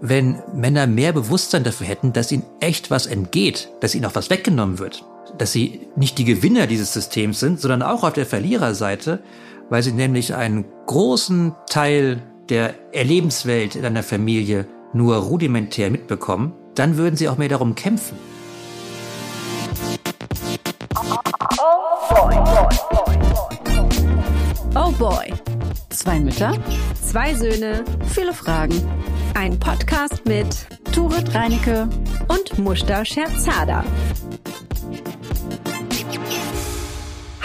wenn 0.00 0.42
Männer 0.54 0.86
mehr 0.86 1.12
Bewusstsein 1.12 1.64
dafür 1.64 1.86
hätten, 1.86 2.12
dass 2.12 2.32
ihnen 2.32 2.44
echt 2.60 2.90
was 2.90 3.06
entgeht, 3.06 3.68
dass 3.80 3.94
ihnen 3.94 4.04
auch 4.04 4.14
was 4.14 4.30
weggenommen 4.30 4.78
wird, 4.78 5.04
dass 5.36 5.52
sie 5.52 5.88
nicht 5.96 6.18
die 6.18 6.24
Gewinner 6.24 6.66
dieses 6.66 6.92
Systems 6.92 7.40
sind, 7.40 7.60
sondern 7.60 7.82
auch 7.82 8.04
auf 8.04 8.12
der 8.12 8.26
Verliererseite, 8.26 9.20
weil 9.70 9.82
sie 9.82 9.92
nämlich 9.92 10.34
einen 10.34 10.64
großen 10.86 11.54
Teil 11.68 12.22
der 12.48 12.74
Erlebenswelt 12.92 13.76
in 13.76 13.84
einer 13.84 14.02
Familie 14.02 14.66
nur 14.92 15.16
rudimentär 15.16 15.90
mitbekommen, 15.90 16.52
dann 16.74 16.96
würden 16.96 17.16
sie 17.16 17.28
auch 17.28 17.36
mehr 17.36 17.48
darum 17.48 17.74
kämpfen. 17.74 18.16
Oh 24.74 24.92
boy. 24.92 25.34
Zwei 25.90 26.20
Mütter, 26.20 26.52
zwei 27.04 27.34
Söhne, 27.34 27.84
viele 28.14 28.32
Fragen. 28.32 28.80
Ein 29.38 29.56
Podcast 29.60 30.26
mit 30.26 30.66
Turit 30.92 31.32
Reinecke 31.32 31.88
und 32.26 32.58
Mushta 32.58 33.04
Scherzada. 33.04 33.84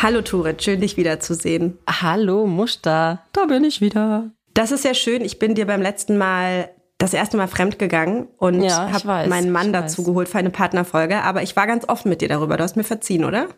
Hallo 0.02 0.24
Turit, 0.24 0.64
schön 0.64 0.82
dich 0.82 0.98
wiederzusehen. 0.98 1.78
Hallo 1.88 2.48
Mushta, 2.48 3.22
da 3.32 3.46
bin 3.46 3.64
ich 3.64 3.80
wieder. 3.80 4.32
Das 4.56 4.72
ist 4.72 4.84
ja 4.84 4.96
schön. 4.96 5.24
Ich 5.24 5.38
bin 5.38 5.54
dir 5.54 5.68
beim 5.68 5.84
letzten 5.84 6.18
Mal 6.18 6.72
das 6.98 7.14
erste 7.14 7.38
Mal 7.38 7.48
fremd 7.48 7.78
gegangen 7.78 8.28
und 8.38 8.64
Ja, 8.64 8.92
habe 8.92 9.30
meinen 9.30 9.52
Mann 9.52 9.72
dazu 9.72 10.00
weiß. 10.00 10.06
geholt 10.08 10.30
für 10.30 10.40
eine 10.40 10.50
Partnerfolge. 10.50 11.22
Aber 11.22 11.44
ich 11.44 11.56
war 11.56 11.68
ganz 11.68 11.88
offen 11.88 12.10
mit 12.10 12.22
dir 12.22 12.28
darüber. 12.28 12.58
Du 12.58 12.64
hast 12.64 12.76
mir 12.76 12.84
verziehen, 12.84 13.24
oder? 13.24 13.50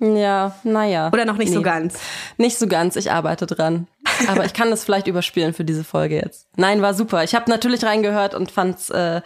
Ja, 0.00 0.56
naja. 0.64 1.10
Oder 1.12 1.24
noch 1.24 1.36
nicht 1.36 1.52
so 1.52 1.62
ganz? 1.62 2.00
Nicht 2.38 2.58
so 2.58 2.66
ganz, 2.66 2.96
ich 2.96 3.12
arbeite 3.12 3.46
dran. 3.46 3.86
Aber 4.26 4.44
ich 4.44 4.52
kann 4.52 4.70
das 4.70 4.84
vielleicht 4.84 5.06
überspielen 5.06 5.54
für 5.54 5.64
diese 5.64 5.84
Folge 5.84 6.16
jetzt. 6.16 6.48
Nein, 6.56 6.82
war 6.82 6.94
super. 6.94 7.24
Ich 7.24 7.34
habe 7.34 7.50
natürlich 7.50 7.84
reingehört 7.84 8.34
und 8.34 8.50
fand's 8.50 8.90
äh, 8.90 9.20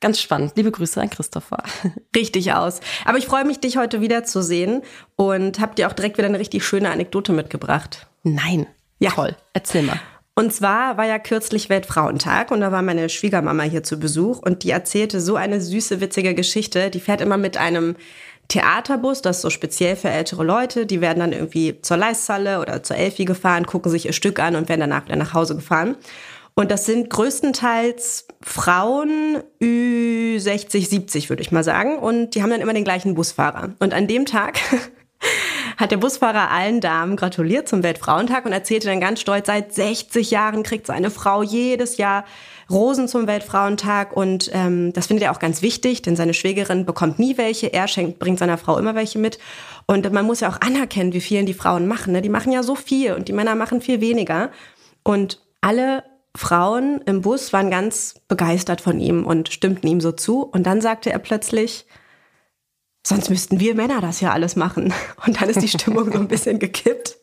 ganz 0.00 0.20
spannend. 0.20 0.52
Liebe 0.56 0.70
Grüße 0.70 1.00
an 1.00 1.10
Christopher. 1.10 1.62
Richtig 2.16 2.52
aus. 2.52 2.80
Aber 3.04 3.18
ich 3.18 3.26
freue 3.26 3.44
mich, 3.44 3.60
dich 3.60 3.76
heute 3.76 4.00
wiederzusehen 4.00 4.82
und 5.16 5.60
habe 5.60 5.74
dir 5.74 5.88
auch 5.88 5.92
direkt 5.92 6.18
wieder 6.18 6.28
eine 6.28 6.38
richtig 6.38 6.64
schöne 6.64 6.90
Anekdote 6.90 7.32
mitgebracht. 7.32 8.06
Nein. 8.22 8.66
Ja. 8.98 9.10
Toll. 9.10 9.36
Erzähl 9.52 9.82
mal. 9.82 10.00
Und 10.36 10.52
zwar 10.52 10.96
war 10.96 11.06
ja 11.06 11.20
kürzlich 11.20 11.68
Weltfrauentag 11.68 12.50
und 12.50 12.60
da 12.60 12.72
war 12.72 12.82
meine 12.82 13.08
Schwiegermama 13.08 13.62
hier 13.62 13.84
zu 13.84 14.00
Besuch 14.00 14.40
und 14.40 14.64
die 14.64 14.70
erzählte 14.70 15.20
so 15.20 15.36
eine 15.36 15.60
süße, 15.60 16.00
witzige 16.00 16.34
Geschichte. 16.34 16.90
Die 16.90 16.98
fährt 17.00 17.20
immer 17.20 17.36
mit 17.36 17.56
einem 17.56 17.94
Theaterbus, 18.48 19.22
das 19.22 19.36
ist 19.36 19.42
so 19.42 19.50
speziell 19.50 19.96
für 19.96 20.10
ältere 20.10 20.44
Leute. 20.44 20.86
Die 20.86 21.00
werden 21.00 21.20
dann 21.20 21.32
irgendwie 21.32 21.80
zur 21.80 21.96
Leisthalle 21.96 22.60
oder 22.60 22.82
zur 22.82 22.96
Elfi 22.96 23.24
gefahren, 23.24 23.66
gucken 23.66 23.90
sich 23.90 24.06
ihr 24.06 24.12
Stück 24.12 24.38
an 24.38 24.56
und 24.56 24.68
werden 24.68 24.80
danach 24.80 25.06
wieder 25.06 25.16
nach 25.16 25.34
Hause 25.34 25.56
gefahren. 25.56 25.96
Und 26.54 26.70
das 26.70 26.86
sind 26.86 27.10
größtenteils 27.10 28.28
Frauen 28.40 29.42
Ü60, 29.60 30.88
70, 30.88 31.28
würde 31.28 31.42
ich 31.42 31.50
mal 31.50 31.64
sagen. 31.64 31.98
Und 31.98 32.34
die 32.34 32.42
haben 32.42 32.50
dann 32.50 32.60
immer 32.60 32.74
den 32.74 32.84
gleichen 32.84 33.14
Busfahrer. 33.14 33.70
Und 33.80 33.92
an 33.92 34.06
dem 34.06 34.24
Tag 34.24 34.60
hat 35.76 35.90
der 35.90 35.96
Busfahrer 35.96 36.50
allen 36.52 36.80
Damen 36.80 37.16
gratuliert 37.16 37.66
zum 37.66 37.82
Weltfrauentag 37.82 38.46
und 38.46 38.52
erzählte 38.52 38.86
dann 38.86 39.00
ganz 39.00 39.20
stolz, 39.20 39.48
seit 39.48 39.74
60 39.74 40.30
Jahren 40.30 40.62
kriegt 40.62 40.86
seine 40.86 41.10
Frau 41.10 41.42
jedes 41.42 41.96
Jahr 41.96 42.24
Rosen 42.70 43.08
zum 43.08 43.26
Weltfrauentag 43.26 44.16
und 44.16 44.50
ähm, 44.52 44.92
das 44.92 45.06
findet 45.06 45.24
er 45.24 45.32
auch 45.32 45.38
ganz 45.38 45.62
wichtig, 45.62 46.02
denn 46.02 46.16
seine 46.16 46.34
Schwägerin 46.34 46.86
bekommt 46.86 47.18
nie 47.18 47.36
welche, 47.36 47.72
er 47.72 47.88
schenkt, 47.88 48.18
bringt 48.18 48.38
seiner 48.38 48.58
Frau 48.58 48.78
immer 48.78 48.94
welche 48.94 49.18
mit 49.18 49.38
und 49.86 50.10
man 50.12 50.24
muss 50.24 50.40
ja 50.40 50.48
auch 50.48 50.60
anerkennen, 50.60 51.12
wie 51.12 51.20
viel 51.20 51.44
die 51.44 51.54
Frauen 51.54 51.86
machen. 51.86 52.12
Ne? 52.12 52.22
Die 52.22 52.28
machen 52.28 52.52
ja 52.52 52.62
so 52.62 52.74
viel 52.74 53.12
und 53.14 53.28
die 53.28 53.32
Männer 53.32 53.54
machen 53.54 53.80
viel 53.80 54.00
weniger 54.00 54.50
und 55.02 55.40
alle 55.60 56.04
Frauen 56.36 57.00
im 57.06 57.20
Bus 57.20 57.52
waren 57.52 57.70
ganz 57.70 58.14
begeistert 58.28 58.80
von 58.80 58.98
ihm 58.98 59.24
und 59.24 59.50
stimmten 59.50 59.86
ihm 59.86 60.00
so 60.00 60.12
zu 60.12 60.42
und 60.42 60.64
dann 60.64 60.80
sagte 60.80 61.12
er 61.12 61.18
plötzlich, 61.18 61.86
sonst 63.06 63.30
müssten 63.30 63.60
wir 63.60 63.74
Männer 63.74 64.00
das 64.00 64.20
ja 64.20 64.32
alles 64.32 64.56
machen. 64.56 64.92
Und 65.26 65.40
dann 65.40 65.48
ist 65.48 65.62
die 65.62 65.68
Stimmung 65.68 66.12
so 66.12 66.18
ein 66.18 66.28
bisschen 66.28 66.58
gekippt. 66.58 67.18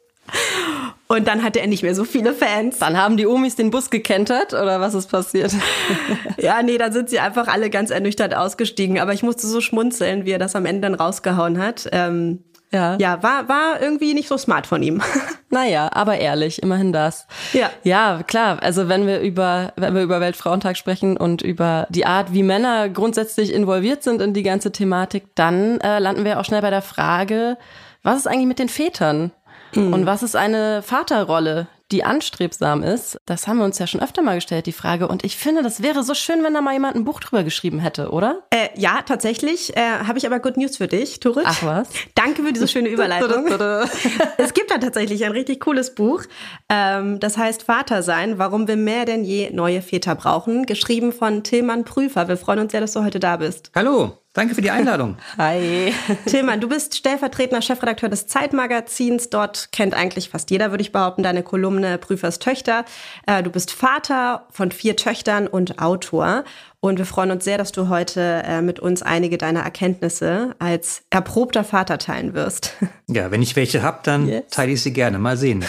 Und 1.11 1.27
dann 1.27 1.44
hatte 1.44 1.59
er 1.59 1.67
nicht 1.67 1.83
mehr 1.83 1.94
so 1.94 2.05
viele 2.05 2.31
Fans. 2.33 2.79
Dann 2.79 2.95
haben 2.97 3.17
die 3.17 3.27
Omis 3.27 3.57
den 3.57 3.69
Bus 3.69 3.89
gekentert 3.89 4.53
oder 4.53 4.79
was 4.79 4.94
ist 4.94 5.07
passiert? 5.07 5.53
Ja, 6.38 6.63
nee, 6.63 6.77
dann 6.77 6.91
sind 6.91 7.09
sie 7.09 7.19
einfach 7.19 7.47
alle 7.47 7.69
ganz 7.69 7.91
ernüchtert 7.91 8.33
ausgestiegen. 8.33 8.99
Aber 8.99 9.13
ich 9.13 9.21
musste 9.21 9.45
so 9.45 9.61
schmunzeln, 9.61 10.25
wie 10.25 10.31
er 10.31 10.39
das 10.39 10.55
am 10.55 10.66
Ende 10.66 10.81
dann 10.81 10.95
rausgehauen 10.95 11.59
hat. 11.59 11.88
Ähm, 11.91 12.39
Ja. 12.71 12.97
ja, 13.00 13.21
war, 13.21 13.50
war 13.50 13.81
irgendwie 13.81 14.13
nicht 14.13 14.29
so 14.29 14.38
smart 14.38 14.66
von 14.66 14.81
ihm. 14.81 15.01
Naja, 15.53 15.89
aber 15.94 16.17
ehrlich, 16.17 16.63
immerhin 16.63 16.94
das. 16.94 17.27
Ja. 17.51 17.69
Ja, 17.83 18.23
klar. 18.25 18.59
Also 18.63 18.88
wenn 18.88 19.05
wir 19.05 19.19
über, 19.19 19.73
wenn 19.75 19.94
wir 19.94 20.01
über 20.01 20.21
Weltfrauentag 20.21 20.77
sprechen 20.77 21.17
und 21.17 21.41
über 21.41 21.88
die 21.89 22.05
Art, 22.05 22.31
wie 22.31 22.41
Männer 22.41 22.88
grundsätzlich 22.88 23.51
involviert 23.53 24.01
sind 24.01 24.21
in 24.21 24.33
die 24.33 24.44
ganze 24.44 24.71
Thematik, 24.71 25.25
dann 25.35 25.81
äh, 25.81 26.00
landen 26.00 26.23
wir 26.23 26.39
auch 26.39 26.45
schnell 26.45 26.61
bei 26.61 26.69
der 26.69 26.81
Frage, 26.81 27.57
was 28.01 28.16
ist 28.19 28.27
eigentlich 28.27 28.47
mit 28.47 28.59
den 28.59 28.69
Vätern? 28.69 29.31
Und 29.75 30.05
was 30.05 30.23
ist 30.23 30.35
eine 30.35 30.81
Vaterrolle, 30.81 31.67
die 31.91 32.03
anstrebsam 32.03 32.83
ist? 32.83 33.17
Das 33.25 33.47
haben 33.47 33.57
wir 33.57 33.65
uns 33.65 33.79
ja 33.79 33.87
schon 33.87 34.01
öfter 34.01 34.21
mal 34.21 34.35
gestellt, 34.35 34.65
die 34.65 34.71
Frage. 34.71 35.07
Und 35.07 35.23
ich 35.23 35.37
finde, 35.37 35.61
das 35.61 35.81
wäre 35.81 36.03
so 36.03 36.13
schön, 36.13 36.43
wenn 36.43 36.53
da 36.53 36.61
mal 36.61 36.73
jemand 36.73 36.95
ein 36.95 37.03
Buch 37.03 37.19
drüber 37.19 37.43
geschrieben 37.43 37.79
hätte, 37.79 38.11
oder? 38.11 38.43
Äh, 38.49 38.69
ja, 38.75 39.01
tatsächlich 39.05 39.75
äh, 39.75 39.81
habe 39.81 40.17
ich 40.17 40.25
aber 40.25 40.39
Good 40.39 40.57
News 40.57 40.77
für 40.77 40.87
dich, 40.87 41.19
Turit. 41.19 41.45
Ach 41.47 41.63
was? 41.63 41.89
Danke 42.15 42.43
für 42.43 42.53
diese 42.53 42.67
schöne 42.67 42.89
Überleitung. 42.89 43.47
es 44.37 44.53
gibt 44.53 44.71
da 44.71 44.77
tatsächlich 44.77 45.25
ein 45.25 45.31
richtig 45.31 45.59
cooles 45.61 45.95
Buch. 45.95 46.23
Ähm, 46.69 47.19
das 47.19 47.38
heißt 47.38 47.63
Vater 47.63 48.03
sein, 48.03 48.38
warum 48.38 48.67
wir 48.67 48.77
mehr 48.77 49.05
denn 49.05 49.23
je 49.23 49.51
neue 49.51 49.81
Väter 49.81 50.15
brauchen. 50.15 50.65
Geschrieben 50.65 51.11
von 51.11 51.43
Tillmann 51.43 51.85
Prüfer. 51.85 52.27
Wir 52.27 52.38
freuen 52.38 52.59
uns 52.59 52.71
sehr, 52.71 52.81
dass 52.81 52.93
du 52.93 53.03
heute 53.03 53.19
da 53.19 53.38
bist. 53.38 53.71
Hallo, 53.75 54.20
danke 54.34 54.56
für 54.56 54.62
die 54.62 54.72
Einladung. 54.72 55.18
Hi. 55.38 55.94
Tillmann, 56.25 56.59
du 56.62 56.68
bist 56.69 56.96
stellvertretender 56.96 57.62
Chefredakteur 57.62 58.09
des 58.09 58.28
Zeitmagazins. 58.28 59.30
Dort 59.30 59.72
kennt 59.72 59.94
eigentlich 59.94 60.30
fast 60.30 60.52
jeder, 60.52 60.72
würde 60.72 60.81
ich 60.81 60.92
behaupten, 60.92 61.24
deine 61.24 61.44
Kolumne 61.44 61.97
Prüfers 61.97 62.40
Töchter. 62.40 62.86
Äh, 63.28 63.44
Du 63.44 63.50
bist 63.50 63.72
Vater 63.72 64.47
von 64.52 64.72
vier 64.72 64.96
Töchtern 64.96 65.47
und 65.47 65.80
Autor. 65.80 66.44
Und 66.80 66.97
wir 66.97 67.06
freuen 67.06 67.31
uns 67.31 67.44
sehr, 67.44 67.58
dass 67.59 67.72
du 67.72 67.90
heute 67.90 68.42
äh, 68.46 68.62
mit 68.62 68.80
uns 68.80 69.02
einige 69.03 69.38
deiner 69.38 69.59
Erkenntnisse 69.62 70.56
als 70.59 71.03
erprobter 71.12 71.63
Vater 71.63 71.98
teilen 72.00 72.34
wirst. 72.34 72.74
Ja, 73.08 73.30
wenn 73.31 73.42
ich 73.42 73.56
welche 73.56 73.84
hab, 73.84 74.03
dann 74.03 74.28
Yes. 74.28 74.46
teile 74.50 74.72
ich 74.72 74.81
sie 74.81 74.94
gerne. 74.94 75.19
Mal 75.19 75.38
sehen. 75.38 75.63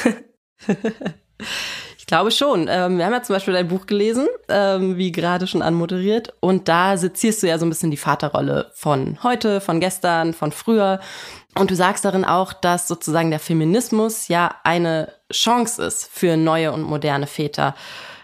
Ich 2.03 2.07
glaube 2.07 2.33
schon. 2.33 2.67
Ähm, 2.69 2.99
wir 2.99 3.07
haben 3.07 3.13
ja 3.13 3.23
zum 3.23 3.37
Beispiel 3.37 3.55
dein 3.55 3.69
Buch 3.69 3.87
gelesen, 3.87 4.27
ähm, 4.49 4.97
wie 4.97 5.13
gerade 5.13 5.47
schon 5.47 5.63
anmoderiert. 5.63 6.35
Und 6.41 6.67
da 6.67 6.97
sezierst 6.97 7.45
du 7.45 7.47
ja 7.47 7.61
so 7.61 7.65
ein 7.65 7.69
bisschen 7.69 7.93
die 7.93 7.97
Vaterrolle 7.97 8.73
von 8.75 9.23
heute, 9.23 9.61
von 9.61 9.79
gestern, 9.79 10.35
von 10.35 10.51
früher. 10.51 10.99
Und 11.57 11.71
du 11.71 11.77
sagst 11.77 12.05
darin 12.05 12.25
auch, 12.25 12.55
dass 12.55 12.89
sozusagen 12.89 13.31
der 13.31 13.39
Feminismus 13.39 14.27
ja 14.27 14.53
eine 14.65 15.13
Chance 15.33 15.85
ist 15.85 16.11
für 16.13 16.37
neue 16.37 16.73
und 16.73 16.83
moderne 16.83 17.29
Väter. 17.29 17.77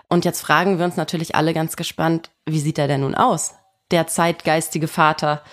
Und 0.08 0.24
jetzt 0.24 0.40
fragen 0.40 0.78
wir 0.78 0.84
uns 0.84 0.96
natürlich 0.96 1.36
alle 1.36 1.54
ganz 1.54 1.76
gespannt, 1.76 2.32
wie 2.46 2.58
sieht 2.58 2.78
er 2.78 2.88
denn 2.88 3.02
nun 3.02 3.14
aus? 3.14 3.54
Der 3.92 4.08
zeitgeistige 4.08 4.88
Vater, 4.88 5.44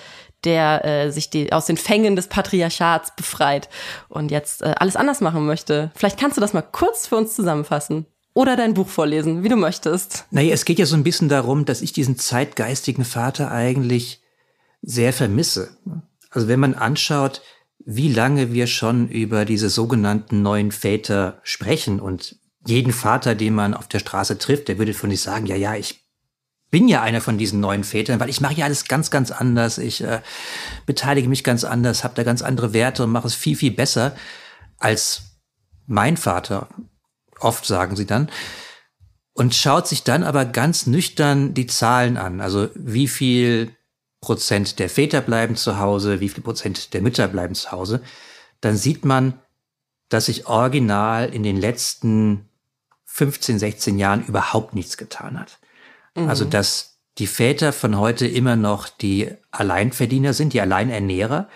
der 0.45 0.83
äh, 0.83 1.11
sich 1.11 1.29
die, 1.29 1.53
aus 1.53 1.67
den 1.67 1.77
Fängen 1.77 2.15
des 2.15 2.27
Patriarchats 2.27 3.15
befreit 3.15 3.69
und 4.09 4.31
jetzt 4.31 4.63
äh, 4.63 4.73
alles 4.79 4.95
anders 4.95 5.21
machen 5.21 5.45
möchte. 5.45 5.91
Vielleicht 5.93 6.19
kannst 6.19 6.37
du 6.37 6.41
das 6.41 6.53
mal 6.53 6.63
kurz 6.63 7.05
für 7.05 7.17
uns 7.17 7.35
zusammenfassen. 7.35 8.07
Oder 8.35 8.57
dein 8.57 8.73
Buch 8.73 8.90
vorlesen, 8.90 9.44
wie 9.44 9.50
du 9.50 9.56
möchtest. 9.56 10.25
Naja, 10.29 10.53
es 10.53 10.66
geht 10.66 10.78
ja 10.78 10.85
so 10.85 10.97
ein 10.97 11.06
bisschen 11.06 11.29
darum, 11.29 11.63
dass 11.63 11.81
ich 11.81 11.94
diesen 11.94 12.18
zeitgeistigen 12.18 13.06
Vater 13.06 13.50
eigentlich 13.50 14.22
sehr 14.81 15.13
vermisse. 15.13 15.78
Also 16.31 16.50
wenn 16.50 16.59
man 16.59 16.73
anschaut, 16.73 17.41
wie 17.85 18.12
lange 18.12 18.51
wir 18.51 18.68
schon 18.68 19.07
über 19.07 19.46
diese 19.46 19.69
sogenannten 19.69 20.41
neuen 20.41 20.73
Väter 20.73 21.40
sprechen 21.44 22.01
und 22.01 22.38
jeden 22.68 22.91
Vater, 22.91 23.35
den 23.35 23.56
man 23.56 23.73
auf 23.73 23.88
der 23.88 24.00
Straße 24.00 24.38
trifft, 24.38 24.67
der 24.67 24.78
würde 24.79 24.94
von 24.94 25.12
sich 25.12 25.22
sagen, 25.22 25.46
ja, 25.46 25.56
ja, 25.56 25.75
ich 25.75 26.06
bin 26.72 26.90
ja 26.90 27.02
einer 27.02 27.22
von 27.22 27.38
diesen 27.38 27.61
neuen 27.61 27.85
Vätern, 27.85 28.20
weil 28.20 28.29
ich 28.29 28.41
mache 28.41 28.55
ja 28.55 28.66
alles 28.66 28.85
ganz, 28.85 29.11
ganz 29.11 29.31
anders. 29.31 29.78
Ich 29.78 30.03
äh, 30.03 30.20
beteilige 30.85 31.29
mich 31.29 31.46
ganz 31.46 31.64
anders, 31.64 32.03
habe 32.03 32.16
da 32.16 32.23
ganz 32.23 32.41
andere 32.41 32.73
Werte 32.73 33.05
und 33.05 33.11
mache 33.11 33.28
es 33.28 33.35
viel, 33.35 33.55
viel 33.55 33.72
besser 33.72 34.14
als 34.78 35.40
mein 35.88 36.17
Vater. 36.17 36.67
Oft 37.40 37.66
sagen 37.66 37.96
sie 37.96 38.05
dann 38.05 38.29
und 39.34 39.53
schaut 39.53 39.87
sich 39.87 40.03
dann 40.03 40.23
aber 40.23 40.46
ganz 40.46 40.87
nüchtern 40.87 41.53
die 41.53 41.67
Zahlen 41.67 42.17
an. 42.17 42.40
Also 42.41 42.70
wie 42.73 43.08
viel 43.08 43.76
Prozent 44.22 44.79
der 44.79 44.90
Väter 44.90 45.22
bleiben 45.22 45.55
zu 45.55 45.78
Hause, 45.78 46.20
wie 46.22 46.29
viel 46.29 46.43
Prozent 46.43 46.93
der 46.93 47.02
Mütter 47.02 47.28
bleiben 47.28 47.53
zu 47.53 47.72
Hause. 47.72 48.02
Dann 48.61 48.78
sieht 48.78 49.05
man, 49.05 49.40
dass 50.09 50.28
sich 50.28 50.47
original 50.47 51.34
in 51.34 51.43
den 51.43 51.58
letzten 51.58 52.49
15, 53.05 53.59
16 53.59 53.99
Jahren 53.99 54.26
überhaupt 54.26 54.73
nichts 54.73 54.97
getan 54.97 55.40
hat. 55.40 55.59
Also 56.16 56.46
dass 56.46 56.97
die 57.17 57.28
Väter 57.28 57.73
von 57.73 57.97
heute 57.97 58.26
immer 58.26 58.55
noch 58.55 58.88
die 58.88 59.31
Alleinverdiener 59.52 60.34
sind, 60.34 60.53
die 60.53 60.61
Alleinernährer, 60.61 61.49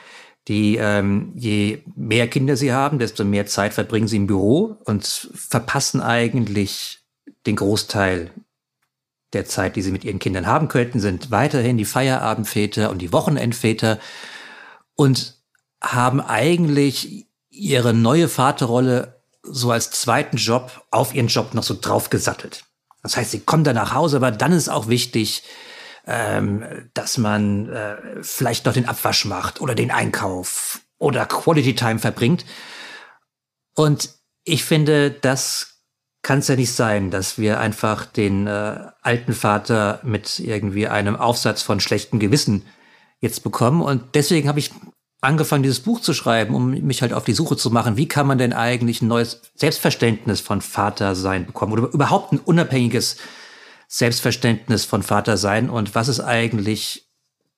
die 0.48 0.78
ähm, 0.78 1.34
je 1.36 1.84
mehr 1.96 2.28
Kinder 2.28 2.56
sie 2.56 2.74
haben, 2.74 3.00
desto 3.00 3.24
mehr 3.24 3.46
Zeit 3.46 3.74
verbringen 3.74 4.08
sie 4.08 4.18
im 4.18 4.28
Büro 4.28 4.78
und 4.86 5.06
verpassen 5.34 6.02
eigentlich 6.02 7.00
den 7.46 7.56
Großteil 7.56 8.32
der 9.34 9.46
Zeit, 9.46 9.76
die 9.76 9.82
sie 9.82 9.92
mit 9.92 10.04
ihren 10.04 10.20
Kindern 10.20 10.48
haben 10.48 10.68
könnten, 10.68 11.00
sind 11.00 11.30
weiterhin 11.30 11.78
die 11.78 11.86
Feierabendväter 11.86 12.90
und 12.90 13.00
die 13.00 13.14
Wochenendväter 13.14 14.00
und 14.96 15.36
haben 15.82 16.20
eigentlich 16.20 17.28
ihre 17.50 17.94
neue 17.94 18.28
Vaterrolle 18.28 19.22
so 19.44 19.72
als 19.72 19.92
zweiten 19.92 20.38
Job 20.38 20.84
auf 20.92 21.14
ihren 21.14 21.28
Job 21.28 21.54
noch 21.54 21.64
so 21.64 21.76
draufgesattelt. 21.80 22.66
Das 23.04 23.16
heißt, 23.16 23.32
sie 23.32 23.40
kommen 23.40 23.64
dann 23.64 23.76
nach 23.76 23.94
Hause, 23.94 24.18
aber 24.18 24.32
dann 24.32 24.52
ist 24.52 24.70
auch 24.70 24.88
wichtig, 24.88 25.44
ähm, 26.08 26.64
dass 26.94 27.18
man 27.18 27.70
äh, 27.70 27.98
vielleicht 28.22 28.66
noch 28.66 28.74
den 28.74 28.88
Abwasch 28.88 29.26
macht 29.26 29.62
oder 29.62 29.76
den 29.76 29.92
Einkauf 29.92 30.82
oder 30.98 31.26
Quality 31.26 31.76
Time 31.76 32.00
verbringt. 32.00 32.46
Und 33.76 34.10
ich 34.44 34.64
finde, 34.64 35.12
das 35.12 35.82
kann 36.22 36.40
es 36.40 36.48
ja 36.48 36.56
nicht 36.56 36.74
sein, 36.74 37.12
dass 37.12 37.38
wir 37.38 37.60
einfach 37.60 38.06
den 38.06 38.48
äh, 38.48 38.88
alten 39.02 39.34
Vater 39.34 40.00
mit 40.04 40.40
irgendwie 40.40 40.88
einem 40.88 41.16
Aufsatz 41.16 41.62
von 41.62 41.80
schlechtem 41.80 42.20
Gewissen 42.20 42.66
jetzt 43.22 43.44
bekommen. 43.44 43.82
Und 43.82 44.16
deswegen 44.16 44.50
habe 44.50 44.60
ich 44.60 44.72
angefangen, 45.22 45.64
dieses 45.64 45.82
Buch 45.82 46.02
zu 46.02 46.14
schreiben, 46.14 46.56
um 46.56 46.72
mich 46.72 47.02
halt 47.02 47.14
auf 47.14 47.24
die 47.24 47.34
Suche 47.34 47.58
zu 47.58 47.72
machen, 47.72 47.98
wie 47.98 48.08
kann 48.08 48.28
man 48.28 48.38
denn 48.38 48.54
eigentlich 48.54 49.02
ein 49.02 49.08
neues 49.08 49.42
Selbstverständnis 49.56 50.42
von 50.42 50.62
Vatersein 50.62 51.46
bekommen 51.46 51.74
oder 51.74 51.94
überhaupt 51.94 52.32
ein 52.34 52.40
unabhängiges 52.40 53.18
Selbstverständnis 53.92 54.86
von 54.86 55.02
Vatersein 55.02 55.70
und 55.70 55.96
was 55.96 56.08
ist 56.08 56.20
eigentlich 56.20 57.10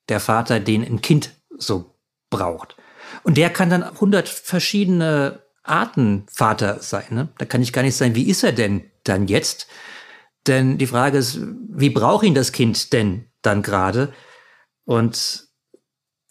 der 0.07 0.21
Vater, 0.21 0.61
den 0.61 0.81
ein 0.81 1.01
Kind 1.01 1.31
so 1.57 1.99
braucht. 2.29 2.77
Und 3.23 3.35
der 3.35 3.49
kann 3.49 3.69
dann 3.69 3.99
hundert 3.99 4.29
verschiedene 4.29 5.43
Arten 5.61 6.25
Vater 6.31 6.79
sein. 6.79 7.05
Ne? 7.09 7.29
Da 7.37 7.45
kann 7.45 7.61
ich 7.61 7.73
gar 7.73 7.81
nicht 7.81 7.97
sein, 7.97 8.15
wie 8.15 8.29
ist 8.29 8.43
er 8.43 8.53
denn 8.53 8.89
dann 9.03 9.27
jetzt? 9.27 9.67
Denn 10.47 10.77
die 10.77 10.87
Frage 10.87 11.17
ist, 11.17 11.37
wie 11.69 11.89
braucht 11.89 12.25
ihn 12.25 12.33
das 12.33 12.53
Kind 12.53 12.93
denn 12.93 13.29
dann 13.41 13.61
gerade? 13.61 14.13
Und 14.85 15.49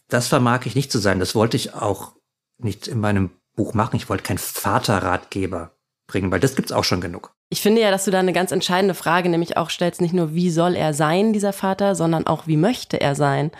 das 0.08 0.28
vermag 0.28 0.64
ich 0.64 0.74
nicht 0.74 0.90
zu 0.90 0.98
sein. 0.98 1.20
Das 1.20 1.34
wollte 1.34 1.58
ich 1.58 1.74
auch 1.74 2.16
nicht 2.56 2.88
in 2.88 3.00
meinem 3.00 3.30
Buch 3.54 3.74
machen. 3.74 3.96
Ich 3.96 4.08
wollte 4.08 4.22
keinen 4.22 4.38
Vaterratgeber 4.38 5.76
bringen, 6.10 6.30
weil 6.30 6.40
das 6.40 6.56
gibt's 6.56 6.72
auch 6.72 6.84
schon 6.84 7.00
genug. 7.00 7.32
Ich 7.48 7.62
finde 7.62 7.80
ja, 7.80 7.90
dass 7.90 8.04
du 8.04 8.10
da 8.10 8.18
eine 8.18 8.32
ganz 8.32 8.52
entscheidende 8.52 8.94
Frage 8.94 9.28
nämlich 9.28 9.56
auch 9.56 9.70
stellst, 9.70 10.00
nicht 10.00 10.12
nur 10.14 10.34
wie 10.34 10.50
soll 10.50 10.74
er 10.74 10.92
sein, 10.92 11.32
dieser 11.32 11.52
Vater, 11.52 11.94
sondern 11.94 12.26
auch 12.26 12.46
wie 12.46 12.56
möchte 12.56 13.00
er 13.00 13.14
sein. 13.14 13.50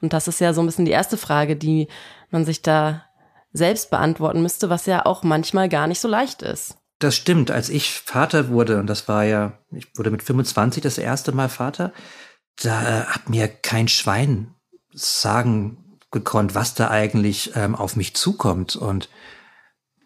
Und 0.00 0.12
das 0.12 0.28
ist 0.28 0.40
ja 0.40 0.52
so 0.52 0.60
ein 0.60 0.66
bisschen 0.66 0.84
die 0.84 0.90
erste 0.90 1.16
Frage, 1.16 1.56
die 1.56 1.88
man 2.30 2.44
sich 2.44 2.62
da 2.62 3.04
selbst 3.52 3.90
beantworten 3.90 4.42
müsste, 4.42 4.70
was 4.70 4.86
ja 4.86 5.06
auch 5.06 5.22
manchmal 5.22 5.68
gar 5.68 5.86
nicht 5.86 6.00
so 6.00 6.08
leicht 6.08 6.42
ist. 6.42 6.76
Das 6.98 7.16
stimmt. 7.16 7.50
Als 7.50 7.68
ich 7.68 7.92
Vater 7.92 8.48
wurde, 8.48 8.78
und 8.78 8.86
das 8.86 9.08
war 9.08 9.24
ja, 9.24 9.58
ich 9.72 9.86
wurde 9.96 10.10
mit 10.10 10.22
25 10.22 10.82
das 10.82 10.98
erste 10.98 11.32
Mal 11.32 11.48
Vater, 11.48 11.92
da 12.62 12.82
äh, 12.82 13.04
hat 13.04 13.28
mir 13.28 13.48
kein 13.48 13.88
Schwein 13.88 14.54
sagen 14.92 15.98
gekonnt, 16.10 16.54
was 16.54 16.74
da 16.74 16.90
eigentlich 16.90 17.52
ähm, 17.54 17.74
auf 17.74 17.96
mich 17.96 18.14
zukommt 18.14 18.76
und 18.76 19.08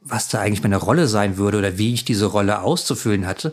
was 0.05 0.29
da 0.29 0.41
eigentlich 0.41 0.63
meine 0.63 0.77
Rolle 0.77 1.09
sein 1.09 1.37
würde 1.37 1.59
oder 1.59 1.79
wie 1.79 1.95
ich 1.95 2.05
diese 2.05 2.27
Rolle 2.27 2.61
auszufüllen 2.61 3.27
hatte. 3.27 3.53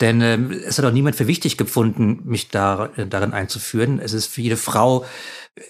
Denn 0.00 0.20
ähm, 0.20 0.50
es 0.50 0.78
hat 0.78 0.84
auch 0.84 0.92
niemand 0.92 1.16
für 1.16 1.26
wichtig 1.26 1.56
gefunden, 1.56 2.20
mich 2.24 2.48
da, 2.48 2.90
äh, 2.96 3.06
darin 3.06 3.32
einzuführen. 3.32 3.98
Es 3.98 4.12
ist 4.12 4.26
für 4.26 4.40
jede 4.40 4.56
Frau 4.56 5.04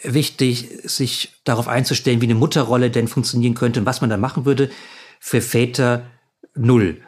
wichtig, 0.05 0.69
sich 0.85 1.41
darauf 1.45 1.67
einzustellen, 1.67 2.21
wie 2.21 2.27
eine 2.27 2.35
Mutterrolle 2.35 2.91
denn 2.91 3.09
funktionieren 3.09 3.55
könnte 3.55 3.81
und 3.81 3.87
was 3.87 4.01
man 4.01 4.11
da 4.11 4.17
machen 4.17 4.45
würde. 4.45 4.71
Für 5.19 5.41
Väter 5.41 6.07
null. 6.55 7.03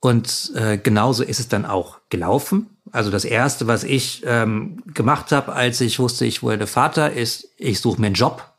Und 0.00 0.52
äh, 0.54 0.78
genauso 0.78 1.24
ist 1.24 1.40
es 1.40 1.48
dann 1.48 1.64
auch 1.64 2.00
gelaufen. 2.10 2.76
Also 2.92 3.10
das 3.10 3.24
Erste, 3.24 3.66
was 3.66 3.82
ich 3.82 4.22
ähm, 4.26 4.82
gemacht 4.86 5.32
habe, 5.32 5.54
als 5.54 5.80
ich 5.80 5.98
wusste, 5.98 6.26
ich 6.26 6.42
wurde 6.42 6.66
Vater, 6.66 7.12
ist, 7.12 7.48
ich 7.56 7.80
suche 7.80 8.00
mir 8.00 8.08
einen 8.08 8.14
Job. 8.14 8.53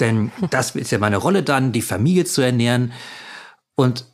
Denn 0.00 0.32
das 0.50 0.74
ist 0.74 0.92
ja 0.92 0.98
meine 0.98 1.16
Rolle 1.16 1.42
dann, 1.42 1.72
die 1.72 1.82
Familie 1.82 2.24
zu 2.24 2.42
ernähren. 2.42 2.92
Und 3.74 4.06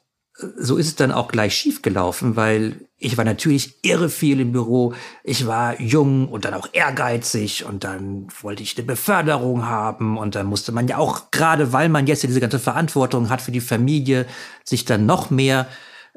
so 0.57 0.77
ist 0.77 0.87
es 0.87 0.97
dann 0.97 1.13
auch 1.13 1.29
gleich 1.29 1.55
schief 1.55 1.83
gelaufen, 1.83 2.37
weil 2.37 2.89
ich 2.97 3.17
war 3.17 3.25
natürlich 3.25 3.85
irre 3.85 4.09
viel 4.09 4.41
im 4.41 4.53
Büro. 4.53 4.95
Ich 5.25 5.47
war 5.47 5.81
jung 5.81 6.29
und 6.29 6.45
dann 6.45 6.55
auch 6.55 6.69
ehrgeizig 6.73 7.65
und 7.65 7.85
dann 7.85 8.29
wollte 8.41 8.63
ich 8.63 8.77
eine 8.77 8.87
Beförderung 8.87 9.67
haben 9.67 10.19
und 10.19 10.35
dann 10.35 10.47
musste 10.47 10.73
man 10.73 10.89
ja 10.89 10.99
auch, 10.99 11.31
gerade 11.31 11.73
weil 11.73 11.89
man 11.89 12.07
jetzt 12.07 12.23
diese 12.23 12.41
ganze 12.41 12.59
Verantwortung 12.59 13.29
hat 13.29 13.41
für 13.41 13.53
die 13.53 13.61
Familie, 13.61 14.27
sich 14.65 14.85
dann 14.85 15.07
noch 15.07 15.31
mehr 15.31 15.67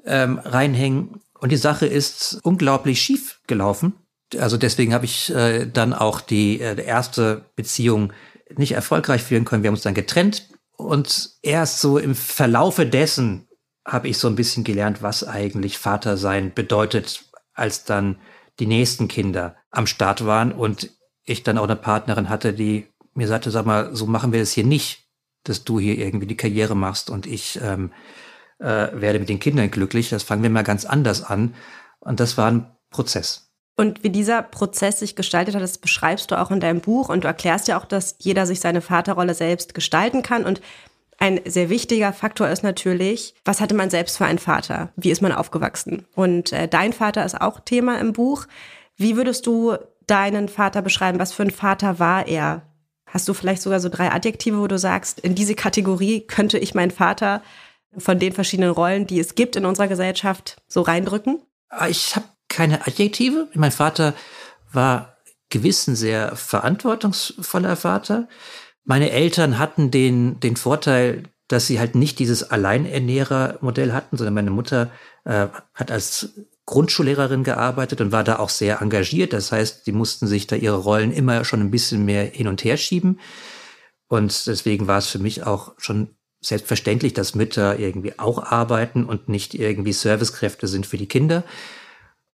ähm, 0.06 0.40
reinhängen. 0.40 1.22
Und 1.40 1.52
die 1.52 1.58
Sache 1.58 1.86
ist 1.86 2.40
unglaublich 2.44 3.02
schief 3.02 3.40
gelaufen. 3.48 3.94
Also 4.40 4.58
deswegen 4.58 4.94
habe 4.94 5.06
ich 5.06 5.34
äh, 5.34 5.66
dann 5.66 5.94
auch 5.94 6.22
die 6.22 6.60
äh, 6.60 6.82
erste 6.82 7.46
Beziehung 7.56 8.14
nicht 8.58 8.74
erfolgreich 8.74 9.24
führen 9.24 9.46
können. 9.46 9.64
Wir 9.64 9.70
haben 9.70 9.76
uns 9.76 9.84
dann 9.84 9.94
getrennt 9.94 10.50
und 10.76 11.32
erst 11.42 11.80
so 11.80 11.98
im 11.98 12.16
Verlaufe 12.16 12.86
dessen 12.86 13.48
habe 13.86 14.08
ich 14.08 14.18
so 14.18 14.28
ein 14.28 14.36
bisschen 14.36 14.64
gelernt, 14.64 15.02
was 15.02 15.28
eigentlich 15.28 15.78
Vater 15.78 16.18
sein 16.18 16.54
bedeutet, 16.54 17.26
als 17.54 17.84
dann 17.84 18.18
die 18.60 18.68
nächsten 18.68 19.08
Kinder 19.08 19.56
am 19.72 19.88
Start 19.88 20.26
waren 20.26 20.52
und 20.52 20.92
ich 21.26 21.44
dann 21.44 21.58
auch 21.58 21.64
eine 21.64 21.76
Partnerin 21.76 22.30
hatte, 22.30 22.54
die 22.54 22.88
mir 23.14 23.28
sagte, 23.28 23.52
sag 23.52 23.66
mal, 23.66 23.96
so 23.96 24.06
machen 24.08 24.32
wir 24.32 24.40
das 24.40 24.52
hier 24.52 24.66
nicht, 24.66 25.08
dass 25.44 25.64
du 25.64 25.80
hier 25.80 25.98
irgendwie 25.98 26.28
die 26.28 26.38
Karriere 26.38 26.76
machst 26.76 27.10
und 27.10 27.26
ich 27.26 27.60
ähm, 27.62 27.92
äh, 28.60 28.90
werde 28.94 29.20
mit 29.20 29.30
den 29.30 29.40
Kindern 29.40 29.70
glücklich. 29.70 30.10
Das 30.10 30.24
fangen 30.24 30.44
wir 30.44 30.50
mal 30.50 30.64
ganz 30.64 30.86
anders 30.86 31.24
an. 31.24 31.54
Und 32.00 32.20
das 32.20 32.38
war 32.38 32.50
ein 32.52 32.76
Prozess. 32.90 33.43
Und 33.76 34.04
wie 34.04 34.10
dieser 34.10 34.44
Prozess 34.44 35.00
sich 35.00 35.16
gestaltet 35.16 35.56
hat, 35.56 35.62
das 35.62 35.80
beschreibst 35.80 36.30
du 36.30 36.40
auch 36.40 36.52
in 36.52 36.60
deinem 36.60 36.82
Buch 36.82 37.10
und 37.10 37.24
du 37.24 37.28
erklärst 37.28 37.68
ja 37.68 37.80
auch, 37.80 37.86
dass 37.86 38.16
jeder 38.20 38.46
sich 38.46 38.60
seine 38.60 38.82
Vaterrolle 38.82 39.34
selbst 39.34 39.74
gestalten 39.74 40.22
kann 40.22 40.46
und 40.46 40.62
ein 41.18 41.40
sehr 41.46 41.70
wichtiger 41.70 42.12
Faktor 42.12 42.50
ist 42.50 42.64
natürlich, 42.64 43.34
was 43.46 43.62
hatte 43.62 43.76
man 43.76 43.90
selbst 43.90 44.18
für 44.18 44.26
einen 44.26 44.40
Vater? 44.40 44.92
Wie 44.96 45.12
ist 45.12 45.22
man 45.22 45.32
aufgewachsen? 45.32 46.06
Und 46.16 46.52
äh, 46.52 46.68
dein 46.68 46.92
Vater 46.92 47.24
ist 47.24 47.40
auch 47.40 47.60
Thema 47.60 48.00
im 48.00 48.14
Buch. 48.14 48.46
Wie 48.98 49.16
würdest 49.16 49.48
du 49.48 49.78
deinen 50.08 50.50
Vater 50.50 50.82
beschreiben? 50.82 51.20
Was 51.20 51.32
für 51.32 51.44
ein 51.44 51.52
Vater 51.52 52.00
war 52.00 52.28
er? 52.28 52.64
Hast 53.08 53.28
du 53.28 53.34
vielleicht 53.34 53.62
sogar 53.62 53.80
so 53.80 53.90
drei 53.90 54.12
Adjektive, 54.12 54.60
wo 54.60 54.68
du 54.68 54.78
sagst, 54.78 55.20
in 55.20 55.36
diese 55.36 55.56
Kategorie 55.56 56.22
könnte 56.22 56.58
ich 56.58 56.74
meinen 56.74 56.92
Vater 56.92 57.42
von 57.98 58.20
den 58.20 58.34
verschiedenen 58.34 58.72
Rollen, 58.72 59.06
die 59.06 59.20
es 59.20 59.36
gibt 59.36 59.56
in 59.56 59.66
unserer 59.66 59.88
Gesellschaft, 59.88 60.58
so 60.68 60.82
reindrücken? 60.82 61.42
Ah, 61.70 61.88
ich 61.88 62.16
habe 62.16 62.26
keine 62.54 62.86
Adjektive. 62.88 63.50
Mein 63.54 63.72
Vater 63.72 64.14
war 64.72 65.18
gewiss 65.50 65.88
ein 65.88 65.96
sehr 65.96 66.36
verantwortungsvoller 66.36 67.76
Vater. 67.76 68.28
Meine 68.86 69.12
Eltern 69.12 69.60
hatten 69.60 69.92
den, 69.92 70.40
den 70.40 70.56
Vorteil, 70.56 71.24
dass 71.48 71.68
sie 71.68 71.80
halt 71.80 71.96
nicht 71.96 72.20
dieses 72.20 72.50
Alleinernährer-Modell 72.50 73.94
hatten, 73.94 74.18
sondern 74.18 74.34
meine 74.34 74.52
Mutter 74.52 74.92
äh, 75.26 75.48
hat 75.74 75.92
als 75.92 76.30
Grundschullehrerin 76.66 77.44
gearbeitet 77.44 78.02
und 78.02 78.12
war 78.12 78.24
da 78.24 78.40
auch 78.40 78.50
sehr 78.50 78.82
engagiert. 78.82 79.34
Das 79.34 79.52
heißt, 79.52 79.86
die 79.86 79.92
mussten 79.92 80.28
sich 80.28 80.48
da 80.48 80.56
ihre 80.56 80.78
Rollen 80.78 81.12
immer 81.12 81.44
schon 81.44 81.60
ein 81.60 81.72
bisschen 81.72 82.06
mehr 82.06 82.24
hin 82.24 82.48
und 82.48 82.64
her 82.64 82.78
schieben. 82.78 83.20
Und 84.08 84.48
deswegen 84.48 84.88
war 84.88 85.00
es 85.00 85.08
für 85.08 85.20
mich 85.20 85.46
auch 85.46 85.74
schon 85.78 86.16
selbstverständlich, 86.42 87.14
dass 87.14 87.36
Mütter 87.36 87.80
irgendwie 87.80 88.18
auch 88.20 88.44
arbeiten 88.44 89.06
und 89.06 89.30
nicht 89.30 89.54
irgendwie 89.54 89.94
Servicekräfte 89.94 90.68
sind 90.68 90.86
für 90.86 90.98
die 90.98 91.08
Kinder. 91.08 91.44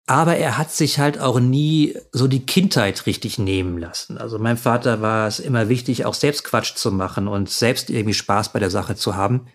Aber 0.09 0.37
er 0.37 0.57
hat 0.57 0.71
sich 0.71 0.97
halt 0.97 1.19
auch 1.19 1.39
nie 1.39 1.95
so 2.11 2.27
die 2.27 2.43
Kindheit 2.43 3.05
richtig 3.05 3.37
nehmen 3.37 3.77
lassen. 3.77 4.17
Also 4.17 4.39
meinem 4.39 4.57
Vater 4.57 5.01
war 5.01 5.27
es 5.27 5.39
immer 5.39 5.69
wichtig, 5.69 6.03
auch 6.03 6.15
selbst 6.15 6.43
Quatsch 6.43 6.73
zu 6.73 6.91
machen 6.91 7.27
und 7.27 7.47
selbst 7.47 7.91
irgendwie 7.91 8.15
Spaß 8.15 8.51
bei 8.51 8.57
der 8.57 8.71
Sache 8.71 8.95
zu 8.95 9.15
haben. 9.15 9.45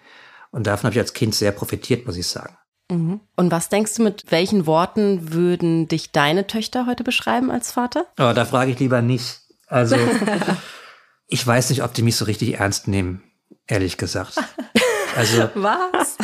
Und 0.53 0.69
davon 0.69 0.85
habe 0.85 0.95
ich 0.95 1.01
als 1.01 1.13
Kind 1.13 1.35
sehr 1.35 1.51
profitiert, 1.51 2.07
muss 2.07 2.17
ich 2.17 2.29
sagen. 2.29 2.57
Mhm. 2.89 3.19
Und 3.35 3.51
was 3.51 3.69
denkst 3.69 3.97
du, 3.97 4.05
mit 4.05 4.31
welchen 4.31 4.65
Worten 4.69 5.33
würden 5.33 5.89
dich 5.89 6.13
deine 6.13 6.47
Töchter 6.47 6.87
heute 6.87 7.03
beschreiben 7.03 7.51
als 7.51 7.73
Vater? 7.73 8.07
Oh, 8.13 8.31
da 8.33 8.45
frage 8.45 8.71
ich 8.71 8.79
lieber 8.79 9.03
nicht. 9.03 9.41
Also, 9.67 9.97
ich 11.27 11.45
weiß 11.45 11.71
nicht, 11.71 11.83
ob 11.83 11.95
die 11.95 12.03
mich 12.03 12.15
so 12.15 12.27
richtig 12.27 12.61
ernst 12.61 12.87
nehmen, 12.87 13.25
ehrlich 13.67 13.97
gesagt. 13.97 14.37
Also, 15.17 15.49
was? 15.55 16.17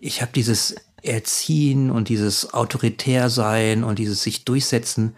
ich 0.00 0.20
habe 0.20 0.32
dieses 0.34 0.76
Erziehen 1.02 1.90
und 1.90 2.08
dieses 2.08 2.52
Autoritärsein 2.52 3.84
und 3.84 3.98
dieses 3.98 4.22
sich 4.22 4.44
durchsetzen, 4.44 5.16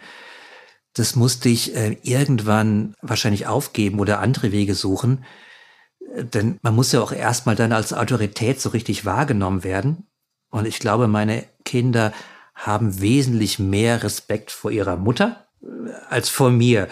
das 0.95 1.17
musste 1.17 1.49
ich 1.49 1.75
äh, 1.75 1.97
irgendwann 2.03 2.95
wahrscheinlich 3.01 3.47
aufgeben 3.47 4.01
oder 4.01 4.21
andere 4.21 4.53
Wege 4.53 4.75
suchen. 4.75 5.25
Denn 6.17 6.59
man 6.63 6.75
muss 6.75 6.93
ja 6.93 7.01
auch 7.01 7.13
erstmal 7.13 7.55
dann 7.55 7.73
als 7.73 7.93
Autorität 7.93 8.61
so 8.61 8.71
richtig 8.71 9.05
wahrgenommen 9.05 9.63
werden. 9.63 10.09
Und 10.51 10.67
ich 10.67 10.81
glaube, 10.81 11.07
meine 11.07 11.45
Kinder 11.65 12.13
haben 12.55 13.01
wesentlich 13.01 13.59
mehr 13.59 14.03
Respekt 14.03 14.51
vor 14.51 14.71
ihrer 14.71 14.97
Mutter 14.97 15.47
äh, 15.63 15.67
als 16.09 16.29
vor 16.29 16.51
mir. 16.51 16.89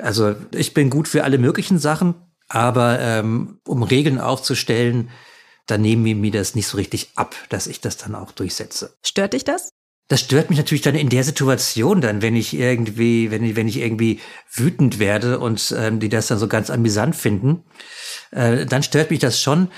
Also 0.00 0.34
ich 0.52 0.74
bin 0.74 0.90
gut 0.90 1.08
für 1.08 1.24
alle 1.24 1.38
möglichen 1.38 1.78
Sachen, 1.78 2.14
aber 2.48 3.00
ähm, 3.00 3.60
um 3.66 3.82
Regeln 3.82 4.20
aufzustellen, 4.20 5.10
dann 5.66 5.82
nehmen 5.82 6.04
wir 6.04 6.14
mir 6.16 6.30
das 6.30 6.54
nicht 6.54 6.66
so 6.66 6.76
richtig 6.76 7.10
ab, 7.16 7.34
dass 7.48 7.66
ich 7.66 7.80
das 7.80 7.96
dann 7.96 8.14
auch 8.14 8.32
durchsetze. 8.32 8.96
Stört 9.02 9.32
dich 9.32 9.44
das? 9.44 9.70
Das 10.08 10.20
stört 10.20 10.50
mich 10.50 10.58
natürlich 10.58 10.82
dann 10.82 10.94
in 10.94 11.08
der 11.08 11.24
Situation 11.24 12.00
dann, 12.00 12.22
wenn 12.22 12.36
ich 12.36 12.54
irgendwie, 12.54 13.32
wenn 13.32 13.42
ich, 13.42 13.56
wenn 13.56 13.66
ich 13.66 13.78
irgendwie 13.78 14.20
wütend 14.52 15.00
werde 15.00 15.40
und 15.40 15.74
ähm, 15.76 15.98
die 15.98 16.08
das 16.08 16.28
dann 16.28 16.38
so 16.38 16.46
ganz 16.46 16.70
amüsant 16.70 17.16
finden, 17.16 17.64
äh, 18.30 18.66
dann 18.66 18.84
stört 18.84 19.10
mich 19.10 19.18
das 19.18 19.42
schon. 19.42 19.68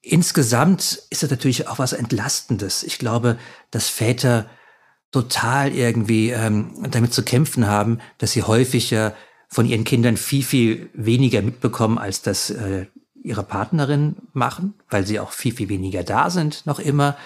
Insgesamt 0.00 1.02
ist 1.10 1.24
das 1.24 1.30
natürlich 1.30 1.66
auch 1.66 1.80
was 1.80 1.92
Entlastendes. 1.92 2.84
Ich 2.84 2.98
glaube, 2.98 3.36
dass 3.72 3.88
Väter 3.88 4.48
total 5.10 5.74
irgendwie 5.74 6.30
ähm, 6.30 6.86
damit 6.90 7.12
zu 7.12 7.24
kämpfen 7.24 7.66
haben, 7.66 7.98
dass 8.18 8.32
sie 8.32 8.44
häufig 8.44 8.90
ja 8.90 9.14
von 9.48 9.66
ihren 9.66 9.84
Kindern 9.84 10.16
viel, 10.16 10.44
viel 10.44 10.90
weniger 10.92 11.42
mitbekommen, 11.42 11.98
als 11.98 12.22
das 12.22 12.50
äh, 12.50 12.86
ihre 13.28 13.42
Partnerin 13.42 14.16
machen, 14.32 14.74
weil 14.90 15.06
sie 15.06 15.20
auch 15.20 15.32
viel, 15.32 15.54
viel 15.54 15.68
weniger 15.68 16.02
da 16.02 16.30
sind, 16.30 16.66
noch 16.66 16.78
immer. 16.78 17.16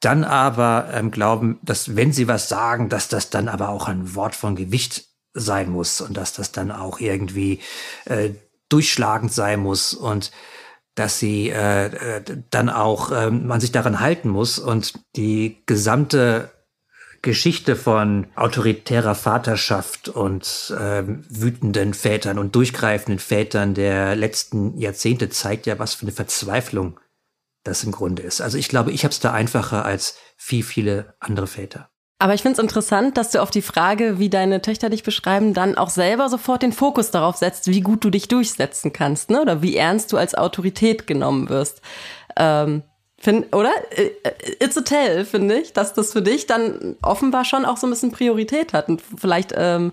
Dann 0.00 0.24
aber 0.24 0.88
ähm, 0.92 1.10
glauben, 1.10 1.58
dass 1.62 1.96
wenn 1.96 2.12
sie 2.12 2.28
was 2.28 2.48
sagen, 2.48 2.88
dass 2.88 3.08
das 3.08 3.30
dann 3.30 3.48
aber 3.48 3.70
auch 3.70 3.88
ein 3.88 4.14
Wort 4.14 4.34
von 4.34 4.56
Gewicht 4.56 5.06
sein 5.32 5.70
muss 5.70 6.00
und 6.00 6.16
dass 6.16 6.32
das 6.32 6.52
dann 6.52 6.70
auch 6.70 7.00
irgendwie 7.00 7.60
äh, 8.04 8.30
durchschlagend 8.68 9.32
sein 9.32 9.60
muss 9.60 9.94
und 9.94 10.30
dass 10.94 11.18
sie 11.18 11.48
äh, 11.48 11.86
äh 11.86 12.22
dann 12.50 12.68
auch 12.68 13.10
äh, 13.10 13.30
man 13.30 13.60
sich 13.60 13.72
daran 13.72 14.00
halten 14.00 14.28
muss 14.28 14.58
und 14.58 14.94
die 15.16 15.62
gesamte 15.66 16.50
Geschichte 17.24 17.74
von 17.74 18.26
autoritärer 18.36 19.14
Vaterschaft 19.14 20.08
und 20.08 20.72
äh, 20.78 21.02
wütenden 21.06 21.94
Vätern 21.94 22.38
und 22.38 22.54
durchgreifenden 22.54 23.18
Vätern 23.18 23.74
der 23.74 24.14
letzten 24.14 24.78
Jahrzehnte 24.78 25.30
zeigt 25.30 25.66
ja, 25.66 25.78
was 25.78 25.94
für 25.94 26.02
eine 26.02 26.12
Verzweiflung 26.12 27.00
das 27.64 27.82
im 27.82 27.92
Grunde 27.92 28.22
ist. 28.22 28.40
Also 28.40 28.58
ich 28.58 28.68
glaube, 28.68 28.92
ich 28.92 29.04
habe 29.04 29.12
es 29.12 29.20
da 29.20 29.32
einfacher 29.32 29.84
als 29.84 30.16
viel, 30.36 30.62
viele 30.62 31.14
andere 31.18 31.46
Väter. 31.46 31.88
Aber 32.18 32.34
ich 32.34 32.42
finde 32.42 32.58
es 32.58 32.62
interessant, 32.62 33.16
dass 33.16 33.32
du 33.32 33.42
auf 33.42 33.50
die 33.50 33.62
Frage, 33.62 34.18
wie 34.18 34.30
deine 34.30 34.62
Töchter 34.62 34.88
dich 34.88 35.02
beschreiben, 35.02 35.52
dann 35.52 35.76
auch 35.76 35.90
selber 35.90 36.28
sofort 36.28 36.62
den 36.62 36.72
Fokus 36.72 37.10
darauf 37.10 37.36
setzt, 37.36 37.66
wie 37.68 37.80
gut 37.80 38.04
du 38.04 38.10
dich 38.10 38.28
durchsetzen 38.28 38.92
kannst, 38.92 39.30
ne? 39.30 39.42
Oder 39.42 39.62
wie 39.62 39.76
ernst 39.76 40.12
du 40.12 40.16
als 40.16 40.34
Autorität 40.34 41.06
genommen 41.06 41.48
wirst. 41.48 41.80
Ähm, 42.36 42.82
Find, 43.24 43.56
oder? 43.56 43.72
Äh, 43.90 44.10
it's 44.60 44.76
a 44.76 44.82
tell, 44.82 45.24
finde 45.24 45.58
ich, 45.58 45.72
dass 45.72 45.94
das 45.94 46.12
für 46.12 46.20
dich 46.20 46.46
dann 46.46 46.96
offenbar 47.00 47.46
schon 47.46 47.64
auch 47.64 47.78
so 47.78 47.86
ein 47.86 47.90
bisschen 47.90 48.12
Priorität 48.12 48.74
hat. 48.74 48.88
Und 48.88 49.02
vielleicht, 49.16 49.54
ähm, 49.56 49.92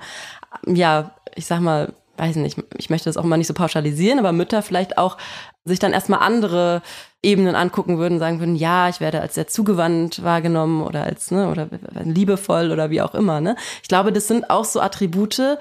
ja, 0.67 1.11
ich 1.35 1.45
sag 1.45 1.61
mal, 1.61 1.93
weiß 2.17 2.35
nicht, 2.35 2.57
ich 2.77 2.89
möchte 2.89 3.09
das 3.09 3.15
auch 3.15 3.23
mal 3.23 3.37
nicht 3.37 3.47
so 3.47 3.53
pauschalisieren, 3.53 4.19
aber 4.19 4.33
Mütter 4.33 4.61
vielleicht 4.61 4.97
auch 4.97 5.17
sich 5.63 5.79
dann 5.79 5.93
erstmal 5.93 6.19
andere 6.19 6.81
Ebenen 7.23 7.55
angucken 7.55 7.99
würden, 7.99 8.19
sagen 8.19 8.39
würden, 8.39 8.57
ja, 8.57 8.89
ich 8.89 8.99
werde 8.99 9.21
als 9.21 9.35
sehr 9.35 9.47
zugewandt 9.47 10.23
wahrgenommen 10.23 10.83
oder 10.83 11.03
als, 11.03 11.31
ne, 11.31 11.49
oder 11.49 11.69
liebevoll 12.03 12.71
oder 12.71 12.89
wie 12.89 13.01
auch 13.01 13.15
immer, 13.15 13.39
ne? 13.39 13.55
Ich 13.81 13.87
glaube, 13.87 14.11
das 14.11 14.27
sind 14.27 14.49
auch 14.49 14.65
so 14.65 14.81
Attribute, 14.81 15.57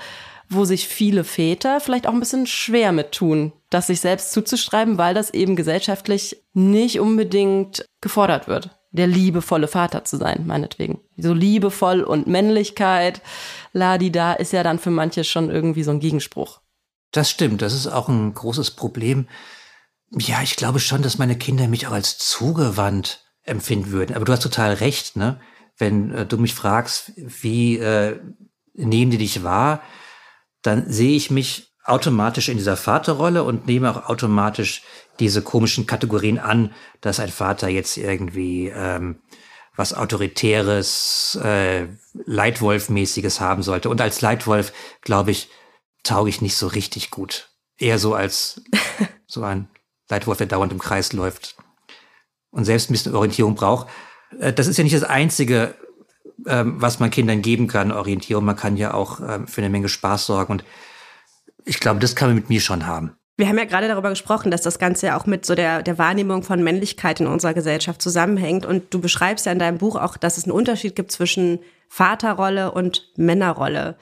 wo 0.51 0.65
sich 0.65 0.89
viele 0.89 1.23
Väter 1.23 1.81
vielleicht 1.81 2.07
auch 2.07 2.13
ein 2.13 2.21
bisschen 2.21 2.47
schwer 2.47 2.91
mit 2.91 3.13
tun, 3.13 3.53
das 3.71 3.87
sich 3.87 4.01
selbst 4.01 4.33
zuzuschreiben, 4.33 4.99
weil 4.99 5.15
das 5.15 5.31
eben 5.31 5.55
gesellschaftlich 5.55 6.43
nicht 6.53 6.99
unbedingt 6.99 7.85
gefordert 8.01 8.49
wird, 8.49 8.77
der 8.91 9.07
liebevolle 9.07 9.69
Vater 9.69 10.05
zu 10.05 10.17
sein, 10.17 10.47
meinetwegen. 10.47 10.99
So 11.17 11.33
liebevoll 11.33 12.03
und 12.03 12.27
Männlichkeit, 12.27 13.23
Ladi 13.73 14.11
da, 14.11 14.33
ist 14.33 14.53
ja 14.53 14.65
dann 14.65 14.81
für 14.81 14.91
manche 14.91 15.23
schon 15.23 15.51
irgendwie 15.51 15.85
so 15.85 15.93
ein 15.93 16.01
Gegenspruch. 16.01 16.61
Das 17.13 17.31
stimmt, 17.31 17.63
das 17.63 17.73
ist 17.73 17.87
auch 17.87 18.09
ein 18.09 18.35
großes 18.35 18.73
Problem. 18.73 19.29
Ja, 20.11 20.43
ich 20.43 20.57
glaube 20.57 20.81
schon, 20.81 21.03
dass 21.03 21.19
meine 21.19 21.39
Kinder 21.39 21.69
mich 21.69 21.87
auch 21.87 21.93
als 21.93 22.19
zugewandt 22.19 23.25
empfinden 23.45 23.93
würden. 23.93 24.17
Aber 24.17 24.25
du 24.25 24.33
hast 24.33 24.43
total 24.43 24.75
recht, 24.75 25.17
ne? 25.17 25.41
Wenn 25.79 26.13
äh, 26.13 26.27
du 26.27 26.37
mich 26.39 26.55
fragst, 26.55 27.13
wie 27.17 27.79
äh, 27.79 28.19
nehmen 28.75 29.13
die 29.13 29.19
dich 29.19 29.45
wahr, 29.45 29.81
dann 30.63 30.91
sehe 30.91 31.17
ich 31.17 31.31
mich 31.31 31.73
automatisch 31.85 32.49
in 32.49 32.57
dieser 32.57 32.77
Vaterrolle 32.77 33.43
und 33.43 33.67
nehme 33.67 33.91
auch 33.91 34.09
automatisch 34.09 34.83
diese 35.19 35.43
komischen 35.43 35.87
Kategorien 35.87 36.39
an, 36.39 36.73
dass 37.01 37.21
ein 37.21 37.31
Vater 37.31 37.69
jetzt 37.69 37.97
irgendwie 37.97 38.69
ähm, 38.69 39.21
was 39.77 39.95
Autoritäres, 39.95 41.39
äh, 41.43 41.89
Leitwolf-mäßiges 42.27 43.41
haben 43.41 43.63
sollte. 43.63 43.89
Und 43.89 44.01
als 44.01 44.21
Leitwolf, 44.21 44.73
glaube 45.03 45.31
ich, 45.31 45.49
tauge 46.03 46.31
ich 46.31 46.43
nicht 46.43 46.57
so 46.57 46.67
richtig 46.67 47.11
gut. 47.11 47.51
Eher 47.79 47.99
so 47.99 48.15
als 48.15 48.63
so 49.27 49.43
ein 49.43 49.69
Leitwolf, 50.09 50.39
der 50.39 50.47
dauernd 50.47 50.73
im 50.73 50.79
Kreis 50.79 51.13
läuft 51.13 51.57
und 52.51 52.65
selbst 52.65 52.91
ein 52.91 52.93
bisschen 52.93 53.15
Orientierung 53.15 53.55
braucht. 53.55 53.89
Äh, 54.39 54.53
das 54.53 54.67
ist 54.67 54.77
ja 54.77 54.85
nicht 54.85 54.97
das 54.97 55.05
Einzige, 55.05 55.75
ähm, 56.47 56.75
was 56.81 57.01
man 57.01 57.11
Kindern 57.11 57.43
geben 57.43 57.67
kann, 57.67 57.93
Orientierung. 57.93 58.45
Man 58.45 58.57
kann 58.57 58.77
ja 58.77 58.95
auch 58.95 59.21
ähm, 59.21 59.47
für 59.47 59.61
eine 59.61 59.71
Menge 59.71 59.89
Spaß 59.89 60.27
sorgen. 60.27 60.53
Und 60.53 60.65
ich 61.65 61.81
glaube, 61.81 62.01
das 62.01 62.17
kann 62.17 62.29
man 62.29 62.37
mit 62.37 62.49
mir 62.49 62.61
schon 62.61 62.87
haben. 62.87 63.13
Wir 63.37 63.49
haben 63.49 63.59
ja 63.59 63.65
gerade 63.65 63.89
darüber 63.89 64.11
gesprochen, 64.11 64.51
dass 64.51 64.61
das 64.61 64.79
Ganze 64.79 65.07
ja 65.07 65.19
auch 65.19 65.25
mit 65.25 65.47
so 65.47 65.55
der, 65.55 65.83
der 65.83 65.97
Wahrnehmung 65.97 66.43
von 66.43 66.63
Männlichkeit 66.63 67.21
in 67.21 67.27
unserer 67.27 67.55
Gesellschaft 67.55 68.03
zusammenhängt. 68.03 68.67
Und 68.67 68.93
du 68.93 69.01
beschreibst 69.01 69.47
ja 69.47 69.53
in 69.53 69.59
deinem 69.59 69.79
Buch 69.79 69.97
auch, 69.97 70.17
dass 70.19 70.37
es 70.37 70.45
einen 70.45 70.53
Unterschied 70.53 70.95
gibt 70.95 71.11
zwischen 71.11 71.59
Vaterrolle 71.89 72.73
und 72.73 73.09
Männerrolle. 73.17 73.97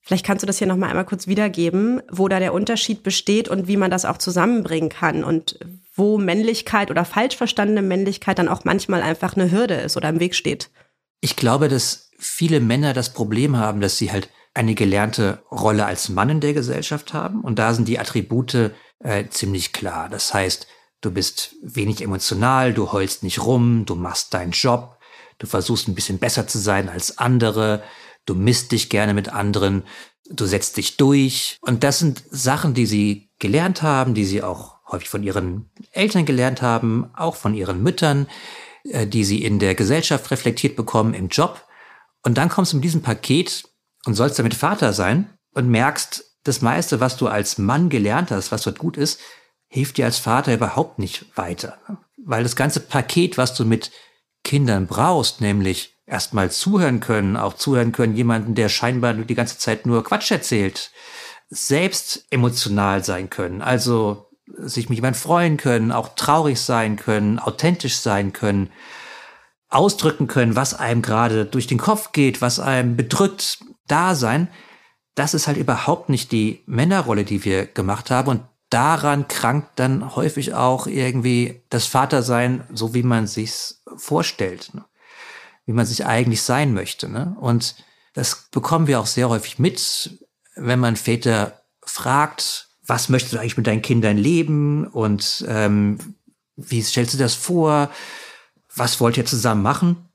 Vielleicht 0.00 0.26
kannst 0.26 0.42
du 0.42 0.46
das 0.46 0.58
hier 0.58 0.66
nochmal 0.66 0.90
einmal 0.90 1.06
kurz 1.06 1.26
wiedergeben, 1.26 2.02
wo 2.10 2.28
da 2.28 2.38
der 2.38 2.52
Unterschied 2.52 3.02
besteht 3.02 3.48
und 3.48 3.68
wie 3.68 3.76
man 3.76 3.90
das 3.90 4.04
auch 4.04 4.18
zusammenbringen 4.18 4.90
kann 4.90 5.24
und 5.24 5.58
wo 5.94 6.18
Männlichkeit 6.18 6.90
oder 6.90 7.04
falsch 7.04 7.36
verstandene 7.36 7.82
Männlichkeit 7.82 8.38
dann 8.38 8.48
auch 8.48 8.64
manchmal 8.64 9.02
einfach 9.02 9.36
eine 9.36 9.50
Hürde 9.50 9.74
ist 9.74 9.96
oder 9.96 10.08
im 10.08 10.20
Weg 10.20 10.34
steht. 10.34 10.70
Ich 11.20 11.36
glaube, 11.36 11.68
dass 11.68 12.10
viele 12.18 12.60
Männer 12.60 12.92
das 12.92 13.12
Problem 13.12 13.56
haben, 13.56 13.80
dass 13.80 13.98
sie 13.98 14.12
halt 14.12 14.28
eine 14.54 14.74
gelernte 14.74 15.42
Rolle 15.50 15.84
als 15.84 16.08
Mann 16.08 16.30
in 16.30 16.40
der 16.40 16.54
Gesellschaft 16.54 17.12
haben. 17.12 17.40
Und 17.40 17.58
da 17.58 17.74
sind 17.74 17.88
die 17.88 17.98
Attribute 17.98 18.72
äh, 19.00 19.28
ziemlich 19.28 19.72
klar. 19.72 20.08
Das 20.08 20.32
heißt, 20.32 20.66
du 21.00 21.10
bist 21.10 21.56
wenig 21.62 22.02
emotional, 22.02 22.72
du 22.72 22.92
heulst 22.92 23.24
nicht 23.24 23.44
rum, 23.44 23.84
du 23.84 23.96
machst 23.96 24.32
deinen 24.32 24.52
Job, 24.52 24.98
du 25.38 25.46
versuchst 25.46 25.88
ein 25.88 25.94
bisschen 25.94 26.18
besser 26.18 26.46
zu 26.46 26.58
sein 26.58 26.88
als 26.88 27.18
andere, 27.18 27.82
du 28.26 28.34
misst 28.34 28.72
dich 28.72 28.88
gerne 28.88 29.12
mit 29.12 29.28
anderen, 29.28 29.82
du 30.30 30.46
setzt 30.46 30.76
dich 30.76 30.96
durch. 30.96 31.58
Und 31.60 31.82
das 31.82 31.98
sind 31.98 32.22
Sachen, 32.30 32.74
die 32.74 32.86
sie 32.86 33.30
gelernt 33.38 33.82
haben, 33.82 34.14
die 34.14 34.24
sie 34.24 34.42
auch 34.42 34.74
häufig 34.90 35.08
von 35.08 35.22
ihren 35.22 35.70
Eltern 35.90 36.24
gelernt 36.24 36.62
haben, 36.62 37.10
auch 37.14 37.34
von 37.34 37.54
ihren 37.54 37.82
Müttern, 37.82 38.28
die 38.84 39.24
sie 39.24 39.42
in 39.42 39.58
der 39.58 39.74
Gesellschaft 39.74 40.30
reflektiert 40.30 40.76
bekommen, 40.76 41.14
im 41.14 41.28
Job. 41.28 41.66
Und 42.22 42.36
dann 42.38 42.48
kommst 42.48 42.72
du 42.72 42.76
mit 42.76 42.84
diesem 42.84 43.02
Paket 43.02 43.64
und 44.04 44.14
sollst 44.14 44.38
damit 44.38 44.54
Vater 44.54 44.92
sein 44.92 45.30
und 45.52 45.68
merkst, 45.68 46.24
das 46.44 46.60
meiste, 46.60 47.00
was 47.00 47.16
du 47.16 47.26
als 47.26 47.58
Mann 47.58 47.88
gelernt 47.88 48.30
hast, 48.30 48.52
was 48.52 48.62
dort 48.62 48.78
gut 48.78 48.96
ist, 48.96 49.20
hilft 49.66 49.96
dir 49.96 50.04
als 50.04 50.18
Vater 50.18 50.54
überhaupt 50.54 50.98
nicht 50.98 51.26
weiter. 51.36 51.78
Weil 52.18 52.42
das 52.42 52.56
ganze 52.56 52.80
Paket, 52.80 53.38
was 53.38 53.54
du 53.54 53.64
mit 53.64 53.90
Kindern 54.44 54.86
brauchst, 54.86 55.40
nämlich 55.40 55.96
erstmal 56.06 56.50
zuhören 56.50 57.00
können, 57.00 57.36
auch 57.36 57.54
zuhören 57.54 57.92
können, 57.92 58.14
jemanden, 58.14 58.54
der 58.54 58.68
scheinbar 58.68 59.14
die 59.14 59.34
ganze 59.34 59.58
Zeit 59.58 59.86
nur 59.86 60.04
Quatsch 60.04 60.30
erzählt, 60.30 60.90
selbst 61.48 62.26
emotional 62.30 63.02
sein 63.04 63.30
können, 63.30 63.62
also 63.62 64.30
sich 64.46 64.88
mit 64.88 64.96
jemandem 64.96 65.20
freuen 65.20 65.56
können, 65.56 65.92
auch 65.92 66.14
traurig 66.14 66.60
sein 66.60 66.96
können, 66.96 67.38
authentisch 67.38 67.96
sein 67.96 68.32
können, 68.32 68.70
ausdrücken 69.68 70.26
können, 70.26 70.56
was 70.56 70.74
einem 70.74 71.02
gerade 71.02 71.46
durch 71.46 71.66
den 71.66 71.78
Kopf 71.78 72.12
geht, 72.12 72.40
was 72.40 72.60
einem 72.60 72.96
bedrückt, 72.96 73.64
da 73.86 74.14
sein. 74.14 74.48
Das 75.14 75.34
ist 75.34 75.46
halt 75.46 75.56
überhaupt 75.56 76.08
nicht 76.08 76.32
die 76.32 76.62
Männerrolle, 76.66 77.24
die 77.24 77.44
wir 77.44 77.66
gemacht 77.66 78.10
haben. 78.10 78.28
Und 78.28 78.42
daran 78.70 79.28
krankt 79.28 79.78
dann 79.78 80.14
häufig 80.14 80.54
auch 80.54 80.86
irgendwie 80.86 81.62
das 81.70 81.86
Vatersein, 81.86 82.64
so 82.72 82.94
wie 82.94 83.02
man 83.02 83.26
sich's 83.26 83.82
vorstellt, 83.96 84.74
ne? 84.74 84.84
wie 85.66 85.72
man 85.72 85.86
sich 85.86 86.06
eigentlich 86.06 86.42
sein 86.42 86.74
möchte. 86.74 87.08
Ne? 87.08 87.36
Und 87.40 87.76
das 88.14 88.48
bekommen 88.50 88.86
wir 88.86 89.00
auch 89.00 89.06
sehr 89.06 89.28
häufig 89.28 89.58
mit, 89.58 90.18
wenn 90.56 90.78
man 90.78 90.96
Väter 90.96 91.62
fragt, 91.84 92.68
was 92.86 93.08
möchtest 93.08 93.34
du 93.34 93.38
eigentlich 93.38 93.56
mit 93.56 93.66
deinen 93.66 93.82
Kindern 93.82 94.16
leben 94.16 94.86
und 94.86 95.44
ähm, 95.48 95.98
wie 96.56 96.82
stellst 96.82 97.14
du 97.14 97.18
das 97.18 97.34
vor? 97.34 97.90
Was 98.74 99.00
wollt 99.00 99.16
ihr 99.16 99.24
zusammen 99.24 99.62
machen? 99.62 100.08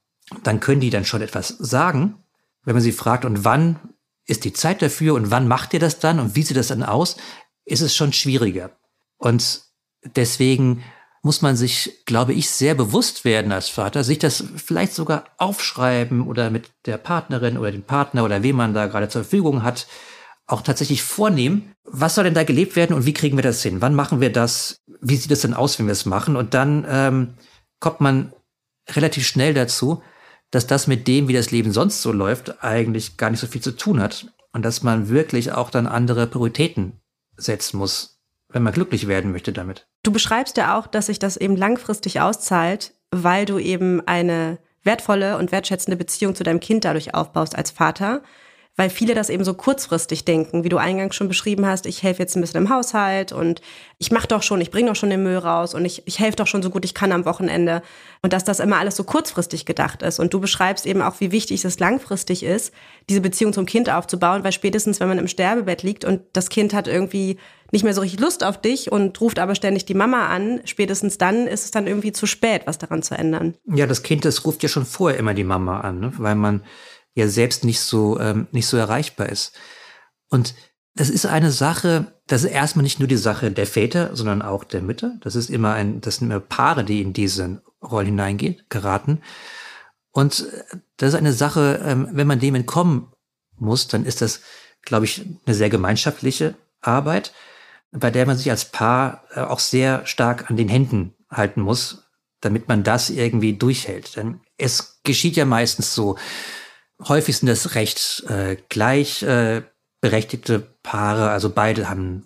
Dann 0.43 0.59
können 0.59 0.81
die 0.81 0.89
dann 0.89 1.05
schon 1.05 1.21
etwas 1.21 1.47
sagen. 1.47 2.15
Wenn 2.63 2.75
man 2.75 2.83
sie 2.83 2.91
fragt, 2.91 3.25
und 3.25 3.43
wann 3.43 3.79
ist 4.25 4.45
die 4.45 4.53
Zeit 4.53 4.81
dafür 4.81 5.15
und 5.15 5.31
wann 5.31 5.47
macht 5.47 5.73
ihr 5.73 5.79
das 5.79 5.99
dann 5.99 6.19
und 6.19 6.35
wie 6.35 6.43
sieht 6.43 6.57
das 6.57 6.67
dann 6.67 6.83
aus, 6.83 7.17
ist 7.65 7.81
es 7.81 7.95
schon 7.95 8.13
schwieriger. 8.13 8.71
Und 9.17 9.63
deswegen 10.03 10.83
muss 11.21 11.41
man 11.41 11.55
sich, 11.55 12.03
glaube 12.05 12.33
ich, 12.33 12.49
sehr 12.49 12.75
bewusst 12.75 13.25
werden 13.25 13.51
als 13.51 13.69
Vater, 13.69 14.03
sich 14.03 14.19
das 14.19 14.43
vielleicht 14.55 14.93
sogar 14.93 15.25
aufschreiben 15.37 16.21
oder 16.21 16.49
mit 16.49 16.71
der 16.85 16.97
Partnerin 16.97 17.57
oder 17.57 17.71
dem 17.71 17.83
Partner 17.83 18.23
oder 18.23 18.43
wem 18.43 18.55
man 18.55 18.73
da 18.73 18.87
gerade 18.87 19.09
zur 19.09 19.23
Verfügung 19.23 19.63
hat, 19.63 19.87
auch 20.49 20.61
tatsächlich 20.61 21.03
vornehmen, 21.03 21.73
was 21.83 22.15
soll 22.15 22.23
denn 22.23 22.33
da 22.33 22.43
gelebt 22.43 22.75
werden 22.75 22.95
und 22.95 23.05
wie 23.05 23.13
kriegen 23.13 23.37
wir 23.37 23.43
das 23.43 23.61
hin? 23.61 23.81
Wann 23.81 23.95
machen 23.95 24.19
wir 24.19 24.31
das? 24.31 24.77
Wie 24.99 25.15
sieht 25.15 25.31
es 25.31 25.41
denn 25.41 25.53
aus, 25.53 25.79
wenn 25.79 25.85
wir 25.85 25.93
es 25.93 26.05
machen? 26.05 26.35
Und 26.35 26.53
dann 26.53 26.85
ähm, 26.89 27.33
kommt 27.79 28.01
man 28.01 28.33
relativ 28.89 29.25
schnell 29.25 29.53
dazu, 29.53 30.01
dass 30.51 30.65
das 30.65 30.87
mit 30.87 31.07
dem, 31.07 31.27
wie 31.27 31.33
das 31.33 31.51
Leben 31.51 31.71
sonst 31.71 32.01
so 32.01 32.11
läuft, 32.11 32.63
eigentlich 32.63 33.17
gar 33.17 33.29
nicht 33.29 33.39
so 33.39 33.47
viel 33.47 33.61
zu 33.61 33.71
tun 33.71 34.01
hat. 34.01 34.27
Und 34.51 34.65
dass 34.65 34.81
man 34.81 35.09
wirklich 35.09 35.51
auch 35.51 35.69
dann 35.69 35.85
andere 35.85 36.25
Prioritäten 36.25 36.99
setzen 37.37 37.77
muss, 37.77 38.19
wenn 38.51 38.63
man 38.63 38.73
glücklich 38.73 39.07
werden 39.07 39.31
möchte 39.31 39.53
damit. 39.53 39.87
Du 40.01 40.11
beschreibst 40.11 40.57
ja 40.57 40.77
auch, 40.77 40.87
dass 40.87 41.05
sich 41.05 41.19
das 41.19 41.37
eben 41.37 41.55
langfristig 41.55 42.19
auszahlt, 42.19 42.93
weil 43.11 43.45
du 43.45 43.59
eben 43.59 44.01
eine 44.07 44.57
wertvolle 44.83 45.37
und 45.37 45.51
wertschätzende 45.51 45.97
Beziehung 45.97 46.33
zu 46.33 46.43
deinem 46.43 46.59
Kind 46.59 46.85
dadurch 46.85 47.13
aufbaust 47.13 47.55
als 47.55 47.69
Vater 47.69 48.23
weil 48.75 48.89
viele 48.89 49.13
das 49.13 49.29
eben 49.29 49.43
so 49.43 49.53
kurzfristig 49.53 50.23
denken, 50.23 50.63
wie 50.63 50.69
du 50.69 50.77
eingangs 50.77 51.15
schon 51.15 51.27
beschrieben 51.27 51.65
hast, 51.65 51.85
ich 51.85 52.01
helfe 52.01 52.21
jetzt 52.21 52.35
ein 52.35 52.41
bisschen 52.41 52.63
im 52.63 52.69
Haushalt 52.69 53.33
und 53.33 53.61
ich 53.97 54.11
mache 54.11 54.27
doch 54.27 54.41
schon, 54.41 54.61
ich 54.61 54.71
bringe 54.71 54.87
doch 54.87 54.95
schon 54.95 55.09
den 55.09 55.21
Müll 55.21 55.37
raus 55.37 55.73
und 55.73 55.83
ich, 55.83 56.03
ich 56.05 56.19
helfe 56.19 56.37
doch 56.37 56.47
schon 56.47 56.63
so 56.63 56.69
gut 56.69 56.85
ich 56.85 56.93
kann 56.93 57.11
am 57.11 57.25
Wochenende 57.25 57.81
und 58.21 58.31
dass 58.31 58.45
das 58.45 58.61
immer 58.61 58.77
alles 58.77 58.95
so 58.95 59.03
kurzfristig 59.03 59.65
gedacht 59.65 60.01
ist 60.01 60.19
und 60.19 60.33
du 60.33 60.39
beschreibst 60.39 60.85
eben 60.85 61.01
auch, 61.01 61.19
wie 61.19 61.31
wichtig 61.31 61.65
es 61.65 61.79
langfristig 61.79 62.43
ist, 62.43 62.73
diese 63.09 63.21
Beziehung 63.21 63.51
zum 63.51 63.65
Kind 63.65 63.89
aufzubauen, 63.89 64.43
weil 64.43 64.53
spätestens, 64.53 64.99
wenn 65.01 65.09
man 65.09 65.19
im 65.19 65.27
Sterbebett 65.27 65.83
liegt 65.83 66.05
und 66.05 66.21
das 66.31 66.49
Kind 66.49 66.73
hat 66.73 66.87
irgendwie 66.87 67.37
nicht 67.71 67.83
mehr 67.83 67.93
so 67.93 68.01
richtig 68.01 68.19
Lust 68.19 68.43
auf 68.43 68.59
dich 68.59 68.91
und 68.91 69.19
ruft 69.21 69.39
aber 69.39 69.55
ständig 69.55 69.85
die 69.85 69.93
Mama 69.93 70.27
an, 70.27 70.61
spätestens 70.65 71.17
dann 71.17 71.47
ist 71.47 71.65
es 71.65 71.71
dann 71.71 71.87
irgendwie 71.87 72.11
zu 72.11 72.25
spät, 72.25 72.63
was 72.65 72.77
daran 72.77 73.03
zu 73.03 73.15
ändern. 73.15 73.55
Ja, 73.65 73.85
das 73.85 74.03
Kind, 74.03 74.25
das 74.25 74.45
ruft 74.45 74.63
ja 74.63 74.69
schon 74.69 74.85
vorher 74.85 75.19
immer 75.19 75.33
die 75.33 75.43
Mama 75.43 75.81
an, 75.81 75.99
ne? 75.99 76.13
weil 76.17 76.35
man 76.35 76.63
ja 77.19 77.27
selbst 77.27 77.63
nicht 77.63 77.79
so, 77.79 78.19
ähm, 78.19 78.47
nicht 78.51 78.67
so 78.67 78.77
erreichbar 78.77 79.29
ist. 79.29 79.53
Und 80.29 80.55
das 80.95 81.09
ist 81.09 81.25
eine 81.25 81.51
Sache, 81.51 82.13
das 82.27 82.43
ist 82.43 82.51
erstmal 82.51 82.83
nicht 82.83 82.99
nur 82.99 83.07
die 83.07 83.17
Sache 83.17 83.51
der 83.51 83.67
Väter, 83.67 84.15
sondern 84.15 84.41
auch 84.41 84.63
der 84.63 84.81
Mütter. 84.81 85.13
Das 85.21 85.35
ist 85.35 85.49
immer 85.49 85.73
ein, 85.73 86.01
das 86.01 86.17
sind 86.17 86.29
immer 86.29 86.39
Paare, 86.39 86.83
die 86.83 87.01
in 87.01 87.13
diese 87.13 87.61
Rolle 87.81 88.07
hineingehen, 88.07 88.61
geraten. 88.69 89.21
Und 90.11 90.45
das 90.97 91.09
ist 91.09 91.15
eine 91.15 91.33
Sache, 91.33 91.81
ähm, 91.85 92.09
wenn 92.11 92.27
man 92.27 92.39
dem 92.39 92.55
entkommen 92.55 93.07
muss, 93.55 93.87
dann 93.87 94.05
ist 94.05 94.21
das, 94.21 94.41
glaube 94.81 95.05
ich, 95.05 95.25
eine 95.45 95.55
sehr 95.55 95.69
gemeinschaftliche 95.69 96.55
Arbeit, 96.81 97.33
bei 97.91 98.11
der 98.11 98.25
man 98.25 98.37
sich 98.37 98.49
als 98.49 98.65
Paar 98.65 99.23
äh, 99.33 99.41
auch 99.41 99.59
sehr 99.59 100.05
stark 100.05 100.49
an 100.49 100.57
den 100.57 100.69
Händen 100.69 101.13
halten 101.29 101.61
muss, 101.61 102.09
damit 102.41 102.67
man 102.67 102.83
das 102.83 103.09
irgendwie 103.09 103.53
durchhält. 103.53 104.15
Denn 104.15 104.41
es 104.57 104.99
geschieht 105.03 105.35
ja 105.35 105.45
meistens 105.45 105.93
so, 105.95 106.17
häufig 107.07 107.37
sind 107.37 107.47
das 107.47 107.75
recht 107.75 108.23
äh, 108.27 108.57
gleich 108.69 109.23
äh, 109.23 109.61
Paare, 110.81 111.29
also 111.29 111.49
beide 111.49 111.89
haben 111.89 112.25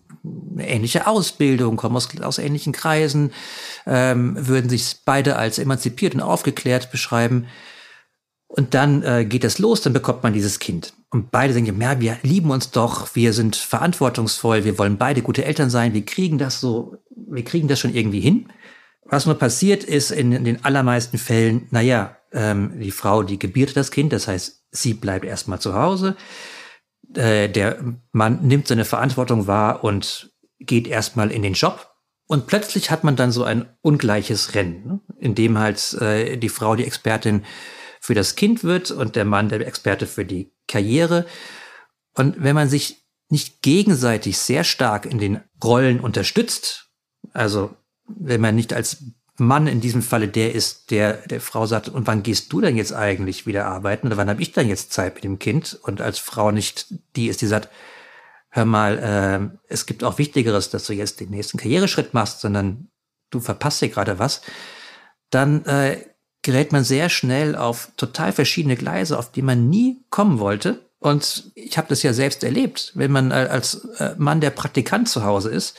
eine 0.54 0.68
ähnliche 0.68 1.08
Ausbildung, 1.08 1.76
kommen 1.76 1.96
aus, 1.96 2.08
aus 2.22 2.38
ähnlichen 2.38 2.72
Kreisen, 2.72 3.32
ähm, 3.86 4.36
würden 4.40 4.70
sich 4.70 4.98
beide 5.06 5.36
als 5.36 5.60
emanzipiert 5.60 6.14
und 6.14 6.22
aufgeklärt 6.22 6.92
beschreiben. 6.92 7.48
Und 8.48 8.76
dann 8.76 9.02
äh, 9.02 9.26
geht 9.26 9.44
es 9.44 9.58
los, 9.58 9.82
dann 9.82 9.94
bekommt 9.94 10.22
man 10.22 10.34
dieses 10.34 10.60
Kind. 10.60 10.94
Und 11.10 11.32
beide 11.32 11.54
denken, 11.54 11.82
ja, 11.82 12.00
wir 12.00 12.18
lieben 12.22 12.52
uns 12.52 12.70
doch, 12.70 13.16
wir 13.16 13.34
sind 13.34 13.56
verantwortungsvoll, 13.56 14.64
wir 14.64 14.78
wollen 14.78 14.98
beide 14.98 15.24
gute 15.24 15.44
Eltern 15.44 15.72
sein, 15.72 15.94
wir 15.94 16.06
kriegen 16.06 16.38
das 16.38 16.60
so, 16.60 16.98
wir 17.10 17.44
kriegen 17.44 17.68
das 17.68 17.80
schon 17.80 17.94
irgendwie 17.94 18.20
hin. 18.20 18.50
Was 19.06 19.26
nur 19.26 19.36
passiert 19.36 19.84
ist 19.84 20.12
in, 20.12 20.32
in 20.32 20.46
den 20.46 20.64
allermeisten 20.64 21.18
Fällen, 21.18 21.68
naja, 21.72 22.18
ähm, 22.34 22.80
die 22.80 22.92
Frau, 22.92 23.24
die 23.24 23.40
gebiert 23.40 23.78
das 23.78 23.92
Kind, 23.92 24.12
das 24.14 24.28
heißt, 24.28 24.66
sie 24.72 24.94
bleibt 24.94 25.26
erstmal 25.26 25.60
zu 25.60 25.74
Hause. 25.76 26.16
Äh, 27.16 27.50
der 27.50 27.84
Mann 28.12 28.46
nimmt 28.46 28.68
seine 28.68 28.86
Verantwortung 28.86 29.48
wahr 29.48 29.84
und 29.84 30.32
geht 30.60 30.88
erstmal 30.88 31.32
in 31.32 31.44
den 31.44 31.54
Job. 31.54 31.90
Und 32.26 32.48
plötzlich 32.48 32.90
hat 32.90 33.04
man 33.04 33.16
dann 33.16 33.32
so 33.32 33.44
ein 33.44 33.68
ungleiches 33.82 34.56
Rennen, 34.56 34.88
ne? 34.88 35.00
in 35.20 35.36
dem 35.36 35.58
halt 35.58 35.94
äh, 35.96 36.38
die 36.38 36.50
Frau 36.50 36.76
die 36.76 36.86
Expertin 36.86 37.44
für 38.00 38.14
das 38.16 38.36
Kind 38.36 38.64
wird 38.64 38.92
und 38.92 39.16
der 39.16 39.26
Mann 39.26 39.50
der 39.50 39.66
Experte 39.66 40.08
für 40.08 40.26
die 40.26 40.54
Karriere. 40.68 41.26
Und 42.16 42.42
wenn 42.42 42.56
man 42.56 42.70
sich 42.70 43.06
nicht 43.30 43.62
gegenseitig 43.62 44.38
sehr 44.38 44.64
stark 44.64 45.06
in 45.06 45.20
den 45.20 45.42
Rollen 45.64 46.00
unterstützt, 46.00 46.90
also 47.34 47.76
wenn 48.08 48.42
man 48.42 48.56
nicht 48.56 48.74
als 48.74 49.04
Mann 49.38 49.68
in 49.68 49.82
diesem 49.82 50.04
Falle 50.04 50.28
der 50.28 50.54
ist, 50.54 50.92
der 50.92 51.14
der 51.28 51.42
Frau 51.42 51.66
sagt, 51.66 51.90
und 51.90 52.06
wann 52.06 52.24
gehst 52.24 52.54
du 52.54 52.62
denn 52.62 52.78
jetzt 52.78 52.94
eigentlich 52.94 53.48
wieder 53.48 53.66
arbeiten 53.66 54.08
oder 54.08 54.18
wann 54.18 54.30
habe 54.30 54.42
ich 54.42 54.52
dann 54.52 54.68
jetzt 54.68 54.94
Zeit 54.94 55.16
mit 55.16 55.24
dem 55.24 55.40
Kind? 55.40 55.80
Und 55.82 56.02
als 56.02 56.20
Frau 56.20 56.52
nicht 56.52 56.88
die 57.16 57.28
ist, 57.28 57.42
die 57.42 57.48
sagt, 57.48 57.70
hör 58.50 58.66
mal, 58.66 59.00
äh, 59.00 59.58
es 59.68 59.88
gibt 59.88 60.04
auch 60.04 60.20
Wichtigeres, 60.20 60.70
dass 60.70 60.86
du 60.86 60.94
jetzt 60.94 61.20
den 61.20 61.32
nächsten 61.32 61.58
Karriereschritt 61.58 62.14
machst, 62.14 62.42
sondern 62.42 62.90
du 63.32 63.40
verpasst 63.40 63.82
dir 63.82 63.90
gerade 63.90 64.20
was, 64.20 64.42
dann 65.32 65.66
äh, 65.66 65.98
gerät 66.44 66.72
man 66.72 66.84
sehr 66.84 67.10
schnell 67.10 67.56
auf 67.56 67.90
total 67.98 68.32
verschiedene 68.32 68.76
Gleise, 68.76 69.18
auf 69.18 69.32
die 69.32 69.42
man 69.42 69.70
nie 69.70 70.04
kommen 70.12 70.38
wollte. 70.38 70.86
Und 71.00 71.52
ich 71.56 71.78
habe 71.78 71.88
das 71.90 72.04
ja 72.04 72.14
selbst 72.14 72.44
erlebt, 72.44 72.92
wenn 72.94 73.12
man 73.12 73.32
als 73.32 73.86
äh, 73.98 74.14
Mann 74.18 74.42
der 74.42 74.52
Praktikant 74.52 75.10
zu 75.10 75.24
Hause 75.24 75.50
ist, 75.50 75.76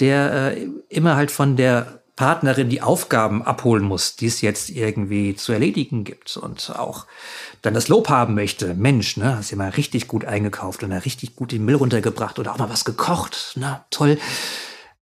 der 0.00 0.56
äh, 0.56 0.68
immer 0.88 1.14
halt 1.14 1.30
von 1.30 1.56
der 1.56 2.03
Partnerin 2.16 2.68
die 2.68 2.80
Aufgaben 2.80 3.42
abholen 3.42 3.84
muss, 3.84 4.14
die 4.16 4.26
es 4.26 4.40
jetzt 4.40 4.70
irgendwie 4.70 5.34
zu 5.34 5.52
erledigen 5.52 6.04
gibt 6.04 6.36
und 6.36 6.72
auch 6.76 7.06
dann 7.62 7.74
das 7.74 7.88
Lob 7.88 8.08
haben 8.08 8.34
möchte. 8.34 8.74
Mensch, 8.74 9.16
ne, 9.16 9.36
hast 9.38 9.50
du 9.50 9.56
mal 9.56 9.70
richtig 9.70 10.06
gut 10.06 10.24
eingekauft 10.24 10.82
und 10.82 10.90
da 10.90 10.98
richtig 10.98 11.34
gut 11.34 11.50
den 11.50 11.64
Müll 11.64 11.74
runtergebracht 11.74 12.38
oder 12.38 12.52
auch 12.52 12.58
mal 12.58 12.70
was 12.70 12.84
gekocht. 12.84 13.54
Na, 13.56 13.84
toll. 13.90 14.18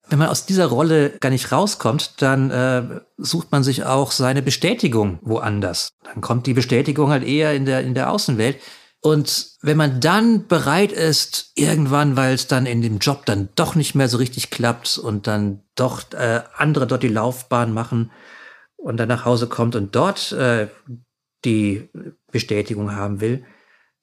Wenn 0.08 0.20
man 0.20 0.30
aus 0.30 0.46
dieser 0.46 0.68
Rolle 0.68 1.12
gar 1.20 1.30
nicht 1.30 1.52
rauskommt, 1.52 2.22
dann 2.22 2.52
äh, 2.52 3.02
sucht 3.18 3.52
man 3.52 3.64
sich 3.64 3.86
auch 3.86 4.12
seine 4.12 4.42
Bestätigung 4.42 5.20
woanders. 5.22 5.90
Dann 6.04 6.22
kommt 6.22 6.48
die 6.48 6.54
Bestätigung 6.54 7.10
halt 7.10 7.24
eher 7.24 7.54
in 7.54 7.66
der, 7.66 7.82
in 7.82 7.94
der 7.94 8.12
Außenwelt. 8.12 8.58
Und 9.04 9.58
wenn 9.62 9.78
man 9.78 10.00
dann 10.00 10.48
bereit 10.48 10.92
ist, 10.92 11.52
irgendwann, 11.56 12.16
weil 12.16 12.36
es 12.36 12.46
dann 12.46 12.68
in 12.68 12.84
dem 12.84 13.00
Job 13.00 13.26
dann 13.26 13.50
doch 13.56 13.74
nicht 13.74 13.96
mehr 13.96 14.08
so 14.08 14.18
richtig 14.18 14.52
klappt 14.52 15.00
und 15.00 15.26
dann 15.26 15.64
doch 15.76 16.12
äh, 16.14 16.44
andere 16.56 16.86
dort 16.86 17.02
die 17.02 17.08
Laufbahn 17.08 17.74
machen 17.74 18.12
und 18.78 18.98
dann 18.98 19.10
nach 19.10 19.26
Hause 19.26 19.48
kommt 19.48 19.76
und 19.76 19.96
dort 19.96 20.32
äh, 20.34 20.68
die 21.46 21.90
Bestätigung 22.32 22.96
haben 22.96 23.22
will, 23.22 23.44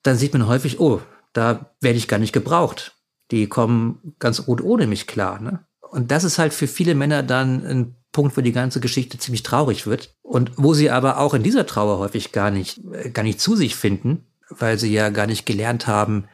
dann 0.03 0.17
sieht 0.17 0.33
man 0.33 0.47
häufig, 0.47 0.81
oh, 0.81 1.01
da 1.31 1.73
werde 1.79 1.97
ich 1.97 2.09
gar 2.09 2.19
nicht 2.19 2.33
gebraucht. 2.33 2.97
Die 3.31 3.47
kommen 3.47 4.15
ganz 4.19 4.45
gut 4.45 4.61
ohne 4.61 4.85
mich 4.85 5.07
klar. 5.07 5.39
Ne? 5.39 5.65
Und 5.79 6.11
das 6.11 6.25
ist 6.25 6.39
halt 6.39 6.53
für 6.53 6.67
viele 6.67 6.95
Männer 6.95 7.23
dann 7.23 7.65
ein 7.65 7.95
Punkt, 8.11 8.35
wo 8.35 8.41
die 8.41 8.51
ganze 8.51 8.79
Geschichte 8.81 9.17
ziemlich 9.17 9.43
traurig 9.43 9.87
wird 9.87 10.15
und 10.23 10.51
wo 10.57 10.73
sie 10.73 10.89
aber 10.89 11.19
auch 11.19 11.33
in 11.33 11.43
dieser 11.43 11.65
Trauer 11.65 11.99
häufig 11.99 12.33
gar 12.33 12.51
nicht, 12.51 12.81
äh, 12.91 13.11
gar 13.11 13.23
nicht 13.23 13.39
zu 13.39 13.55
sich 13.55 13.75
finden, 13.75 14.25
weil 14.49 14.79
sie 14.79 14.91
ja 14.93 15.09
gar 15.09 15.27
nicht 15.27 15.45
gelernt 15.45 15.87
haben, 15.87 16.25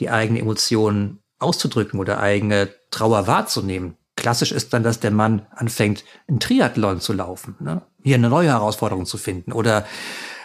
die 0.00 0.10
eigenen 0.10 0.42
Emotionen 0.42 1.22
auszudrücken 1.38 1.98
oder 1.98 2.20
eigene 2.20 2.70
Trauer 2.90 3.26
wahrzunehmen. 3.26 3.96
Klassisch 4.16 4.52
ist 4.52 4.72
dann, 4.72 4.82
dass 4.82 5.00
der 5.00 5.10
Mann 5.10 5.46
anfängt, 5.50 6.04
ein 6.28 6.38
Triathlon 6.38 7.00
zu 7.00 7.12
laufen, 7.12 7.56
ne? 7.60 7.82
hier 8.02 8.16
eine 8.16 8.28
neue 8.28 8.48
Herausforderung 8.48 9.06
zu 9.06 9.16
finden 9.16 9.52
oder 9.52 9.86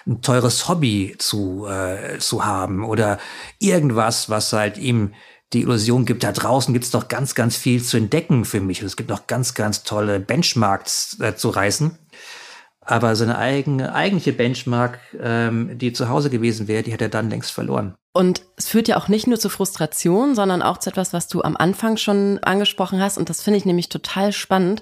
ein 0.08 0.22
teures 0.22 0.68
Hobby 0.70 1.16
zu, 1.18 1.68
äh, 1.68 2.18
zu 2.20 2.46
haben 2.46 2.86
oder 2.86 3.20
irgendwas, 3.60 4.30
was 4.30 4.54
halt 4.54 4.78
ihm 4.78 5.14
die 5.54 5.62
Illusion 5.62 6.06
gibt, 6.06 6.24
da 6.24 6.32
draußen 6.32 6.74
gibt's 6.74 6.92
noch 6.92 7.08
ganz, 7.08 7.34
ganz 7.34 7.56
viel 7.56 7.82
zu 7.82 7.98
entdecken 7.98 8.44
für 8.44 8.60
mich. 8.60 8.82
Und 8.82 8.88
es 8.88 8.98
gibt 8.98 9.10
noch 9.10 9.28
ganz, 9.28 9.54
ganz 9.54 9.84
tolle 9.84 10.20
Benchmarks 10.20 11.20
äh, 11.22 11.36
zu 11.36 11.50
reißen. 11.50 11.98
Aber 12.90 13.18
seine 13.18 13.38
eigene, 13.38 13.94
eigentliche 13.94 14.32
Benchmark, 14.32 15.00
ähm, 15.22 15.78
die 15.78 15.92
zu 15.92 16.08
Hause 16.08 16.30
gewesen 16.30 16.70
wäre, 16.70 16.84
die 16.84 16.94
hat 16.94 17.02
er 17.02 17.10
dann 17.10 17.30
längst 17.30 17.52
verloren. 17.52 17.96
Und 18.14 18.42
es 18.56 18.70
führt 18.70 18.88
ja 18.88 18.96
auch 18.98 19.10
nicht 19.10 19.28
nur 19.28 19.38
zu 19.38 19.50
Frustration, 19.50 20.36
sondern 20.36 20.62
auch 20.62 20.78
zu 20.78 20.90
etwas, 20.90 21.12
was 21.12 21.28
du 21.28 21.44
am 21.44 21.58
Anfang 21.58 21.98
schon 21.98 22.40
angesprochen 22.40 23.02
hast. 23.02 23.18
Und 23.18 23.30
das 23.30 23.44
finde 23.44 23.58
ich 23.58 23.66
nämlich 23.66 23.90
total 23.90 24.32
spannend. 24.32 24.82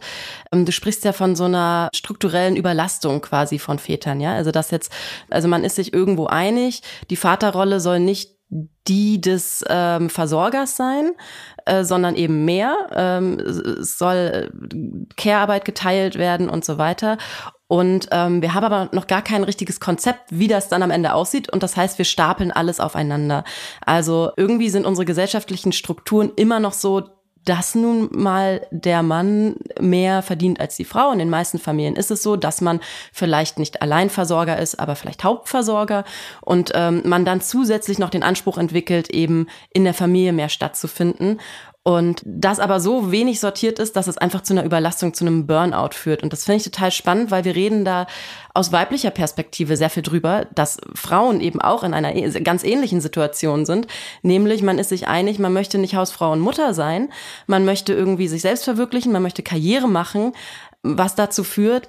Ähm, 0.51 0.65
du 0.65 0.71
sprichst 0.71 1.03
ja 1.03 1.13
von 1.13 1.35
so 1.35 1.45
einer 1.45 1.89
strukturellen 1.93 2.55
Überlastung 2.55 3.21
quasi 3.21 3.57
von 3.57 3.79
Vätern, 3.79 4.21
ja? 4.21 4.35
Also 4.35 4.51
das 4.51 4.69
jetzt, 4.69 4.91
also 5.31 5.47
man 5.47 5.63
ist 5.63 5.75
sich 5.75 5.91
irgendwo 5.91 6.27
einig, 6.27 6.83
die 7.09 7.17
Vaterrolle 7.17 7.79
soll 7.79 7.99
nicht 7.99 8.35
die 8.87 9.19
des 9.19 9.65
ähm, 9.67 10.09
Versorgers 10.09 10.75
sein, 10.77 11.13
äh, 11.65 11.83
sondern 11.83 12.15
eben 12.15 12.45
mehr. 12.45 12.75
Ähm, 12.93 13.41
soll 13.79 14.15
äh, 14.15 15.15
Care-Arbeit 15.17 15.65
geteilt 15.65 16.15
werden 16.15 16.49
und 16.49 16.63
so 16.63 16.77
weiter. 16.77 17.17
Und 17.67 18.09
ähm, 18.11 18.41
wir 18.41 18.53
haben 18.53 18.63
aber 18.63 18.89
noch 18.91 19.07
gar 19.07 19.23
kein 19.23 19.43
richtiges 19.43 19.79
Konzept, 19.79 20.21
wie 20.29 20.47
das 20.47 20.69
dann 20.69 20.83
am 20.83 20.91
Ende 20.91 21.13
aussieht. 21.13 21.51
Und 21.51 21.63
das 21.63 21.75
heißt, 21.75 21.97
wir 21.97 22.05
stapeln 22.05 22.51
alles 22.51 22.79
aufeinander. 22.79 23.43
Also 23.85 24.31
irgendwie 24.37 24.69
sind 24.69 24.85
unsere 24.85 25.05
gesellschaftlichen 25.05 25.71
Strukturen 25.71 26.31
immer 26.35 26.59
noch 26.59 26.73
so, 26.73 27.09
dass 27.45 27.75
nun 27.75 28.09
mal 28.11 28.65
der 28.71 29.03
Mann 29.03 29.57
mehr 29.79 30.23
verdient 30.23 30.59
als 30.59 30.75
die 30.75 30.85
Frau. 30.85 31.11
In 31.11 31.19
den 31.19 31.29
meisten 31.29 31.59
Familien 31.59 31.95
ist 31.95 32.11
es 32.11 32.23
so, 32.23 32.35
dass 32.35 32.59
man 32.59 32.79
vielleicht 33.13 33.59
nicht 33.59 33.81
Alleinversorger 33.81 34.57
ist, 34.57 34.79
aber 34.79 34.95
vielleicht 34.95 35.23
Hauptversorger 35.23 36.05
und 36.41 36.71
ähm, 36.73 37.03
man 37.05 37.23
dann 37.23 37.41
zusätzlich 37.41 37.99
noch 37.99 38.09
den 38.09 38.23
Anspruch 38.23 38.57
entwickelt, 38.57 39.11
eben 39.11 39.47
in 39.71 39.83
der 39.83 39.93
Familie 39.93 40.33
mehr 40.33 40.49
stattzufinden. 40.49 41.39
Und 41.87 42.23
das 42.25 42.59
aber 42.59 42.79
so 42.79 43.11
wenig 43.11 43.39
sortiert 43.39 43.77
ist, 43.77 43.95
dass 43.95 44.07
es 44.07 44.17
einfach 44.17 44.41
zu 44.41 44.53
einer 44.53 44.65
Überlastung, 44.65 45.13
zu 45.13 45.23
einem 45.23 45.45
Burnout 45.45 45.93
führt. 45.93 46.23
Und 46.23 46.33
das 46.33 46.43
finde 46.43 46.57
ich 46.57 46.63
total 46.63 46.89
spannend, 46.89 47.29
weil 47.29 47.45
wir 47.45 47.53
reden 47.53 47.85
da 47.85 48.07
aus 48.55 48.71
weiblicher 48.71 49.11
Perspektive 49.11 49.77
sehr 49.77 49.91
viel 49.91 50.01
drüber, 50.01 50.47
dass 50.55 50.79
Frauen 50.95 51.41
eben 51.41 51.61
auch 51.61 51.83
in 51.83 51.93
einer 51.93 52.11
ganz 52.41 52.63
ähnlichen 52.63 53.01
Situation 53.01 53.67
sind. 53.67 53.85
Nämlich, 54.23 54.63
man 54.63 54.79
ist 54.79 54.89
sich 54.89 55.07
einig, 55.07 55.37
man 55.37 55.53
möchte 55.53 55.77
nicht 55.77 55.95
Hausfrau 55.95 56.31
und 56.31 56.39
Mutter 56.39 56.73
sein, 56.73 57.09
man 57.45 57.65
möchte 57.65 57.93
irgendwie 57.93 58.29
sich 58.29 58.41
selbst 58.41 58.63
verwirklichen, 58.63 59.11
man 59.11 59.21
möchte 59.21 59.43
Karriere 59.43 59.87
machen, 59.87 60.33
was 60.81 61.13
dazu 61.13 61.43
führt, 61.43 61.87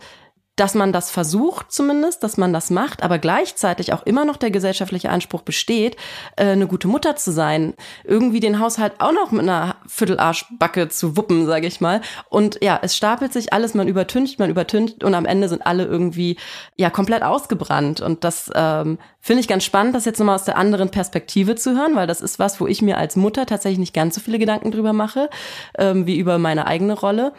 dass 0.57 0.75
man 0.75 0.93
das 0.93 1.11
versucht 1.11 1.71
zumindest, 1.71 2.23
dass 2.23 2.39
man 2.39 2.53
das 2.53 2.71
macht, 2.71 3.03
aber 3.03 3.19
gleichzeitig 3.19 3.93
auch 3.93 4.05
immer 4.05 4.25
noch 4.25 4.39
der 4.39 4.51
gesellschaftliche 4.51 5.11
Anspruch 5.11 5.43
besteht, 5.43 5.97
äh, 6.37 6.47
eine 6.47 6.67
gute 6.67 6.89
Mutter 6.89 7.15
zu 7.15 7.31
sein, 7.31 7.75
irgendwie 8.05 8.41
den 8.41 8.59
Haushalt 8.59 8.95
auch 8.99 9.13
noch 9.13 9.31
mit 9.31 9.43
einer 9.43 9.77
Viertelarschbacke 9.87 10.89
zu 10.89 11.17
wuppen, 11.17 11.47
sage 11.47 11.67
ich 11.67 11.83
mal. 11.83 12.01
Und 12.31 12.59
ja, 12.63 12.79
es 12.83 12.97
stapelt 12.97 13.35
sich 13.35 13.53
alles, 13.53 13.75
man 13.75 13.87
übertüncht, 13.87 14.39
man 14.39 14.49
übertüncht 14.49 15.05
und 15.05 15.15
am 15.15 15.27
Ende 15.27 15.49
sind 15.51 15.67
alle 15.67 15.85
irgendwie 15.85 16.39
ja 16.77 16.89
komplett 16.89 17.23
ausgebrannt. 17.23 18.01
Und 18.01 18.25
das 18.25 18.51
ähm, 18.55 18.99
finde 19.21 19.41
ich 19.41 19.49
ganz 19.49 19.65
spannend, 19.65 19.95
das 19.95 20.07
jetzt 20.07 20.19
nochmal 20.19 20.37
aus 20.37 20.45
der 20.45 20.57
anderen 20.57 20.91
Perspektive 20.91 21.55
zu 21.57 21.77
hören, 21.77 21.95
weil 21.97 22.07
das 22.07 22.23
ist 22.23 22.39
was, 22.39 22.61
wo 22.61 22.67
ich 22.67 22.81
mir 22.81 22.97
als 22.97 23.15
Mutter 23.15 23.45
tatsächlich 23.45 23.79
nicht 23.79 23.95
ganz 23.95 24.15
so 24.15 24.23
viele 24.23 24.39
Gedanken 24.39 24.71
drüber 24.71 24.95
mache, 24.95 25.29
ähm, 25.77 26.07
wie 26.07 26.17
über 26.17 26.39
meine 26.39 26.67
eigene 26.67 26.95
Rolle. 26.95 27.35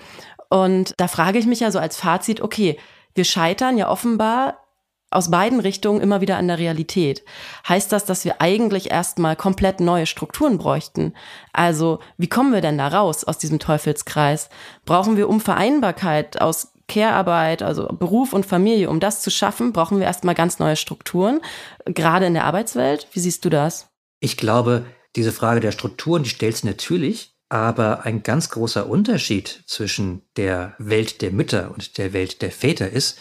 Und 0.49 0.93
da 0.97 1.07
frage 1.07 1.39
ich 1.39 1.45
mich 1.45 1.59
ja 1.59 1.71
so 1.71 1.79
als 1.79 1.97
Fazit, 1.97 2.41
okay, 2.41 2.77
wir 3.17 3.25
scheitern 3.25 3.77
ja 3.77 3.89
offenbar 3.89 4.63
aus 5.09 5.31
beiden 5.31 5.59
Richtungen 5.59 6.01
immer 6.01 6.21
wieder 6.21 6.37
an 6.37 6.47
der 6.47 6.59
Realität. 6.59 7.23
Heißt 7.67 7.91
das, 7.91 8.05
dass 8.05 8.25
wir 8.25 8.41
eigentlich 8.41 8.91
erstmal 8.91 9.35
komplett 9.35 9.79
neue 9.79 10.05
Strukturen 10.05 10.57
bräuchten? 10.57 11.13
Also, 11.53 11.99
wie 12.17 12.27
kommen 12.27 12.53
wir 12.53 12.61
denn 12.61 12.77
da 12.77 12.89
raus 12.89 13.23
aus 13.23 13.37
diesem 13.37 13.59
Teufelskreis? 13.59 14.49
Brauchen 14.85 15.15
wir 15.15 15.29
Unvereinbarkeit 15.29 16.41
aus 16.41 16.73
Care-Arbeit, 16.89 17.63
also 17.63 17.87
Beruf 17.87 18.33
und 18.33 18.45
Familie, 18.45 18.89
um 18.89 18.99
das 18.99 19.21
zu 19.21 19.29
schaffen, 19.29 19.73
brauchen 19.73 19.99
wir 19.99 20.05
erstmal 20.05 20.35
ganz 20.35 20.59
neue 20.59 20.77
Strukturen, 20.77 21.41
gerade 21.85 22.25
in 22.25 22.33
der 22.33 22.45
Arbeitswelt. 22.45 23.07
Wie 23.11 23.19
siehst 23.19 23.43
du 23.43 23.49
das? 23.49 23.89
Ich 24.19 24.37
glaube, 24.37 24.85
diese 25.15 25.31
Frage 25.31 25.59
der 25.59 25.71
Strukturen, 25.71 26.23
die 26.23 26.29
stellt 26.29 26.63
natürlich, 26.63 27.36
aber 27.49 28.05
ein 28.05 28.23
ganz 28.23 28.49
großer 28.49 28.87
Unterschied 28.87 29.63
zwischen 29.67 30.21
der 30.35 30.75
Welt 30.77 31.21
der 31.21 31.31
Mütter 31.31 31.71
und 31.71 31.97
der 31.97 32.13
Welt 32.13 32.41
der 32.41 32.51
Väter 32.51 32.89
ist, 32.89 33.19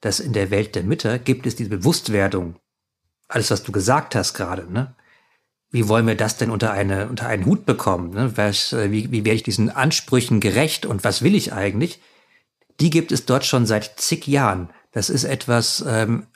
dass 0.00 0.20
in 0.20 0.32
der 0.32 0.50
Welt 0.50 0.74
der 0.74 0.82
Mütter 0.82 1.18
gibt 1.18 1.46
es 1.46 1.56
diese 1.56 1.70
Bewusstwerdung. 1.70 2.56
Alles, 3.28 3.50
was 3.50 3.62
du 3.62 3.72
gesagt 3.72 4.14
hast 4.14 4.34
gerade, 4.34 4.70
ne? 4.72 4.94
Wie 5.70 5.86
wollen 5.86 6.06
wir 6.06 6.14
das 6.14 6.38
denn 6.38 6.50
unter, 6.50 6.72
eine, 6.72 7.08
unter 7.08 7.26
einen 7.26 7.44
Hut 7.44 7.66
bekommen? 7.66 8.14
Ne? 8.14 8.32
Was, 8.36 8.72
äh, 8.72 8.90
wie, 8.90 9.12
wie 9.12 9.26
werde 9.26 9.36
ich 9.36 9.42
diesen 9.42 9.68
Ansprüchen 9.68 10.40
gerecht 10.40 10.86
und 10.86 11.04
was 11.04 11.20
will 11.20 11.34
ich 11.34 11.52
eigentlich? 11.52 12.00
Die 12.80 12.88
gibt 12.88 13.12
es 13.12 13.26
dort 13.26 13.44
schon 13.44 13.66
seit 13.66 14.00
zig 14.00 14.26
Jahren. 14.26 14.70
Das 14.92 15.10
ist 15.10 15.24
etwas, 15.24 15.84
ähm, 15.86 16.26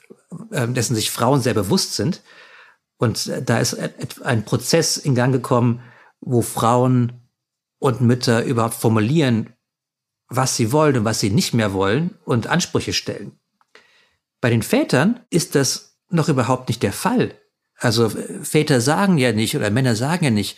ähm 0.51 0.75
dessen 0.75 0.93
sich 0.93 1.09
Frauen 1.09 1.41
sehr 1.41 1.55
bewusst 1.55 1.95
sind. 1.95 2.21
Und 2.97 3.25
äh, 3.25 3.41
da 3.41 3.57
ist 3.57 3.75
ein 4.21 4.45
Prozess 4.45 4.97
in 4.97 5.15
Gang 5.15 5.33
gekommen, 5.33 5.81
wo 6.21 6.43
Frauen 6.43 7.22
und 7.83 7.99
Mütter 7.99 8.45
überhaupt 8.45 8.75
formulieren, 8.75 9.49
was 10.29 10.55
sie 10.55 10.71
wollen 10.71 10.95
und 10.95 11.03
was 11.03 11.19
sie 11.19 11.29
nicht 11.29 11.53
mehr 11.53 11.73
wollen 11.73 12.15
und 12.23 12.47
Ansprüche 12.47 12.93
stellen. 12.93 13.33
Bei 14.39 14.49
den 14.49 14.63
Vätern 14.63 15.19
ist 15.29 15.53
das 15.53 15.99
noch 16.09 16.29
überhaupt 16.29 16.69
nicht 16.69 16.81
der 16.81 16.93
Fall. 16.93 17.33
Also 17.77 18.09
Väter 18.41 18.79
sagen 18.79 19.17
ja 19.17 19.33
nicht 19.33 19.57
oder 19.57 19.69
Männer 19.69 19.97
sagen 19.97 20.23
ja 20.23 20.31
nicht, 20.31 20.57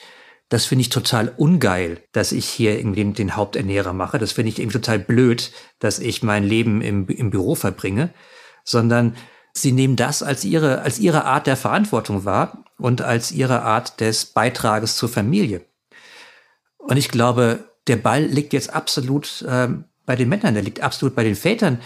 das 0.49 0.65
finde 0.65 0.81
ich 0.81 0.89
total 0.89 1.33
ungeil, 1.35 2.03
dass 2.11 2.31
ich 2.31 2.45
hier 2.45 2.77
irgendwie 2.77 3.11
den 3.11 3.35
Haupternährer 3.35 3.93
mache. 3.93 4.19
Das 4.19 4.33
finde 4.33 4.49
ich 4.49 4.59
irgendwie 4.59 4.77
total 4.77 4.99
blöd, 4.99 5.51
dass 5.79 5.97
ich 5.97 6.21
mein 6.21 6.43
Leben 6.43 6.81
im, 6.81 7.07
im 7.07 7.31
Büro 7.31 7.55
verbringe, 7.55 8.13
sondern 8.63 9.15
sie 9.51 9.71
nehmen 9.71 9.95
das 9.95 10.21
als 10.21 10.45
ihre, 10.45 10.83
als 10.83 10.99
ihre 10.99 11.25
Art 11.25 11.47
der 11.47 11.57
Verantwortung 11.57 12.23
wahr 12.23 12.65
und 12.77 13.01
als 13.01 13.31
ihre 13.31 13.63
Art 13.63 13.99
des 13.99 14.27
Beitrages 14.27 14.95
zur 14.95 15.09
Familie. 15.09 15.65
Und 16.87 16.97
ich 16.97 17.09
glaube, 17.09 17.65
der 17.87 17.97
Ball 17.97 18.23
liegt 18.23 18.53
jetzt 18.53 18.73
absolut 18.73 19.45
ähm, 19.47 19.85
bei 20.05 20.15
den 20.15 20.29
Männern, 20.29 20.53
der 20.53 20.63
liegt 20.63 20.81
absolut 20.81 21.15
bei 21.15 21.23
den 21.23 21.35
Vätern, 21.35 21.79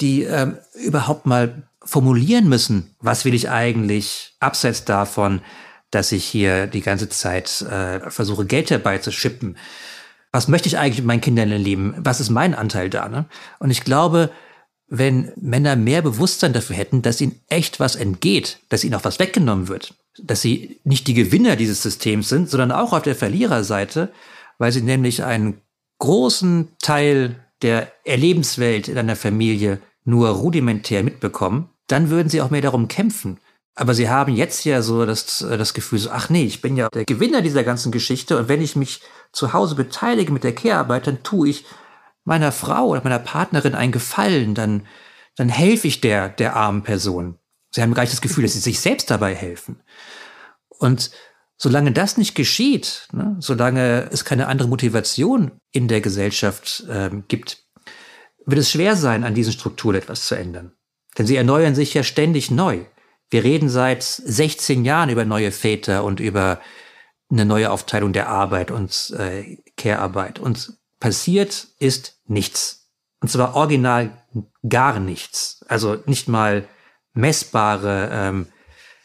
die 0.00 0.22
ähm, 0.22 0.58
überhaupt 0.74 1.26
mal 1.26 1.68
formulieren 1.84 2.48
müssen, 2.48 2.94
was 3.00 3.24
will 3.24 3.34
ich 3.34 3.50
eigentlich, 3.50 4.34
abseits 4.40 4.84
davon, 4.84 5.40
dass 5.90 6.12
ich 6.12 6.24
hier 6.24 6.66
die 6.66 6.80
ganze 6.80 7.08
Zeit 7.08 7.62
äh, 7.62 8.10
versuche, 8.10 8.44
Geld 8.44 8.70
herbeizuschippen. 8.70 9.56
Was 10.32 10.48
möchte 10.48 10.68
ich 10.68 10.78
eigentlich 10.78 10.98
mit 10.98 11.06
meinen 11.06 11.20
Kindern 11.20 11.52
erleben? 11.52 11.94
Was 11.98 12.20
ist 12.20 12.30
mein 12.30 12.54
Anteil 12.54 12.90
da? 12.90 13.08
Ne? 13.08 13.26
Und 13.58 13.70
ich 13.70 13.84
glaube, 13.84 14.30
wenn 14.88 15.32
Männer 15.36 15.76
mehr 15.76 16.02
Bewusstsein 16.02 16.52
dafür 16.52 16.76
hätten, 16.76 17.02
dass 17.02 17.20
ihnen 17.20 17.40
echt 17.48 17.80
was 17.80 17.96
entgeht, 17.96 18.58
dass 18.68 18.84
ihnen 18.84 18.94
auch 18.94 19.04
was 19.04 19.18
weggenommen 19.18 19.68
wird, 19.68 19.94
dass 20.22 20.42
sie 20.42 20.80
nicht 20.84 21.06
die 21.06 21.14
Gewinner 21.14 21.56
dieses 21.56 21.82
Systems 21.82 22.28
sind, 22.28 22.50
sondern 22.50 22.72
auch 22.72 22.92
auf 22.92 23.02
der 23.02 23.16
Verliererseite, 23.16 24.12
weil 24.58 24.72
sie 24.72 24.82
nämlich 24.82 25.24
einen 25.24 25.60
großen 25.98 26.68
Teil 26.80 27.36
der 27.62 27.92
Erlebenswelt 28.04 28.88
in 28.88 28.98
einer 28.98 29.16
Familie 29.16 29.80
nur 30.04 30.28
rudimentär 30.28 31.02
mitbekommen, 31.02 31.70
dann 31.86 32.10
würden 32.10 32.28
sie 32.28 32.40
auch 32.40 32.50
mehr 32.50 32.60
darum 32.60 32.88
kämpfen. 32.88 33.38
Aber 33.74 33.94
sie 33.94 34.08
haben 34.08 34.34
jetzt 34.34 34.64
ja 34.64 34.80
so 34.80 35.04
das, 35.04 35.38
das 35.38 35.74
Gefühl, 35.74 35.98
so, 35.98 36.10
ach 36.10 36.30
nee, 36.30 36.44
ich 36.44 36.62
bin 36.62 36.76
ja 36.76 36.88
der 36.88 37.04
Gewinner 37.04 37.42
dieser 37.42 37.62
ganzen 37.62 37.92
Geschichte 37.92 38.38
und 38.38 38.48
wenn 38.48 38.62
ich 38.62 38.74
mich 38.74 39.02
zu 39.32 39.52
Hause 39.52 39.74
beteilige 39.74 40.32
mit 40.32 40.44
der 40.44 40.54
Care-Arbeit, 40.54 41.06
dann 41.06 41.22
tue 41.22 41.50
ich 41.50 41.66
meiner 42.24 42.52
Frau 42.52 42.86
oder 42.86 43.02
meiner 43.04 43.18
Partnerin 43.18 43.74
einen 43.74 43.92
Gefallen, 43.92 44.54
dann, 44.54 44.86
dann 45.36 45.50
helfe 45.50 45.88
ich 45.88 46.00
der, 46.00 46.30
der 46.30 46.56
armen 46.56 46.82
Person. 46.82 47.38
Sie 47.70 47.82
haben 47.82 47.92
gleich 47.92 48.10
das 48.10 48.22
Gefühl, 48.22 48.44
dass 48.44 48.54
sie 48.54 48.60
sich 48.60 48.80
selbst 48.80 49.10
dabei 49.10 49.34
helfen. 49.34 49.82
Und 50.78 51.10
Solange 51.58 51.92
das 51.92 52.18
nicht 52.18 52.34
geschieht, 52.34 53.08
ne, 53.12 53.36
solange 53.40 54.10
es 54.12 54.24
keine 54.24 54.46
andere 54.46 54.68
Motivation 54.68 55.52
in 55.72 55.88
der 55.88 56.00
Gesellschaft 56.00 56.84
ähm, 56.90 57.24
gibt, 57.28 57.64
wird 58.44 58.60
es 58.60 58.70
schwer 58.70 58.94
sein, 58.96 59.24
an 59.24 59.34
diesen 59.34 59.52
Strukturen 59.52 59.96
etwas 59.96 60.26
zu 60.26 60.34
ändern. 60.34 60.72
Denn 61.16 61.26
sie 61.26 61.36
erneuern 61.36 61.74
sich 61.74 61.94
ja 61.94 62.02
ständig 62.02 62.50
neu. 62.50 62.84
Wir 63.30 63.42
reden 63.42 63.68
seit 63.68 64.02
16 64.02 64.84
Jahren 64.84 65.08
über 65.08 65.24
neue 65.24 65.50
Väter 65.50 66.04
und 66.04 66.20
über 66.20 66.60
eine 67.30 67.44
neue 67.44 67.70
Aufteilung 67.70 68.12
der 68.12 68.28
Arbeit 68.28 68.70
und 68.70 69.14
äh, 69.18 69.56
Care-Arbeit. 69.76 70.38
Und 70.38 70.74
passiert 71.00 71.68
ist 71.78 72.20
nichts. 72.26 72.90
Und 73.20 73.28
zwar 73.28 73.56
original 73.56 74.10
gar 74.68 75.00
nichts. 75.00 75.64
Also 75.68 75.96
nicht 76.06 76.28
mal 76.28 76.68
messbare 77.14 78.10
ähm, 78.12 78.46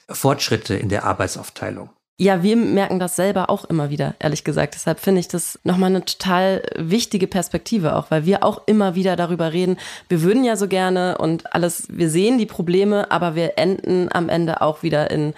Fortschritte 0.10 0.76
in 0.76 0.90
der 0.90 1.06
Arbeitsaufteilung. 1.06 1.90
Ja, 2.22 2.44
wir 2.44 2.56
merken 2.56 3.00
das 3.00 3.16
selber 3.16 3.50
auch 3.50 3.66
immer 3.66 3.90
wieder, 3.90 4.14
ehrlich 4.20 4.44
gesagt. 4.44 4.76
Deshalb 4.76 5.00
finde 5.00 5.22
ich 5.22 5.28
das 5.28 5.58
nochmal 5.64 5.90
eine 5.90 6.06
total 6.06 6.62
wichtige 6.78 7.26
Perspektive 7.26 7.96
auch, 7.96 8.12
weil 8.12 8.28
wir 8.28 8.44
auch 8.44 8.62
immer 8.68 8.94
wieder 8.94 9.16
darüber 9.16 9.54
reden. 9.54 9.78
Wir 10.08 10.22
würden 10.22 10.44
ja 10.44 10.56
so 10.56 10.68
gerne 10.68 11.18
und 11.18 11.56
alles, 11.56 11.88
wir 11.90 12.12
sehen 12.12 12.38
die 12.38 12.46
Probleme, 12.46 13.10
aber 13.10 13.34
wir 13.34 13.58
enden 13.58 14.08
am 14.12 14.30
Ende 14.30 14.62
auch 14.62 14.84
wieder 14.84 15.10
in, 15.10 15.34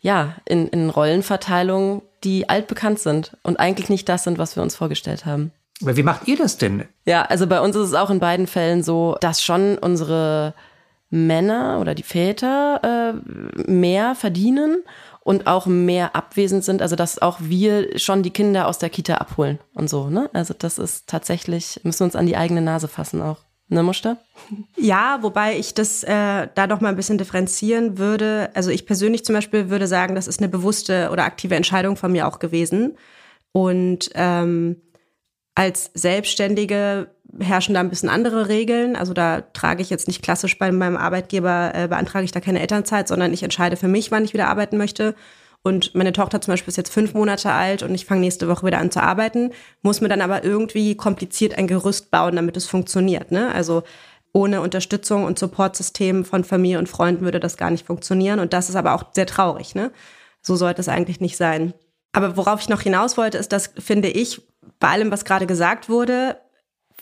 ja, 0.00 0.36
in, 0.46 0.68
in 0.68 0.88
Rollenverteilungen, 0.88 2.00
die 2.24 2.48
altbekannt 2.48 2.98
sind 2.98 3.36
und 3.42 3.60
eigentlich 3.60 3.90
nicht 3.90 4.08
das 4.08 4.24
sind, 4.24 4.38
was 4.38 4.56
wir 4.56 4.62
uns 4.62 4.74
vorgestellt 4.74 5.26
haben. 5.26 5.52
Aber 5.82 5.98
wie 5.98 6.02
macht 6.02 6.28
ihr 6.28 6.38
das 6.38 6.56
denn? 6.56 6.88
Ja, 7.04 7.26
also 7.26 7.46
bei 7.46 7.60
uns 7.60 7.76
ist 7.76 7.88
es 7.88 7.94
auch 7.94 8.08
in 8.08 8.20
beiden 8.20 8.46
Fällen 8.46 8.82
so, 8.82 9.18
dass 9.20 9.42
schon 9.42 9.76
unsere 9.76 10.54
Männer 11.10 11.76
oder 11.78 11.94
die 11.94 12.02
Väter 12.02 12.80
äh, 13.20 13.70
mehr 13.70 14.14
verdienen 14.14 14.82
und 15.24 15.46
auch 15.46 15.66
mehr 15.66 16.16
abwesend 16.16 16.64
sind. 16.64 16.82
Also 16.82 16.96
dass 16.96 17.20
auch 17.20 17.38
wir 17.40 17.98
schon 17.98 18.22
die 18.22 18.30
Kinder 18.30 18.66
aus 18.66 18.78
der 18.78 18.90
Kita 18.90 19.14
abholen 19.14 19.58
und 19.74 19.88
so. 19.88 20.08
Ne? 20.08 20.28
Also 20.32 20.54
das 20.56 20.78
ist 20.78 21.08
tatsächlich, 21.08 21.80
müssen 21.84 22.00
wir 22.00 22.04
uns 22.06 22.16
an 22.16 22.26
die 22.26 22.36
eigene 22.36 22.62
Nase 22.62 22.88
fassen 22.88 23.22
auch. 23.22 23.38
Ne, 23.68 23.82
Muster? 23.82 24.18
Ja, 24.76 25.20
wobei 25.22 25.56
ich 25.56 25.72
das 25.72 26.02
äh, 26.02 26.48
da 26.54 26.66
noch 26.66 26.82
mal 26.82 26.90
ein 26.90 26.96
bisschen 26.96 27.16
differenzieren 27.16 27.96
würde. 27.96 28.50
Also 28.52 28.70
ich 28.70 28.84
persönlich 28.84 29.24
zum 29.24 29.34
Beispiel 29.34 29.70
würde 29.70 29.86
sagen, 29.86 30.14
das 30.14 30.28
ist 30.28 30.40
eine 30.40 30.50
bewusste 30.50 31.08
oder 31.10 31.24
aktive 31.24 31.54
Entscheidung 31.54 31.96
von 31.96 32.12
mir 32.12 32.28
auch 32.28 32.38
gewesen. 32.38 32.98
Und 33.52 34.10
ähm, 34.14 34.82
als 35.54 35.90
Selbstständige 35.94 37.08
herrschen 37.40 37.74
da 37.74 37.80
ein 37.80 37.90
bisschen 37.90 38.08
andere 38.08 38.48
Regeln. 38.48 38.96
Also 38.96 39.12
da 39.14 39.40
trage 39.40 39.82
ich 39.82 39.90
jetzt 39.90 40.06
nicht 40.06 40.22
klassisch 40.22 40.58
bei 40.58 40.70
meinem 40.70 40.96
Arbeitgeber, 40.96 41.72
äh, 41.74 41.88
beantrage 41.88 42.24
ich 42.24 42.32
da 42.32 42.40
keine 42.40 42.60
Elternzeit, 42.60 43.08
sondern 43.08 43.32
ich 43.32 43.42
entscheide 43.42 43.76
für 43.76 43.88
mich, 43.88 44.10
wann 44.10 44.24
ich 44.24 44.34
wieder 44.34 44.48
arbeiten 44.48 44.76
möchte. 44.76 45.14
Und 45.62 45.94
meine 45.94 46.12
Tochter 46.12 46.40
zum 46.40 46.52
Beispiel 46.52 46.70
ist 46.70 46.76
jetzt 46.76 46.92
fünf 46.92 47.14
Monate 47.14 47.52
alt 47.52 47.82
und 47.82 47.94
ich 47.94 48.04
fange 48.04 48.20
nächste 48.20 48.48
Woche 48.48 48.66
wieder 48.66 48.78
an 48.78 48.90
zu 48.90 49.00
arbeiten, 49.00 49.52
muss 49.82 50.00
mir 50.00 50.08
dann 50.08 50.20
aber 50.20 50.42
irgendwie 50.42 50.96
kompliziert 50.96 51.56
ein 51.56 51.68
Gerüst 51.68 52.10
bauen, 52.10 52.34
damit 52.34 52.56
es 52.56 52.66
funktioniert. 52.66 53.30
Ne? 53.30 53.54
Also 53.54 53.84
ohne 54.32 54.60
Unterstützung 54.60 55.24
und 55.24 55.38
Supportsystem 55.38 56.24
von 56.24 56.42
Familie 56.42 56.78
und 56.78 56.88
Freunden 56.88 57.24
würde 57.24 57.38
das 57.38 57.56
gar 57.56 57.70
nicht 57.70 57.86
funktionieren. 57.86 58.40
Und 58.40 58.52
das 58.52 58.70
ist 58.70 58.76
aber 58.76 58.94
auch 58.94 59.04
sehr 59.12 59.26
traurig. 59.26 59.74
Ne? 59.74 59.92
So 60.40 60.56
sollte 60.56 60.80
es 60.80 60.88
eigentlich 60.88 61.20
nicht 61.20 61.36
sein. 61.36 61.74
Aber 62.12 62.36
worauf 62.36 62.60
ich 62.60 62.68
noch 62.68 62.80
hinaus 62.80 63.16
wollte, 63.16 63.38
ist, 63.38 63.52
dass, 63.52 63.70
finde 63.78 64.08
ich, 64.08 64.42
bei 64.82 64.88
allem, 64.88 65.12
was 65.12 65.24
gerade 65.24 65.46
gesagt 65.46 65.88
wurde, 65.88 66.38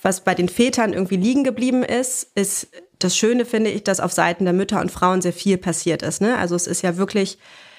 was 0.02 0.20
bei 0.20 0.34
den 0.34 0.50
Vätern 0.50 0.92
irgendwie 0.92 1.16
liegen 1.16 1.44
geblieben 1.44 1.82
ist, 1.82 2.30
ist 2.34 2.68
das 2.98 3.16
Schöne, 3.16 3.46
finde 3.46 3.70
ich, 3.70 3.84
dass 3.84 4.00
auf 4.00 4.12
Seiten 4.12 4.44
der 4.44 4.52
Mütter 4.52 4.82
und 4.82 4.92
Frauen 4.92 5.22
sehr 5.22 5.32
viel 5.32 5.56
passiert 5.56 6.02
ist. 6.02 6.20
Ne? 6.20 6.36
Also 6.36 6.54
es 6.54 6.66
ist 6.66 6.82
ja 6.82 6.98
wirklich 6.98 7.38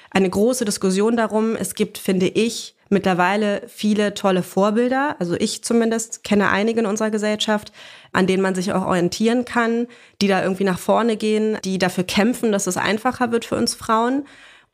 eine 0.09 0.27
große 0.27 0.65
Diskussion 0.65 1.17
darum. 1.17 1.55
Es 1.55 1.75
gibt, 1.75 1.99
finde 1.99 2.27
ich, 2.27 2.75
mittlerweile 2.89 3.61
viele 3.67 4.15
tolle 4.15 4.41
Vorbilder. 4.41 5.17
Also 5.19 5.35
ich 5.35 5.63
zumindest 5.63 6.23
kenne 6.23 6.49
einige 6.49 6.79
in 6.79 6.87
unserer 6.87 7.11
Gesellschaft, 7.11 7.71
an 8.11 8.25
denen 8.25 8.41
man 8.41 8.55
sich 8.55 8.73
auch 8.73 8.87
orientieren 8.87 9.45
kann, 9.45 9.85
die 10.19 10.27
da 10.27 10.41
irgendwie 10.41 10.63
nach 10.63 10.79
vorne 10.79 11.15
gehen, 11.15 11.59
die 11.63 11.77
dafür 11.77 12.05
kämpfen, 12.05 12.51
dass 12.51 12.65
es 12.65 12.77
einfacher 12.77 13.31
wird 13.31 13.45
für 13.45 13.55
uns 13.55 13.75
Frauen. 13.75 14.25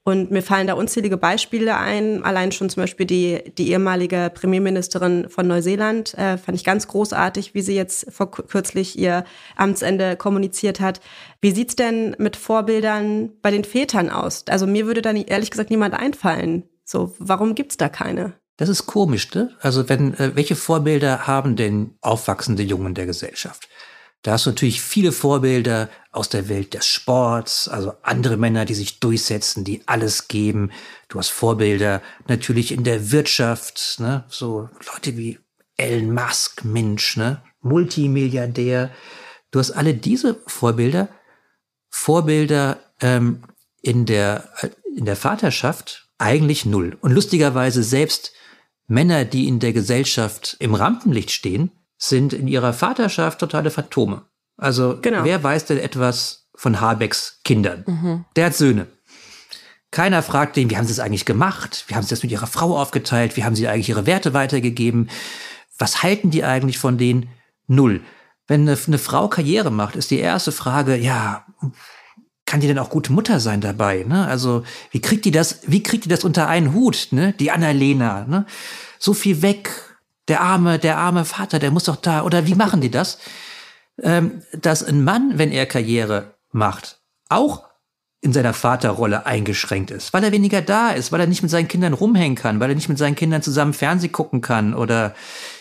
Und 0.07 0.31
mir 0.31 0.41
fallen 0.41 0.67
da 0.67 0.75
unzählige 0.75 1.17
Beispiele 1.17 1.75
ein. 1.75 2.23
Allein 2.23 2.53
schon 2.53 2.69
zum 2.69 2.83
Beispiel 2.83 3.05
die, 3.05 3.43
die 3.57 3.71
ehemalige 3.71 4.31
Premierministerin 4.33 5.27
von 5.27 5.47
Neuseeland 5.47 6.13
äh, 6.13 6.37
fand 6.37 6.57
ich 6.57 6.63
ganz 6.63 6.87
großartig, 6.87 7.53
wie 7.53 7.61
sie 7.61 7.75
jetzt 7.75 8.09
vor 8.13 8.31
kürzlich 8.31 8.97
ihr 8.97 9.25
Amtsende 9.57 10.15
kommuniziert 10.15 10.79
hat. 10.79 11.01
Wie 11.41 11.51
sieht's 11.51 11.75
denn 11.75 12.15
mit 12.19 12.37
Vorbildern 12.37 13.31
bei 13.41 13.51
den 13.51 13.65
Vätern 13.65 14.09
aus? 14.09 14.45
Also 14.47 14.65
mir 14.65 14.85
würde 14.85 15.01
da 15.01 15.11
ehrlich 15.11 15.51
gesagt 15.51 15.71
niemand 15.71 15.93
einfallen. 15.93 16.63
So, 16.85 17.13
warum 17.19 17.53
gibt's 17.53 17.75
da 17.75 17.89
keine? 17.89 18.31
Das 18.55 18.69
ist 18.69 18.85
komisch, 18.85 19.33
ne? 19.33 19.49
Also 19.59 19.89
wenn, 19.89 20.13
äh, 20.13 20.37
welche 20.37 20.55
Vorbilder 20.55 21.27
haben 21.27 21.57
denn 21.57 21.95
aufwachsende 21.99 22.63
Jungen 22.63 22.93
der 22.93 23.07
Gesellschaft? 23.07 23.67
Da 24.27 24.33
hast 24.33 24.45
du 24.45 24.49
natürlich 24.49 24.81
viele 24.81 25.13
Vorbilder 25.13 25.87
aus 26.11 26.27
der 26.27 26.49
Welt 26.49 26.73
des 26.73 26.85
Sports, 26.85 27.69
also 27.69 27.93
andere 28.01 28.35
Männer, 28.35 28.65
die 28.65 28.73
sich 28.73 28.99
durchsetzen, 28.99 29.63
die 29.63 29.83
alles 29.85 30.27
geben. 30.27 30.71
Du 31.07 31.17
hast 31.17 31.29
Vorbilder 31.29 32.01
natürlich 32.27 32.73
in 32.73 32.83
der 32.83 33.13
Wirtschaft, 33.13 33.95
ne? 33.99 34.25
so 34.27 34.67
Leute 34.91 35.15
wie 35.15 35.39
Elon 35.77 36.13
Musk, 36.13 36.65
Mensch, 36.65 37.15
ne? 37.15 37.41
Multimilliardär. 37.61 38.91
Du 39.51 39.59
hast 39.59 39.71
alle 39.71 39.93
diese 39.93 40.35
Vorbilder, 40.45 41.07
Vorbilder 41.89 42.79
ähm, 42.99 43.45
in 43.81 44.05
der 44.05 44.49
in 44.97 45.05
der 45.05 45.15
Vaterschaft 45.15 46.09
eigentlich 46.17 46.65
null. 46.65 46.97
Und 46.99 47.13
lustigerweise 47.13 47.81
selbst 47.81 48.33
Männer, 48.87 49.23
die 49.23 49.47
in 49.47 49.61
der 49.61 49.71
Gesellschaft 49.71 50.57
im 50.59 50.75
Rampenlicht 50.75 51.31
stehen, 51.31 51.71
sind 51.97 52.33
in 52.33 52.47
ihrer 52.47 52.73
Vaterschaft 52.73 53.39
totale 53.39 53.71
Phantome. 53.71 54.23
Also 54.57 54.97
genau. 55.01 55.23
wer 55.23 55.43
weiß 55.43 55.65
denn 55.65 55.77
etwas 55.77 56.49
von 56.55 56.81
Habecks 56.81 57.41
Kindern? 57.43 57.83
Mhm. 57.87 58.25
Der 58.35 58.47
hat 58.47 58.55
Söhne. 58.55 58.87
Keiner 59.91 60.21
fragt 60.21 60.57
den, 60.57 60.69
wie 60.69 60.77
haben 60.77 60.85
sie 60.85 60.91
es 60.91 60.99
eigentlich 60.99 61.25
gemacht? 61.25 61.85
Wie 61.87 61.95
haben 61.95 62.03
sie 62.03 62.09
das 62.09 62.23
mit 62.23 62.31
ihrer 62.31 62.47
Frau 62.47 62.77
aufgeteilt? 62.77 63.37
Wie 63.37 63.43
haben 63.43 63.55
sie 63.55 63.67
eigentlich 63.67 63.89
ihre 63.89 64.05
Werte 64.05 64.33
weitergegeben? 64.33 65.09
Was 65.77 66.03
halten 66.03 66.29
die 66.29 66.43
eigentlich 66.43 66.77
von 66.77 66.97
denen? 66.97 67.29
Null. 67.67 68.01
Wenn 68.47 68.61
eine, 68.61 68.77
eine 68.85 68.97
Frau 68.97 69.27
Karriere 69.27 69.71
macht, 69.71 69.95
ist 69.95 70.11
die 70.11 70.19
erste 70.19 70.51
Frage, 70.51 70.97
ja, 70.97 71.45
kann 72.45 72.61
die 72.61 72.67
denn 72.67 72.79
auch 72.79 72.89
gute 72.89 73.11
Mutter 73.11 73.39
sein 73.39 73.61
dabei? 73.61 74.03
Ne? 74.07 74.25
Also 74.25 74.63
wie 74.91 75.01
kriegt 75.01 75.25
die 75.25 75.31
das? 75.31 75.59
Wie 75.67 75.83
kriegt 75.83 76.05
die 76.05 76.09
das 76.09 76.23
unter 76.23 76.47
einen 76.47 76.73
Hut? 76.73 77.09
Ne? 77.11 77.33
Die 77.39 77.51
Annalena, 77.51 78.25
ne? 78.25 78.45
so 78.99 79.13
viel 79.13 79.41
weg, 79.41 79.69
der 80.27 80.41
arme, 80.41 80.79
der 80.79 80.97
arme 80.97 81.25
Vater, 81.25 81.59
der 81.59 81.71
muss 81.71 81.85
doch 81.85 81.95
da, 81.95 82.23
oder 82.23 82.47
wie 82.47 82.55
machen 82.55 82.81
die 82.81 82.91
das? 82.91 83.19
Ähm, 84.01 84.43
dass 84.53 84.83
ein 84.83 85.03
Mann, 85.03 85.33
wenn 85.35 85.51
er 85.51 85.65
Karriere 85.65 86.35
macht, 86.51 86.99
auch 87.29 87.67
in 88.21 88.33
seiner 88.33 88.53
Vaterrolle 88.53 89.25
eingeschränkt 89.25 89.91
ist, 89.91 90.11
weil 90.11 90.23
er 90.23 90.31
weniger 90.31 90.61
da 90.61 90.89
ist, 90.89 91.11
weil 91.11 91.19
er 91.19 91.27
nicht 91.27 91.43
mit 91.43 91.51
seinen 91.51 91.67
Kindern 91.67 91.93
rumhängen 91.93 92.35
kann, 92.35 92.59
weil 92.59 92.69
er 92.69 92.75
nicht 92.75 92.89
mit 92.89 92.97
seinen 92.97 93.15
Kindern 93.15 93.41
zusammen 93.41 93.73
Fernseh 93.73 94.09
gucken 94.09 94.41
kann 94.41 94.73
oder 94.73 95.13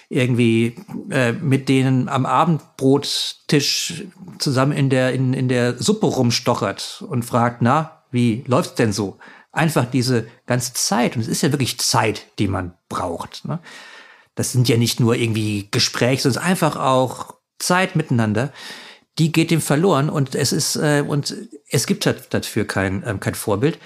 irgendwie 0.08 0.76
äh, 1.10 1.32
mit 1.32 1.68
denen 1.68 2.08
am 2.08 2.24
Abendbrottisch 2.24 4.04
zusammen 4.38 4.72
in 4.72 4.88
der 4.88 5.12
in, 5.12 5.34
in 5.34 5.48
der 5.48 5.76
Suppe 5.78 6.06
rumstochert 6.06 7.04
und 7.08 7.24
fragt, 7.24 7.60
na, 7.60 8.02
wie 8.10 8.44
läuft's 8.46 8.76
denn 8.76 8.92
so? 8.92 9.18
Einfach 9.52 9.84
diese 9.84 10.26
ganze 10.46 10.74
Zeit 10.74 11.16
und 11.16 11.22
es 11.22 11.28
ist 11.28 11.42
ja 11.42 11.52
wirklich 11.52 11.78
Zeit, 11.78 12.26
die 12.38 12.48
man 12.48 12.74
braucht. 12.88 13.44
Ne? 13.44 13.58
Das 14.36 14.52
sind 14.52 14.68
ja 14.68 14.76
nicht 14.76 15.00
nur 15.00 15.16
irgendwie 15.16 15.68
Gespräche, 15.72 16.22
sondern 16.22 16.44
einfach 16.44 16.76
auch 16.76 17.34
Zeit 17.58 17.96
miteinander, 17.96 18.52
die 19.18 19.32
geht 19.32 19.50
dem 19.50 19.62
verloren 19.62 20.08
und 20.10 20.34
es 20.34 20.52
ist 20.52 20.76
äh, 20.76 21.02
und 21.06 21.34
es 21.70 21.86
gibt 21.86 22.06
halt 22.06 22.32
dafür 22.32 22.66
kein 22.66 23.02
ähm, 23.04 23.18
kein 23.18 23.34
Vorbild. 23.34 23.78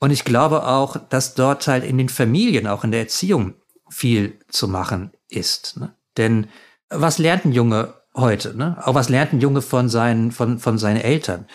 Und 0.00 0.10
ich 0.10 0.24
glaube 0.24 0.66
auch, 0.66 0.96
dass 1.08 1.34
dort 1.34 1.66
halt 1.66 1.84
in 1.84 1.98
den 1.98 2.08
Familien, 2.08 2.66
auch 2.66 2.84
in 2.84 2.92
der 2.92 3.00
Erziehung 3.00 3.54
viel 3.90 4.38
zu 4.48 4.68
machen 4.68 5.12
ist. 5.28 5.76
Ne? 5.76 5.92
Denn 6.16 6.48
was 6.88 7.18
lernt 7.18 7.44
ein 7.44 7.52
Junge 7.52 7.94
heute? 8.14 8.56
Ne? 8.56 8.80
Auch 8.84 8.94
was 8.94 9.08
lernt 9.08 9.32
ein 9.32 9.40
Junge 9.40 9.60
von 9.60 9.88
seinen 9.88 10.32
von 10.32 10.58
von 10.58 10.78
seinen 10.78 11.00
Eltern? 11.00 11.46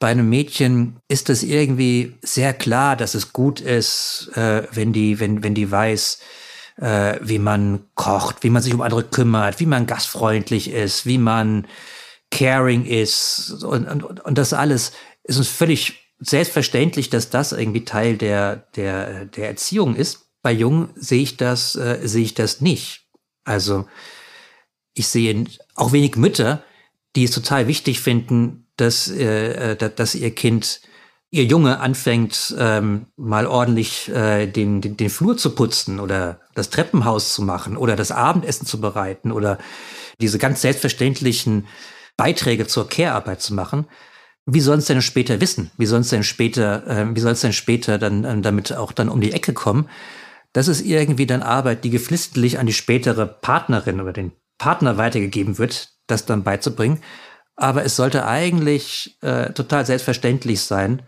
Bei 0.00 0.08
einem 0.08 0.28
Mädchen 0.28 0.98
ist 1.06 1.30
es 1.30 1.44
irgendwie 1.44 2.18
sehr 2.20 2.52
klar, 2.52 2.96
dass 2.96 3.14
es 3.14 3.32
gut 3.32 3.60
ist, 3.60 4.32
äh, 4.34 4.66
wenn 4.72 4.92
die 4.92 5.20
wenn 5.20 5.44
wenn 5.44 5.54
die 5.54 5.70
weiß, 5.70 6.18
äh, 6.76 7.18
wie 7.20 7.38
man 7.38 7.84
kocht, 7.94 8.42
wie 8.42 8.50
man 8.50 8.62
sich 8.62 8.74
um 8.74 8.80
andere 8.80 9.04
kümmert, 9.04 9.60
wie 9.60 9.66
man 9.66 9.86
gastfreundlich 9.86 10.70
ist, 10.70 11.06
wie 11.06 11.18
man 11.18 11.66
caring 12.30 12.84
ist 12.84 13.62
und, 13.62 13.86
und, 13.86 14.20
und 14.20 14.38
das 14.38 14.52
alles 14.52 14.92
ist 15.22 15.38
uns 15.38 15.48
völlig 15.48 16.04
selbstverständlich, 16.18 17.10
dass 17.10 17.30
das 17.30 17.52
irgendwie 17.52 17.84
Teil 17.84 18.16
der, 18.16 18.56
der, 18.76 19.26
der 19.26 19.48
Erziehung 19.48 19.94
ist. 19.94 20.26
Bei 20.42 20.52
Jungen 20.52 20.90
sehe 20.94 21.22
ich 21.22 21.36
das, 21.36 21.74
äh, 21.76 22.00
sehe 22.04 22.24
ich 22.24 22.34
das 22.34 22.60
nicht. 22.60 23.06
Also 23.44 23.86
ich 24.94 25.08
sehe 25.08 25.44
auch 25.74 25.92
wenig 25.92 26.16
Mütter, 26.16 26.62
die 27.16 27.24
es 27.24 27.30
total 27.30 27.66
wichtig 27.66 28.00
finden, 28.00 28.66
dass, 28.76 29.08
äh, 29.08 29.72
äh 29.72 29.90
dass 29.94 30.14
ihr 30.14 30.34
Kind 30.34 30.80
ihr 31.34 31.44
Junge 31.44 31.80
anfängt, 31.80 32.54
ähm, 32.58 33.06
mal 33.16 33.46
ordentlich 33.46 34.08
äh, 34.08 34.46
den, 34.46 34.80
den, 34.80 34.96
den 34.96 35.10
Flur 35.10 35.36
zu 35.36 35.50
putzen 35.50 35.98
oder 35.98 36.38
das 36.54 36.70
Treppenhaus 36.70 37.34
zu 37.34 37.42
machen 37.42 37.76
oder 37.76 37.96
das 37.96 38.12
Abendessen 38.12 38.66
zu 38.66 38.80
bereiten 38.80 39.32
oder 39.32 39.58
diese 40.20 40.38
ganz 40.38 40.60
selbstverständlichen 40.60 41.66
Beiträge 42.16 42.68
zur 42.68 42.88
Care-Arbeit 42.88 43.42
zu 43.42 43.52
machen, 43.52 43.86
wie 44.46 44.60
soll 44.60 44.78
es 44.78 44.86
denn 44.86 45.02
später 45.02 45.40
wissen? 45.40 45.72
Wie 45.76 45.86
soll 45.86 46.02
es 46.02 46.10
denn 46.10 46.22
später, 46.22 46.86
äh, 46.86 47.16
wie 47.16 47.20
soll 47.20 47.32
es 47.32 47.40
denn 47.40 47.52
später 47.52 47.98
dann 47.98 48.22
äh, 48.22 48.40
damit 48.40 48.72
auch 48.72 48.92
dann 48.92 49.08
um 49.08 49.20
die 49.20 49.32
Ecke 49.32 49.54
kommen? 49.54 49.88
Das 50.52 50.68
ist 50.68 50.82
irgendwie 50.82 51.26
dann 51.26 51.42
Arbeit, 51.42 51.82
die 51.82 51.90
geflissentlich 51.90 52.60
an 52.60 52.66
die 52.66 52.72
spätere 52.72 53.26
Partnerin 53.26 54.00
oder 54.00 54.12
den 54.12 54.30
Partner 54.58 54.96
weitergegeben 54.98 55.58
wird, 55.58 55.88
das 56.06 56.26
dann 56.26 56.44
beizubringen. 56.44 57.02
Aber 57.56 57.84
es 57.84 57.96
sollte 57.96 58.24
eigentlich 58.24 59.18
äh, 59.20 59.52
total 59.52 59.84
selbstverständlich 59.84 60.60
sein, 60.60 61.02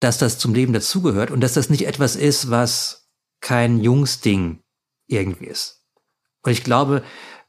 dass 0.00 0.18
das 0.18 0.38
zum 0.38 0.54
Leben 0.54 0.72
dazugehört 0.72 1.30
und 1.30 1.40
dass 1.40 1.54
das 1.54 1.70
nicht 1.70 1.86
etwas 1.86 2.16
ist, 2.16 2.50
was 2.50 3.08
kein 3.40 3.80
Jungsding 3.80 4.60
irgendwie 5.06 5.46
ist. 5.46 5.84
Und 6.42 6.52
ich 6.52 6.64
glaube, 6.64 7.02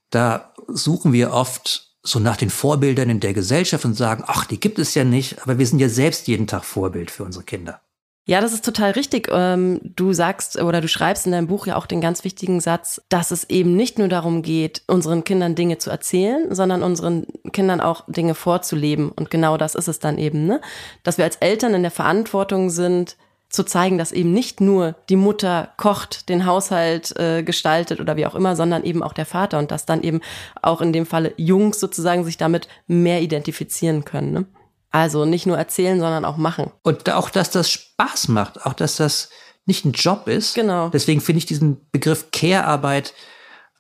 da 0.10 0.54
suchen 0.68 1.14
wir 1.14 1.32
oft 1.32 1.96
so 2.04 2.20
nach 2.20 2.38
den 2.38 2.50
Vorbildern 2.50 3.10
in 3.10 3.20
der 3.20 3.34
Gesellschaft 3.34 3.86
und 3.86 3.94
sagen, 3.94 4.24
ach, 4.28 4.46
die 4.46 4.60
gibt 4.60 4.80
es 4.80 4.94
ja 4.96 5.04
nicht, 5.04 5.42
aber 5.44 5.60
wir 5.60 5.68
sind 5.68 5.80
ja 5.80 5.90
selbst 5.90 6.28
jeden 6.28 6.48
Tag 6.48 6.66
Vorbild 6.66 7.12
für 7.12 7.24
unsere 7.24 7.44
Kinder. 7.44 7.82
Ja, 8.26 8.40
das 8.40 8.54
ist 8.54 8.64
total 8.64 8.92
richtig. 8.92 9.30
Ähm, 9.32 9.80
du 9.84 10.14
sagst 10.14 10.62
oder 10.62 10.80
du 10.80 10.88
schreibst 10.88 11.26
in 11.26 11.32
deinem 11.32 11.48
Buch 11.48 11.66
ja 11.66 11.76
auch 11.76 11.88
den 11.88 12.02
ganz 12.02 12.24
wichtigen 12.24 12.60
Satz, 12.60 13.02
dass 13.10 13.32
es 13.32 13.50
eben 13.50 13.76
nicht 13.76 13.98
nur 13.98 14.10
darum 14.10 14.44
geht, 14.44 14.84
unseren 14.88 15.24
Kindern 15.24 15.56
Dinge 15.56 15.80
zu 15.80 15.90
erzählen, 15.90 16.54
sondern 16.54 16.84
unseren 16.84 17.26
Kindern 17.52 17.82
auch 17.82 18.04
Dinge 18.08 18.36
vorzuleben. 18.36 19.10
Und 19.12 19.32
genau 19.32 19.58
das 19.58 19.74
ist 19.74 19.88
es 19.88 20.00
dann 20.00 20.20
eben, 20.20 20.46
ne? 20.46 20.62
Dass 21.04 21.18
wir 21.18 21.26
als 21.26 21.38
Eltern 21.38 21.74
in 21.74 21.82
der 21.82 21.92
Verantwortung 21.92 22.70
sind, 22.70 23.18
zu 23.52 23.64
zeigen, 23.64 23.98
dass 23.98 24.14
eben 24.14 24.32
nicht 24.32 24.62
nur 24.62 24.96
die 25.10 25.18
Mutter 25.18 25.74
kocht, 25.76 26.30
den 26.30 26.46
Haushalt 26.46 27.14
äh, 27.20 27.44
gestaltet 27.44 28.00
oder 28.00 28.16
wie 28.16 28.26
auch 28.26 28.36
immer, 28.36 28.56
sondern 28.56 28.84
eben 28.86 29.04
auch 29.04 29.14
der 29.14 29.26
Vater 29.26 29.60
und 29.60 29.72
dass 29.72 29.86
dann 29.86 30.04
eben 30.04 30.22
auch 30.62 30.80
in 30.80 30.94
dem 30.94 31.06
Falle 31.06 31.34
Jungs 31.36 31.80
sozusagen 31.80 32.24
sich 32.24 32.38
damit 32.38 32.70
mehr 32.88 33.22
identifizieren 33.22 34.06
können. 34.06 34.32
Ne? 34.32 34.46
Also 34.92 35.26
nicht 35.26 35.46
nur 35.46 35.58
erzählen, 35.58 36.00
sondern 36.00 36.26
auch 36.26 36.38
machen. 36.38 36.72
Und 36.84 37.10
auch, 37.10 37.30
dass 37.30 37.50
das 37.50 37.72
Spaß 37.72 38.28
macht, 38.28 38.66
auch, 38.66 38.74
dass 38.74 38.98
das 38.98 39.30
nicht 39.66 39.86
ein 39.86 39.94
Job 39.94 40.28
ist. 40.28 40.54
Genau. 40.56 40.90
Deswegen 40.90 41.22
finde 41.22 41.40
ich 41.40 41.46
diesen 41.46 41.90
Begriff 41.92 42.32
Care-Arbeit 42.32 43.14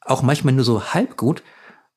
auch 0.02 0.22
manchmal 0.22 0.54
nur 0.54 0.66
so 0.66 0.94
halb 0.94 1.18
gut, 1.18 1.44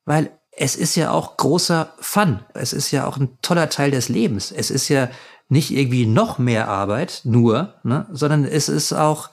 weil 0.05 0.31
es 0.51 0.75
ist 0.75 0.95
ja 0.95 1.11
auch 1.11 1.37
großer 1.37 1.93
Fun. 1.99 2.39
Es 2.53 2.73
ist 2.73 2.91
ja 2.91 3.07
auch 3.07 3.17
ein 3.17 3.37
toller 3.41 3.69
Teil 3.69 3.91
des 3.91 4.09
Lebens. 4.09 4.51
Es 4.51 4.69
ist 4.69 4.89
ja 4.89 5.09
nicht 5.49 5.71
irgendwie 5.71 6.05
noch 6.05 6.37
mehr 6.37 6.67
Arbeit 6.67 7.21
nur, 7.23 7.75
ne, 7.83 8.07
sondern 8.11 8.45
es 8.45 8.69
ist 8.69 8.93
auch 8.93 9.29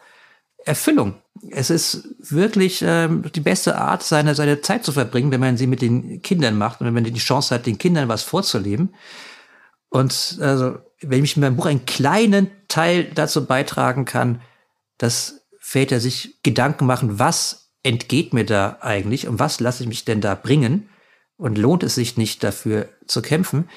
Erfüllung. 0.64 1.14
Es 1.50 1.70
ist 1.70 2.08
wirklich 2.18 2.84
ähm, 2.86 3.24
die 3.34 3.40
beste 3.40 3.78
Art, 3.78 4.02
seine, 4.02 4.34
seine 4.34 4.60
Zeit 4.60 4.84
zu 4.84 4.92
verbringen, 4.92 5.30
wenn 5.30 5.40
man 5.40 5.56
sie 5.56 5.66
mit 5.66 5.82
den 5.82 6.22
Kindern 6.22 6.56
macht 6.56 6.80
und 6.80 6.86
wenn 6.86 6.94
man 6.94 7.04
die 7.04 7.14
Chance 7.14 7.54
hat, 7.54 7.66
den 7.66 7.78
Kindern 7.78 8.08
was 8.08 8.22
vorzuleben. 8.22 8.94
Und 9.92 10.38
also, 10.40 10.78
wenn 11.02 11.22
ich 11.22 11.37
mit 11.37 11.42
meinem 11.42 11.57
Buch 11.57 11.66
einen 11.66 11.85
kleinen 11.85 12.50
Teil 12.66 13.05
dazu 13.14 13.44
beitragen 13.44 14.07
kann, 14.07 14.40
dass 14.96 15.46
Väter 15.61 16.00
sich 16.00 16.42
Gedanken 16.42 16.87
machen, 16.87 17.18
was 17.18 17.74
entgeht 17.83 18.33
mir 18.33 18.46
da 18.46 18.78
eigentlich 18.81 19.28
und 19.28 19.38
was 19.38 19.61
lasse 19.61 19.83
ich 19.83 19.88
mich 19.88 20.07
denn 20.07 20.22
da 20.22 20.35
bringen 20.35 20.88
und 21.37 21.59
lohnt 21.59 21.83
es 21.83 21.94
sich 21.94 22.16
nicht 22.16 22.42
dafür 22.42 22.88
zu 23.07 23.20
kämpfen, 23.20 23.68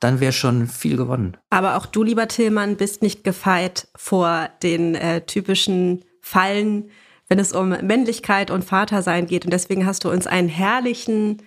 dann 0.00 0.18
wäre 0.18 0.32
schon 0.32 0.66
viel 0.66 0.96
gewonnen. 0.96 1.36
Aber 1.50 1.76
auch 1.76 1.86
du, 1.86 2.02
lieber 2.02 2.26
Tillmann, 2.26 2.76
bist 2.76 3.02
nicht 3.02 3.22
gefeit 3.22 3.86
vor 3.94 4.48
den 4.64 4.96
äh, 4.96 5.20
typischen 5.24 6.04
Fallen, 6.20 6.90
wenn 7.28 7.38
es 7.38 7.52
um 7.52 7.68
Männlichkeit 7.68 8.50
und 8.50 8.64
Vatersein 8.64 9.26
geht. 9.28 9.44
Und 9.44 9.52
deswegen 9.52 9.86
hast 9.86 10.02
du 10.02 10.10
uns 10.10 10.26
einen 10.26 10.48
herrlichen 10.48 11.42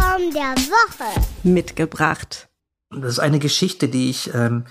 Facepalm 0.00 0.32
der 0.32 0.54
Woche 0.56 1.26
mitgebracht. 1.42 2.48
Das 2.90 3.12
ist 3.12 3.18
eine 3.18 3.38
Geschichte, 3.38 3.88
die 3.88 4.10
ich 4.10 4.32
ähm, 4.34 4.64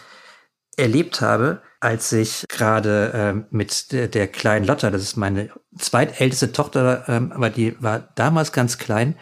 erlebt 0.76 1.22
habe, 1.22 1.62
als 1.80 2.12
ich 2.12 2.46
gerade 2.50 3.12
ähm, 3.14 3.46
mit 3.52 3.92
der, 3.92 4.08
der, 4.08 4.28
kleinen 4.28 4.66
Lotta, 4.66 4.90
das 4.90 5.04
ist 5.04 5.16
meine 5.16 5.50
zweitälteste 5.78 6.52
Tochter, 6.52 7.06
ähm, 7.08 7.32
aber 7.32 7.50
die 7.50 7.82
war 7.82 8.00
damals 8.16 8.52
ganz 8.52 8.78
klein, 8.78 9.16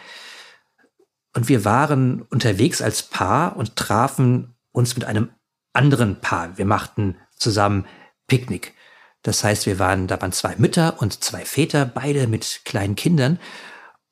und 1.35 1.49
wir 1.49 1.65
waren 1.65 2.23
unterwegs 2.23 2.81
als 2.81 3.03
Paar 3.03 3.57
und 3.57 3.75
trafen 3.75 4.55
uns 4.71 4.95
mit 4.95 5.05
einem 5.05 5.29
anderen 5.71 6.19
Paar. 6.19 6.57
Wir 6.57 6.65
machten 6.65 7.15
zusammen 7.35 7.85
Picknick. 8.25 8.73
Das 9.21 9.43
heißt, 9.43 9.67
wir 9.67 9.77
waren, 9.77 10.07
da 10.07 10.19
waren 10.19 10.31
zwei 10.31 10.55
Mütter 10.57 10.99
und 10.99 11.23
zwei 11.23 11.45
Väter, 11.45 11.85
beide 11.85 12.25
mit 12.25 12.61
kleinen 12.65 12.95
Kindern. 12.95 13.39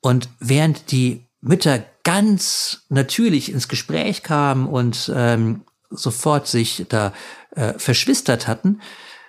Und 0.00 0.28
während 0.38 0.92
die 0.92 1.25
Mütter 1.40 1.84
ganz 2.02 2.86
natürlich 2.88 3.52
ins 3.52 3.68
Gespräch 3.68 4.22
kamen 4.22 4.66
und 4.66 5.12
ähm, 5.14 5.64
sofort 5.90 6.46
sich 6.46 6.86
da 6.88 7.12
äh, 7.50 7.74
verschwistert 7.78 8.46
hatten, 8.48 8.80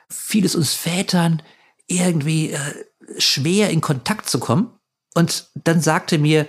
fiel 0.10 0.46
es 0.46 0.56
uns 0.56 0.74
Vätern 0.74 1.42
irgendwie 1.88 2.52
äh, 2.52 2.60
schwer 3.18 3.70
in 3.70 3.82
Kontakt 3.82 4.30
zu 4.30 4.40
kommen. 4.40 4.72
Und 5.14 5.50
dann 5.56 5.82
sagte 5.82 6.18
mir 6.18 6.48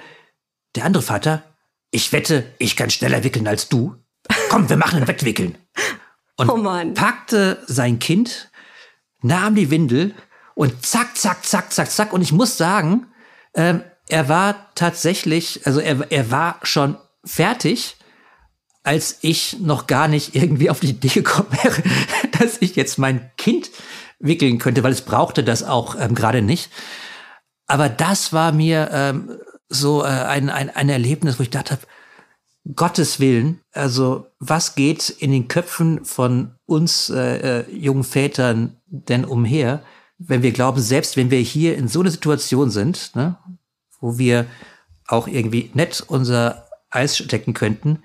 der 0.74 0.84
andere 0.84 1.02
Vater, 1.02 1.42
ich 1.90 2.12
wette, 2.12 2.44
ich 2.58 2.76
kann 2.76 2.90
schneller 2.90 3.24
wickeln 3.24 3.48
als 3.48 3.68
du. 3.68 3.96
Komm, 4.50 4.68
wir 4.68 4.76
machen 4.76 5.00
ein 5.00 5.08
Wettwickeln. 5.08 5.56
Und 6.36 6.50
oh 6.50 6.94
packte 6.94 7.64
sein 7.66 7.98
Kind, 7.98 8.52
nahm 9.22 9.56
die 9.56 9.72
Windel 9.72 10.14
und 10.54 10.86
zack, 10.86 11.16
zack, 11.16 11.44
zack, 11.44 11.72
zack, 11.72 11.90
zack. 11.90 12.12
Und 12.12 12.22
ich 12.22 12.30
muss 12.30 12.56
sagen, 12.56 13.08
ähm, 13.54 13.82
er 14.08 14.28
war 14.28 14.72
tatsächlich, 14.74 15.66
also 15.66 15.80
er, 15.80 16.10
er 16.10 16.30
war 16.30 16.58
schon 16.62 16.96
fertig, 17.24 17.96
als 18.82 19.18
ich 19.20 19.58
noch 19.60 19.86
gar 19.86 20.08
nicht 20.08 20.34
irgendwie 20.34 20.70
auf 20.70 20.80
die 20.80 20.90
Idee 20.90 21.08
gekommen 21.08 21.48
wäre, 21.62 21.82
dass 22.38 22.58
ich 22.60 22.76
jetzt 22.76 22.98
mein 22.98 23.30
Kind 23.36 23.70
wickeln 24.18 24.58
könnte, 24.58 24.82
weil 24.82 24.92
es 24.92 25.02
brauchte 25.02 25.44
das 25.44 25.62
auch 25.62 25.96
ähm, 25.98 26.14
gerade 26.14 26.42
nicht. 26.42 26.70
Aber 27.66 27.88
das 27.88 28.32
war 28.32 28.52
mir 28.52 28.88
ähm, 28.92 29.38
so 29.68 30.02
äh, 30.02 30.06
ein, 30.06 30.48
ein, 30.48 30.70
ein 30.70 30.88
Erlebnis, 30.88 31.38
wo 31.38 31.42
ich 31.42 31.50
dachte, 31.50 31.78
Gottes 32.74 33.20
Willen, 33.20 33.60
also 33.72 34.26
was 34.38 34.74
geht 34.74 35.08
in 35.10 35.32
den 35.32 35.48
Köpfen 35.48 36.04
von 36.04 36.54
uns 36.66 37.08
äh, 37.08 37.60
äh, 37.60 37.70
jungen 37.70 38.04
Vätern 38.04 38.76
denn 38.86 39.24
umher, 39.24 39.82
wenn 40.18 40.42
wir 40.42 40.52
glauben, 40.52 40.80
selbst 40.80 41.16
wenn 41.16 41.30
wir 41.30 41.38
hier 41.38 41.76
in 41.76 41.88
so 41.88 42.00
einer 42.00 42.10
Situation 42.10 42.70
sind, 42.70 43.14
ne, 43.14 43.38
wo 44.00 44.18
wir 44.18 44.46
auch 45.06 45.26
irgendwie 45.26 45.70
nett 45.74 46.04
unser 46.06 46.68
Eis 46.90 47.16
stecken 47.16 47.54
könnten, 47.54 48.02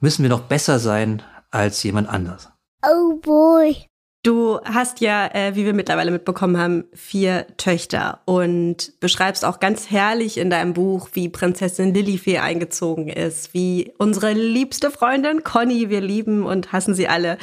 müssen 0.00 0.22
wir 0.22 0.30
noch 0.30 0.42
besser 0.42 0.78
sein 0.78 1.22
als 1.50 1.82
jemand 1.82 2.08
anders. 2.08 2.50
Oh 2.84 3.16
boy. 3.16 3.86
Du 4.24 4.60
hast 4.64 5.00
ja, 5.00 5.26
äh, 5.34 5.56
wie 5.56 5.64
wir 5.64 5.72
mittlerweile 5.72 6.12
mitbekommen 6.12 6.56
haben, 6.56 6.84
vier 6.94 7.44
Töchter 7.56 8.20
und 8.24 8.92
beschreibst 9.00 9.44
auch 9.44 9.58
ganz 9.58 9.90
herrlich 9.90 10.38
in 10.38 10.48
deinem 10.48 10.74
Buch, 10.74 11.08
wie 11.12 11.28
Prinzessin 11.28 11.92
Lilifee 11.92 12.38
eingezogen 12.38 13.08
ist, 13.08 13.52
wie 13.52 13.92
unsere 13.98 14.32
liebste 14.32 14.92
Freundin 14.92 15.42
Conny, 15.42 15.90
wir 15.90 16.00
lieben 16.00 16.46
und 16.46 16.70
hassen 16.70 16.94
sie 16.94 17.08
alle, 17.08 17.36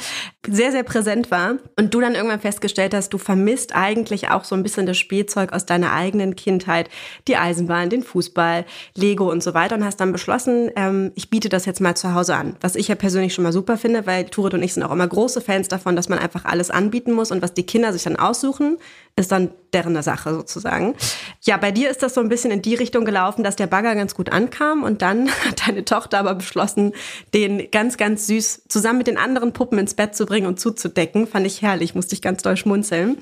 sehr, 0.48 0.72
sehr 0.72 0.82
präsent 0.82 1.30
war. 1.30 1.56
Und 1.78 1.92
du 1.92 2.00
dann 2.00 2.14
irgendwann 2.14 2.40
festgestellt 2.40 2.94
hast, 2.94 3.10
du 3.10 3.18
vermisst 3.18 3.76
eigentlich 3.76 4.30
auch 4.30 4.44
so 4.44 4.54
ein 4.54 4.62
bisschen 4.62 4.86
das 4.86 4.96
Spielzeug 4.96 5.52
aus 5.52 5.66
deiner 5.66 5.92
eigenen 5.92 6.34
Kindheit, 6.34 6.88
die 7.28 7.36
Eisenbahn, 7.36 7.90
den 7.90 8.02
Fußball, 8.02 8.64
Lego 8.96 9.30
und 9.30 9.42
so 9.42 9.52
weiter 9.52 9.74
und 9.74 9.84
hast 9.84 10.00
dann 10.00 10.12
beschlossen, 10.12 10.70
ähm, 10.76 11.12
ich 11.14 11.28
biete 11.28 11.50
das 11.50 11.66
jetzt 11.66 11.82
mal 11.82 11.94
zu 11.94 12.14
Hause 12.14 12.36
an. 12.36 12.56
Was 12.62 12.74
ich 12.74 12.88
ja 12.88 12.94
persönlich 12.94 13.34
schon 13.34 13.44
mal 13.44 13.52
super 13.52 13.76
finde, 13.76 14.06
weil 14.06 14.24
Turit 14.24 14.54
und 14.54 14.62
ich 14.62 14.72
sind 14.72 14.82
auch 14.82 14.92
immer 14.92 15.06
große 15.06 15.42
Fans 15.42 15.68
davon, 15.68 15.94
dass 15.94 16.08
man 16.08 16.18
einfach 16.18 16.46
alles 16.46 16.69
anbieten 16.70 17.12
muss 17.12 17.30
und 17.30 17.42
was 17.42 17.54
die 17.54 17.64
Kinder 17.64 17.92
sich 17.92 18.02
dann 18.02 18.16
aussuchen, 18.16 18.78
ist 19.16 19.32
dann 19.32 19.50
deren 19.72 20.00
Sache 20.02 20.34
sozusagen. 20.34 20.94
Ja, 21.42 21.56
bei 21.56 21.70
dir 21.70 21.90
ist 21.90 22.02
das 22.02 22.14
so 22.14 22.20
ein 22.20 22.28
bisschen 22.28 22.50
in 22.50 22.62
die 22.62 22.74
Richtung 22.74 23.04
gelaufen, 23.04 23.44
dass 23.44 23.56
der 23.56 23.66
Bagger 23.66 23.94
ganz 23.94 24.14
gut 24.14 24.30
ankam 24.30 24.82
und 24.82 25.02
dann 25.02 25.28
hat 25.46 25.66
deine 25.66 25.84
Tochter 25.84 26.18
aber 26.18 26.34
beschlossen, 26.34 26.92
den 27.34 27.70
ganz, 27.70 27.96
ganz 27.96 28.26
süß 28.26 28.64
zusammen 28.68 28.98
mit 28.98 29.06
den 29.06 29.18
anderen 29.18 29.52
Puppen 29.52 29.78
ins 29.78 29.94
Bett 29.94 30.14
zu 30.14 30.26
bringen 30.26 30.46
und 30.46 30.58
zuzudecken. 30.58 31.26
Fand 31.26 31.46
ich 31.46 31.62
herrlich, 31.62 31.94
musste 31.94 32.14
ich 32.14 32.22
ganz 32.22 32.42
doll 32.42 32.56
schmunzeln. 32.56 33.18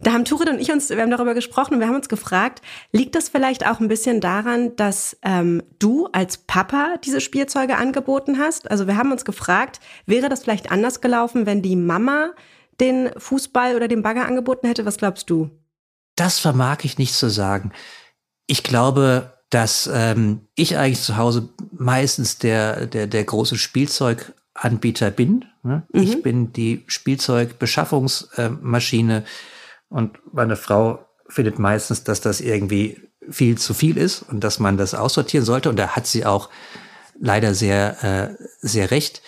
Da 0.00 0.12
haben 0.12 0.24
Turid 0.24 0.50
und 0.50 0.60
ich 0.60 0.70
uns, 0.70 0.90
wir 0.90 1.00
haben 1.00 1.10
darüber 1.10 1.34
gesprochen 1.34 1.74
und 1.74 1.80
wir 1.80 1.86
haben 1.86 1.94
uns 1.94 2.08
gefragt, 2.08 2.60
liegt 2.92 3.14
das 3.14 3.28
vielleicht 3.28 3.66
auch 3.66 3.80
ein 3.80 3.88
bisschen 3.88 4.20
daran, 4.20 4.76
dass 4.76 5.16
ähm, 5.22 5.62
du 5.78 6.08
als 6.12 6.38
Papa 6.38 6.96
diese 7.04 7.20
Spielzeuge 7.20 7.76
angeboten 7.76 8.38
hast? 8.38 8.70
Also 8.70 8.86
wir 8.86 8.96
haben 8.96 9.12
uns 9.12 9.24
gefragt, 9.24 9.80
wäre 10.04 10.28
das 10.28 10.42
vielleicht 10.42 10.70
anders 10.70 11.00
gelaufen, 11.00 11.46
wenn 11.46 11.62
die 11.62 11.76
Mama 11.76 12.32
den 12.80 13.10
Fußball 13.16 13.76
oder 13.76 13.88
den 13.88 14.02
Bagger 14.02 14.26
angeboten 14.26 14.66
hätte? 14.66 14.84
Was 14.84 14.96
glaubst 14.96 15.30
du? 15.30 15.50
Das 16.16 16.38
vermag 16.38 16.78
ich 16.82 16.98
nicht 16.98 17.14
zu 17.14 17.28
sagen. 17.28 17.72
Ich 18.46 18.62
glaube, 18.62 19.32
dass 19.50 19.90
ähm, 19.92 20.42
ich 20.54 20.76
eigentlich 20.76 21.00
zu 21.00 21.16
Hause 21.16 21.48
meistens 21.72 22.38
der, 22.38 22.86
der, 22.86 23.06
der 23.06 23.24
große 23.24 23.56
Spielzeuganbieter 23.56 25.10
bin. 25.10 25.46
Ne? 25.62 25.82
Mhm. 25.92 26.02
Ich 26.02 26.22
bin 26.22 26.52
die 26.52 26.84
Spielzeugbeschaffungsmaschine 26.86 29.24
und 29.88 30.18
meine 30.32 30.56
Frau 30.56 31.06
findet 31.28 31.58
meistens, 31.58 32.04
dass 32.04 32.20
das 32.20 32.40
irgendwie 32.40 33.00
viel 33.30 33.56
zu 33.56 33.72
viel 33.74 33.96
ist 33.96 34.22
und 34.22 34.44
dass 34.44 34.58
man 34.58 34.76
das 34.76 34.94
aussortieren 34.94 35.46
sollte. 35.46 35.70
Und 35.70 35.76
da 35.76 35.96
hat 35.96 36.06
sie 36.06 36.26
auch 36.26 36.50
leider 37.18 37.54
sehr, 37.54 38.04
äh, 38.04 38.34
sehr 38.60 38.90
recht. 38.90 39.22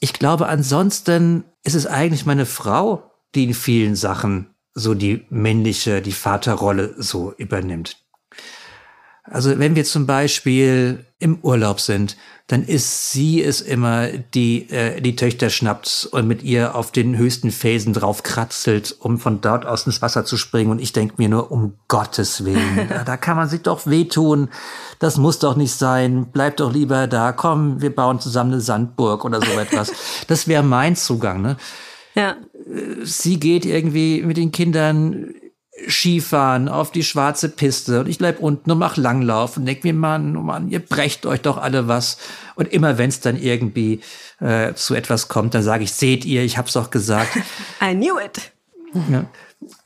Ich 0.00 0.14
glaube, 0.14 0.48
ansonsten 0.48 1.44
ist 1.64 1.74
es 1.74 1.86
eigentlich 1.86 2.26
meine 2.26 2.46
Frau, 2.46 3.10
die 3.34 3.44
in 3.44 3.54
vielen 3.54 3.96
Sachen 3.96 4.54
so 4.74 4.94
die 4.94 5.26
männliche, 5.30 6.02
die 6.02 6.12
Vaterrolle 6.12 6.94
so 6.96 7.32
übernimmt. 7.36 8.04
Also 9.24 9.56
wenn 9.58 9.76
wir 9.76 9.84
zum 9.84 10.06
Beispiel 10.06 11.06
im 11.20 11.38
Urlaub 11.42 11.78
sind, 11.80 12.16
dann 12.48 12.64
ist 12.64 13.12
sie 13.12 13.42
es 13.42 13.60
immer, 13.60 14.08
die 14.08 14.68
äh, 14.70 15.00
die 15.00 15.14
Töchter 15.14 15.48
schnappt 15.48 16.08
und 16.10 16.26
mit 16.26 16.42
ihr 16.42 16.74
auf 16.74 16.90
den 16.90 17.16
höchsten 17.16 17.52
Felsen 17.52 17.92
drauf 17.92 18.24
kratzelt, 18.24 18.96
um 18.98 19.18
von 19.18 19.40
dort 19.40 19.64
aus 19.64 19.86
ins 19.86 20.02
Wasser 20.02 20.24
zu 20.24 20.36
springen. 20.36 20.72
Und 20.72 20.80
ich 20.80 20.92
denke 20.92 21.14
mir 21.18 21.28
nur, 21.28 21.52
um 21.52 21.74
Gottes 21.86 22.44
Willen, 22.44 22.88
da, 22.88 23.04
da 23.06 23.16
kann 23.16 23.36
man 23.36 23.48
sich 23.48 23.62
doch 23.62 23.86
wehtun. 23.86 24.48
Das 24.98 25.18
muss 25.18 25.38
doch 25.38 25.54
nicht 25.54 25.72
sein. 25.72 26.26
Bleib 26.32 26.56
doch 26.56 26.72
lieber 26.72 27.06
da. 27.06 27.30
Komm, 27.30 27.80
wir 27.80 27.94
bauen 27.94 28.18
zusammen 28.18 28.52
eine 28.52 28.60
Sandburg 28.60 29.24
oder 29.24 29.40
so 29.40 29.58
etwas. 29.58 29.92
Das 30.26 30.48
wäre 30.48 30.62
mein 30.62 30.96
Zugang. 30.96 31.42
Ne? 31.42 31.56
Ja. 32.14 32.36
Sie 33.02 33.38
geht 33.38 33.64
irgendwie 33.64 34.22
mit 34.22 34.36
den 34.36 34.52
Kindern 34.52 35.34
Skifahren 35.88 36.68
auf 36.68 36.92
die 36.92 37.02
schwarze 37.02 37.48
Piste 37.48 38.00
und 38.00 38.08
ich 38.08 38.18
bleib 38.18 38.40
unten 38.40 38.70
und 38.70 38.78
mach 38.78 38.98
Langlauf 38.98 39.56
und 39.56 39.64
denk 39.64 39.84
mir, 39.84 39.94
Mann, 39.94 40.36
oh 40.36 40.42
Mann, 40.42 40.68
ihr 40.68 40.80
brecht 40.80 41.24
euch 41.24 41.40
doch 41.40 41.56
alle 41.56 41.88
was. 41.88 42.18
Und 42.56 42.70
immer 42.72 42.98
wenn 42.98 43.08
es 43.08 43.20
dann 43.20 43.40
irgendwie 43.40 44.00
äh, 44.40 44.74
zu 44.74 44.94
etwas 44.94 45.28
kommt, 45.28 45.54
dann 45.54 45.62
sage 45.62 45.84
ich, 45.84 45.92
seht 45.92 46.26
ihr, 46.26 46.42
ich 46.42 46.58
hab's 46.58 46.74
doch 46.74 46.90
gesagt. 46.90 47.38
I 47.82 47.94
knew 47.94 48.18
it. 48.18 48.52
Ja. 49.10 49.24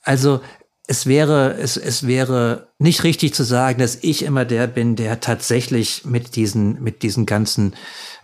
Also 0.02 0.40
es 0.88 1.06
wäre, 1.06 1.54
es, 1.54 1.76
es 1.76 2.04
wäre 2.06 2.68
nicht 2.78 3.04
richtig 3.04 3.34
zu 3.34 3.44
sagen, 3.44 3.78
dass 3.78 3.98
ich 4.02 4.24
immer 4.24 4.44
der 4.44 4.66
bin, 4.66 4.96
der 4.96 5.20
tatsächlich 5.20 6.04
mit 6.04 6.34
diesen, 6.36 6.82
mit 6.82 7.02
diesen 7.02 7.26
ganzen 7.26 7.74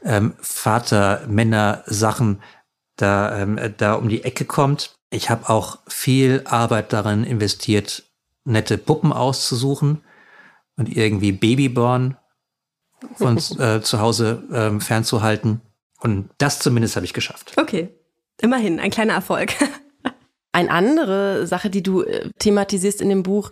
ähm, 0.05 0.35
Vater-Männer-Sachen 0.41 2.43
da, 2.97 3.39
ähm, 3.39 3.59
da 3.77 3.95
um 3.95 4.09
die 4.09 4.25
Ecke 4.25 4.45
kommt. 4.45 4.97
Ich 5.13 5.29
habe 5.29 5.51
auch 5.51 5.79
viel 5.87 6.43
Arbeit 6.47 6.95
darin 6.95 7.25
investiert, 7.25 8.05
nette 8.45 8.79
Puppen 8.79 9.13
auszusuchen 9.13 10.01
und 10.79 10.97
irgendwie 10.97 11.33
Babyborn 11.33 12.17
von 13.17 13.37
äh, 13.59 13.83
zu 13.83 14.01
Hause 14.01 14.43
ähm, 14.51 14.81
fernzuhalten. 14.81 15.61
Und 16.01 16.31
das 16.39 16.61
zumindest 16.61 16.97
habe 16.97 17.05
ich 17.05 17.13
geschafft. 17.13 17.53
Okay, 17.59 17.91
immerhin 18.41 18.81
ein 18.81 18.91
kleiner 18.91 19.13
Erfolg. 19.13 19.53
Eine 20.53 20.71
andere 20.71 21.47
Sache, 21.47 21.69
die 21.69 21.83
du 21.83 22.03
äh, 22.03 22.31
thematisierst 22.39 23.03
in 23.03 23.11
dem 23.11 23.23
Buch, 23.23 23.51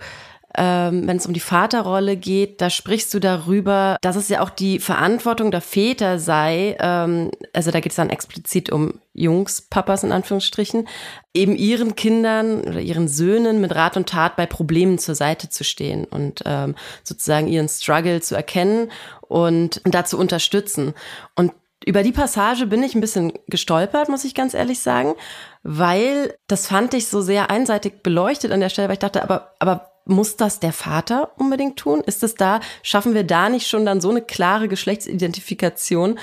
ähm, 0.57 1.07
wenn 1.07 1.16
es 1.16 1.26
um 1.26 1.32
die 1.32 1.40
Vaterrolle 1.40 2.16
geht, 2.16 2.61
da 2.61 2.70
sprichst 2.70 3.14
du 3.14 3.20
darüber, 3.20 3.96
dass 4.01 4.16
es 4.16 4.28
ja 4.28 4.40
auch 4.40 4.51
die 4.51 4.80
Verantwortung 4.80 5.51
der 5.51 5.61
Väter 5.61 6.18
sei, 6.18 6.76
ähm, 6.80 7.30
also 7.53 7.70
da 7.70 7.80
geht 7.80 7.92
es 7.92 7.96
dann 7.96 8.11
explizit 8.11 8.70
um 8.70 8.94
Jungspapas 9.12 10.03
in 10.03 10.12
Anführungsstrichen, 10.12 10.88
eben 11.34 11.55
ihren 11.57 11.94
Kindern 11.94 12.62
oder 12.62 12.80
ihren 12.80 13.07
Söhnen 13.07 13.61
mit 13.61 13.74
Rat 13.74 13.96
und 13.96 14.09
Tat 14.09 14.36
bei 14.36 14.46
Problemen 14.46 14.98
zur 14.98 15.14
Seite 15.14 15.48
zu 15.48 15.62
stehen 15.62 16.05
und 16.05 16.42
ähm, 16.46 16.74
sozusagen 17.05 17.46
ihren 17.46 17.68
Struggle 17.68 18.20
zu 18.20 18.34
erkennen 18.34 18.90
und 19.20 19.80
dazu 19.84 20.18
unterstützen. 20.18 20.94
Und 21.36 21.53
über 21.84 22.03
die 22.03 22.12
Passage 22.12 22.66
bin 22.66 22.82
ich 22.82 22.94
ein 22.94 23.01
bisschen 23.01 23.32
gestolpert, 23.46 24.09
muss 24.09 24.24
ich 24.24 24.34
ganz 24.34 24.53
ehrlich 24.55 24.80
sagen, 24.80 25.14
weil 25.62 26.34
das 26.46 26.66
fand 26.66 26.92
ich 26.94 27.07
so 27.07 27.22
sehr 27.22 27.51
einseitig 27.51 28.03
beleuchtet 28.03 28.53
an 28.53 28.61
der 28.61 28.68
Stelle, 28.68 28.88
weil 28.88 28.94
ich 28.94 29.01
dachte, 29.01 29.22
aber, 29.22 29.55
aber 29.61 29.89
muss 30.11 30.36
das 30.36 30.61
der 30.61 30.72
Vater 30.72 31.32
unbedingt 31.38 31.78
tun? 31.78 32.00
Ist 32.00 32.22
es 32.22 32.34
da, 32.34 32.61
schaffen 32.82 33.14
wir 33.14 33.24
da 33.24 33.48
nicht 33.48 33.66
schon 33.66 33.86
dann 33.86 34.00
so 34.00 34.11
eine 34.11 34.22
klare 34.22 34.68
Geschlechtsidentifikation? 34.68 36.18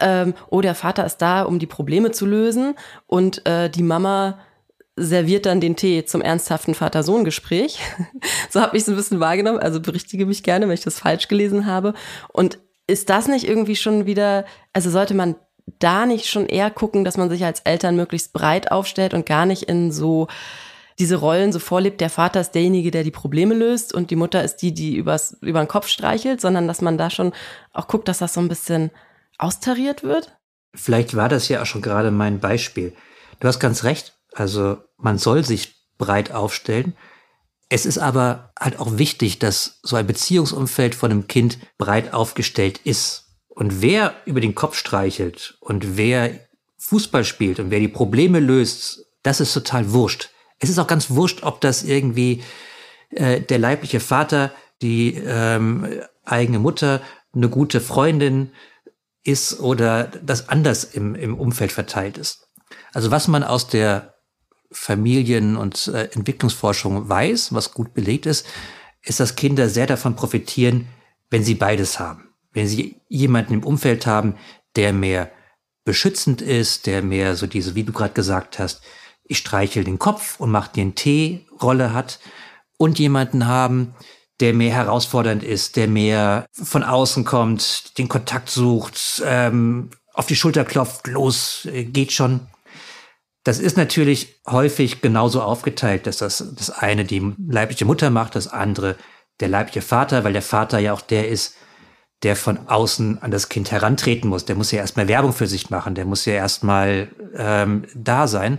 Ähm, 0.00 0.34
oh, 0.50 0.60
der 0.60 0.74
Vater 0.74 1.04
ist 1.04 1.18
da, 1.18 1.42
um 1.42 1.58
die 1.58 1.66
Probleme 1.66 2.10
zu 2.10 2.26
lösen 2.26 2.74
und 3.06 3.46
äh, 3.46 3.68
die 3.68 3.82
Mama 3.82 4.38
serviert 4.96 5.46
dann 5.46 5.60
den 5.60 5.76
Tee 5.76 6.04
zum 6.04 6.20
ernsthaften 6.20 6.74
Vater-Sohn-Gespräch. 6.74 7.80
so 8.50 8.60
habe 8.60 8.76
ich 8.76 8.82
es 8.82 8.88
ein 8.88 8.96
bisschen 8.96 9.20
wahrgenommen. 9.20 9.58
Also 9.58 9.80
berichtige 9.80 10.26
mich 10.26 10.42
gerne, 10.42 10.66
wenn 10.66 10.74
ich 10.74 10.82
das 10.82 10.98
falsch 10.98 11.28
gelesen 11.28 11.66
habe. 11.66 11.94
Und 12.28 12.58
ist 12.86 13.08
das 13.08 13.26
nicht 13.26 13.48
irgendwie 13.48 13.76
schon 13.76 14.06
wieder, 14.06 14.44
also 14.72 14.90
sollte 14.90 15.14
man 15.14 15.36
da 15.78 16.06
nicht 16.06 16.26
schon 16.26 16.46
eher 16.46 16.70
gucken, 16.70 17.04
dass 17.04 17.16
man 17.16 17.30
sich 17.30 17.44
als 17.44 17.60
Eltern 17.60 17.96
möglichst 17.96 18.32
breit 18.32 18.70
aufstellt 18.70 19.14
und 19.14 19.26
gar 19.26 19.46
nicht 19.46 19.64
in 19.64 19.92
so 19.92 20.28
diese 20.98 21.16
Rollen 21.16 21.52
so 21.52 21.58
vorlebt, 21.58 22.00
der 22.00 22.10
Vater 22.10 22.40
ist 22.40 22.52
derjenige, 22.52 22.90
der 22.90 23.04
die 23.04 23.10
Probleme 23.10 23.54
löst 23.54 23.94
und 23.94 24.10
die 24.10 24.16
Mutter 24.16 24.42
ist 24.42 24.56
die, 24.56 24.72
die 24.72 24.96
übers, 24.96 25.36
über 25.40 25.60
den 25.60 25.68
Kopf 25.68 25.88
streichelt, 25.88 26.40
sondern 26.40 26.68
dass 26.68 26.80
man 26.80 26.98
da 26.98 27.10
schon 27.10 27.32
auch 27.72 27.88
guckt, 27.88 28.08
dass 28.08 28.18
das 28.18 28.34
so 28.34 28.40
ein 28.40 28.48
bisschen 28.48 28.90
austariert 29.38 30.02
wird? 30.02 30.36
Vielleicht 30.74 31.16
war 31.16 31.28
das 31.28 31.48
ja 31.48 31.62
auch 31.62 31.66
schon 31.66 31.82
gerade 31.82 32.10
mein 32.10 32.40
Beispiel. 32.40 32.94
Du 33.40 33.48
hast 33.48 33.60
ganz 33.60 33.84
recht. 33.84 34.14
Also 34.32 34.78
man 34.96 35.18
soll 35.18 35.44
sich 35.44 35.74
breit 35.98 36.32
aufstellen. 36.32 36.94
Es 37.68 37.86
ist 37.86 37.98
aber 37.98 38.52
halt 38.58 38.78
auch 38.78 38.98
wichtig, 38.98 39.38
dass 39.38 39.80
so 39.82 39.96
ein 39.96 40.06
Beziehungsumfeld 40.06 40.94
von 40.94 41.10
einem 41.10 41.26
Kind 41.26 41.58
breit 41.78 42.12
aufgestellt 42.12 42.80
ist. 42.84 43.38
Und 43.48 43.82
wer 43.82 44.14
über 44.24 44.40
den 44.40 44.54
Kopf 44.54 44.76
streichelt 44.76 45.56
und 45.60 45.96
wer 45.96 46.38
Fußball 46.78 47.24
spielt 47.24 47.60
und 47.60 47.70
wer 47.70 47.80
die 47.80 47.88
Probleme 47.88 48.40
löst, 48.40 49.06
das 49.22 49.40
ist 49.40 49.52
total 49.52 49.92
wurscht. 49.92 50.30
Es 50.62 50.70
ist 50.70 50.78
auch 50.78 50.86
ganz 50.86 51.10
wurscht, 51.10 51.42
ob 51.42 51.60
das 51.60 51.82
irgendwie 51.82 52.42
äh, 53.10 53.40
der 53.40 53.58
leibliche 53.58 53.98
Vater, 53.98 54.52
die 54.80 55.14
ähm, 55.14 56.00
eigene 56.24 56.60
Mutter, 56.60 57.02
eine 57.34 57.48
gute 57.48 57.80
Freundin 57.80 58.52
ist 59.24 59.58
oder 59.58 60.04
das 60.04 60.48
anders 60.48 60.84
im, 60.84 61.16
im 61.16 61.36
Umfeld 61.38 61.72
verteilt 61.72 62.16
ist. 62.16 62.48
Also 62.92 63.10
was 63.10 63.26
man 63.26 63.42
aus 63.42 63.66
der 63.66 64.14
Familien- 64.70 65.56
und 65.56 65.88
äh, 65.88 66.04
Entwicklungsforschung 66.12 67.08
weiß, 67.08 67.52
was 67.52 67.74
gut 67.74 67.92
belegt 67.92 68.26
ist, 68.26 68.46
ist, 69.02 69.18
dass 69.18 69.34
Kinder 69.34 69.68
sehr 69.68 69.88
davon 69.88 70.14
profitieren, 70.14 70.86
wenn 71.28 71.42
sie 71.42 71.56
beides 71.56 71.98
haben. 71.98 72.28
Wenn 72.52 72.68
sie 72.68 73.00
jemanden 73.08 73.54
im 73.54 73.64
Umfeld 73.64 74.06
haben, 74.06 74.36
der 74.76 74.92
mehr 74.92 75.32
beschützend 75.84 76.40
ist, 76.40 76.86
der 76.86 77.02
mehr 77.02 77.34
so 77.34 77.48
diese, 77.48 77.74
wie 77.74 77.82
du 77.82 77.92
gerade 77.92 78.14
gesagt 78.14 78.60
hast, 78.60 78.82
ich 79.24 79.38
streichel 79.38 79.84
den 79.84 79.98
Kopf 79.98 80.38
und 80.40 80.50
mach 80.50 80.68
dir 80.68 80.82
einen 80.82 80.94
Tee 80.94 81.46
Rolle 81.60 81.92
hat 81.92 82.20
und 82.76 82.98
jemanden 82.98 83.46
haben, 83.46 83.94
der 84.40 84.54
mehr 84.54 84.74
herausfordernd 84.74 85.44
ist, 85.44 85.76
der 85.76 85.86
mehr 85.86 86.46
von 86.52 86.82
außen 86.82 87.24
kommt, 87.24 87.96
den 87.98 88.08
Kontakt 88.08 88.50
sucht, 88.50 89.22
ähm, 89.24 89.90
auf 90.14 90.26
die 90.26 90.36
Schulter 90.36 90.64
klopft, 90.64 91.06
los, 91.06 91.66
äh, 91.66 91.84
geht 91.84 92.12
schon. 92.12 92.40
Das 93.44 93.58
ist 93.58 93.76
natürlich 93.76 94.40
häufig 94.46 95.00
genauso 95.00 95.42
aufgeteilt, 95.42 96.06
dass 96.06 96.18
das, 96.18 96.44
das 96.56 96.70
eine 96.70 97.04
die 97.04 97.34
leibliche 97.48 97.84
Mutter 97.84 98.10
macht, 98.10 98.34
das 98.34 98.48
andere 98.48 98.96
der 99.40 99.48
leibliche 99.48 99.82
Vater, 99.82 100.24
weil 100.24 100.32
der 100.32 100.42
Vater 100.42 100.78
ja 100.78 100.92
auch 100.92 101.00
der 101.00 101.28
ist, 101.28 101.56
der 102.22 102.36
von 102.36 102.68
außen 102.68 103.20
an 103.22 103.30
das 103.30 103.48
Kind 103.48 103.72
herantreten 103.72 104.28
muss. 104.28 104.44
Der 104.44 104.54
muss 104.54 104.70
ja 104.70 104.78
erstmal 104.78 105.08
Werbung 105.08 105.32
für 105.32 105.46
sich 105.46 105.70
machen, 105.70 105.94
der 105.94 106.04
muss 106.04 106.24
ja 106.24 106.34
erstmal 106.34 107.08
ähm, 107.36 107.84
da 107.94 108.28
sein. 108.28 108.58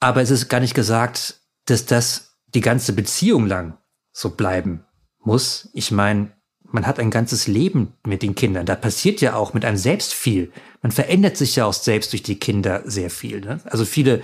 Aber 0.00 0.22
es 0.22 0.30
ist 0.30 0.48
gar 0.48 0.60
nicht 0.60 0.74
gesagt, 0.74 1.40
dass 1.66 1.86
das 1.86 2.36
die 2.54 2.62
ganze 2.62 2.92
Beziehung 2.92 3.46
lang 3.46 3.76
so 4.12 4.30
bleiben 4.30 4.84
muss. 5.18 5.68
Ich 5.72 5.90
meine, 5.90 6.32
man 6.64 6.86
hat 6.86 6.98
ein 6.98 7.10
ganzes 7.10 7.46
Leben 7.46 7.94
mit 8.04 8.22
den 8.22 8.34
Kindern. 8.34 8.66
Da 8.66 8.74
passiert 8.74 9.20
ja 9.20 9.34
auch 9.34 9.54
mit 9.54 9.64
einem 9.64 9.76
selbst 9.76 10.14
viel. 10.14 10.52
Man 10.82 10.92
verändert 10.92 11.36
sich 11.36 11.56
ja 11.56 11.66
auch 11.66 11.72
selbst 11.72 12.12
durch 12.12 12.22
die 12.22 12.38
Kinder 12.38 12.82
sehr 12.84 13.10
viel. 13.10 13.40
Ne? 13.40 13.60
Also 13.64 13.84
viele 13.84 14.22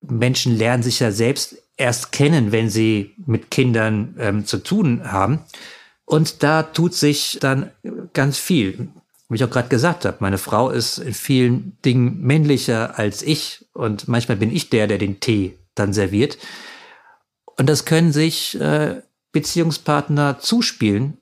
Menschen 0.00 0.56
lernen 0.56 0.82
sich 0.82 1.00
ja 1.00 1.10
selbst 1.10 1.56
erst 1.76 2.12
kennen, 2.12 2.52
wenn 2.52 2.70
sie 2.70 3.14
mit 3.26 3.50
Kindern 3.50 4.16
ähm, 4.18 4.46
zu 4.46 4.58
tun 4.58 5.10
haben. 5.10 5.40
Und 6.04 6.42
da 6.42 6.62
tut 6.62 6.94
sich 6.94 7.38
dann 7.40 7.70
ganz 8.12 8.38
viel. 8.38 8.88
Wie 9.28 9.36
ich 9.36 9.44
auch 9.44 9.50
gerade 9.50 9.68
gesagt 9.68 10.04
habe, 10.04 10.18
meine 10.20 10.38
Frau 10.38 10.70
ist 10.70 10.98
in 10.98 11.14
vielen 11.14 11.78
Dingen 11.84 12.20
männlicher 12.20 12.98
als 12.98 13.22
ich 13.22 13.66
und 13.72 14.06
manchmal 14.06 14.36
bin 14.36 14.54
ich 14.54 14.70
der, 14.70 14.86
der 14.86 14.98
den 14.98 15.18
Tee 15.18 15.58
dann 15.74 15.92
serviert. 15.92 16.38
Und 17.56 17.68
das 17.68 17.84
können 17.84 18.12
sich 18.12 18.60
äh, 18.60 19.02
Beziehungspartner 19.32 20.38
zuspielen, 20.38 21.18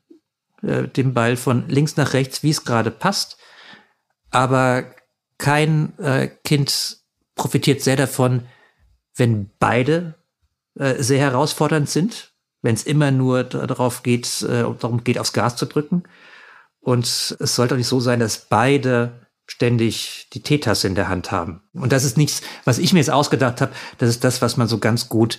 äh, 0.63 0.89
den 0.89 1.15
Ball 1.15 1.37
von 1.37 1.69
links 1.69 1.97
nach 1.97 2.13
rechts, 2.13 2.43
wie 2.43 2.51
es 2.51 2.65
gerade 2.65 2.91
passt. 2.91 3.39
Aber 4.31 4.85
kein 5.39 5.99
äh, 5.99 6.29
Kind 6.45 6.99
profitiert 7.35 7.83
sehr 7.83 7.97
davon, 7.97 8.43
wenn 9.17 9.51
beide 9.59 10.15
äh, 10.79 11.03
sehr 11.03 11.21
herausfordernd 11.21 11.89
sind, 11.89 12.33
wenn 12.63 12.75
es 12.75 12.85
immer 12.85 13.11
nur 13.11 13.45
darauf 13.45 14.03
geht, 14.03 14.43
äh, 14.43 14.65
darum 14.79 15.05
geht, 15.05 15.19
aufs 15.19 15.33
Gas 15.33 15.57
zu 15.57 15.67
drücken. 15.67 16.05
Und 16.85 17.07
es 17.07 17.55
sollte 17.57 17.75
auch 17.75 17.79
nicht 17.79 17.89
so 17.89 17.99
sein, 17.99 18.21
dass 18.21 18.47
beide 18.49 19.27
ständig 19.47 20.29
die 20.33 20.43
Teetasse 20.43 20.87
in 20.87 20.95
der 20.95 21.09
Hand 21.09 21.33
haben. 21.33 21.63
Und 21.73 21.93
das 21.93 22.05
ist 22.05 22.17
nichts, 22.17 22.43
was 22.65 22.79
ich 22.79 22.93
mir 22.93 23.01
jetzt 23.01 23.11
ausgedacht 23.11 23.61
habe. 23.61 23.73
Das 23.99 24.09
ist 24.09 24.23
das, 24.23 24.43
was 24.43 24.57
man 24.57 24.69
so 24.69 24.79
ganz 24.79 25.09
gut 25.09 25.39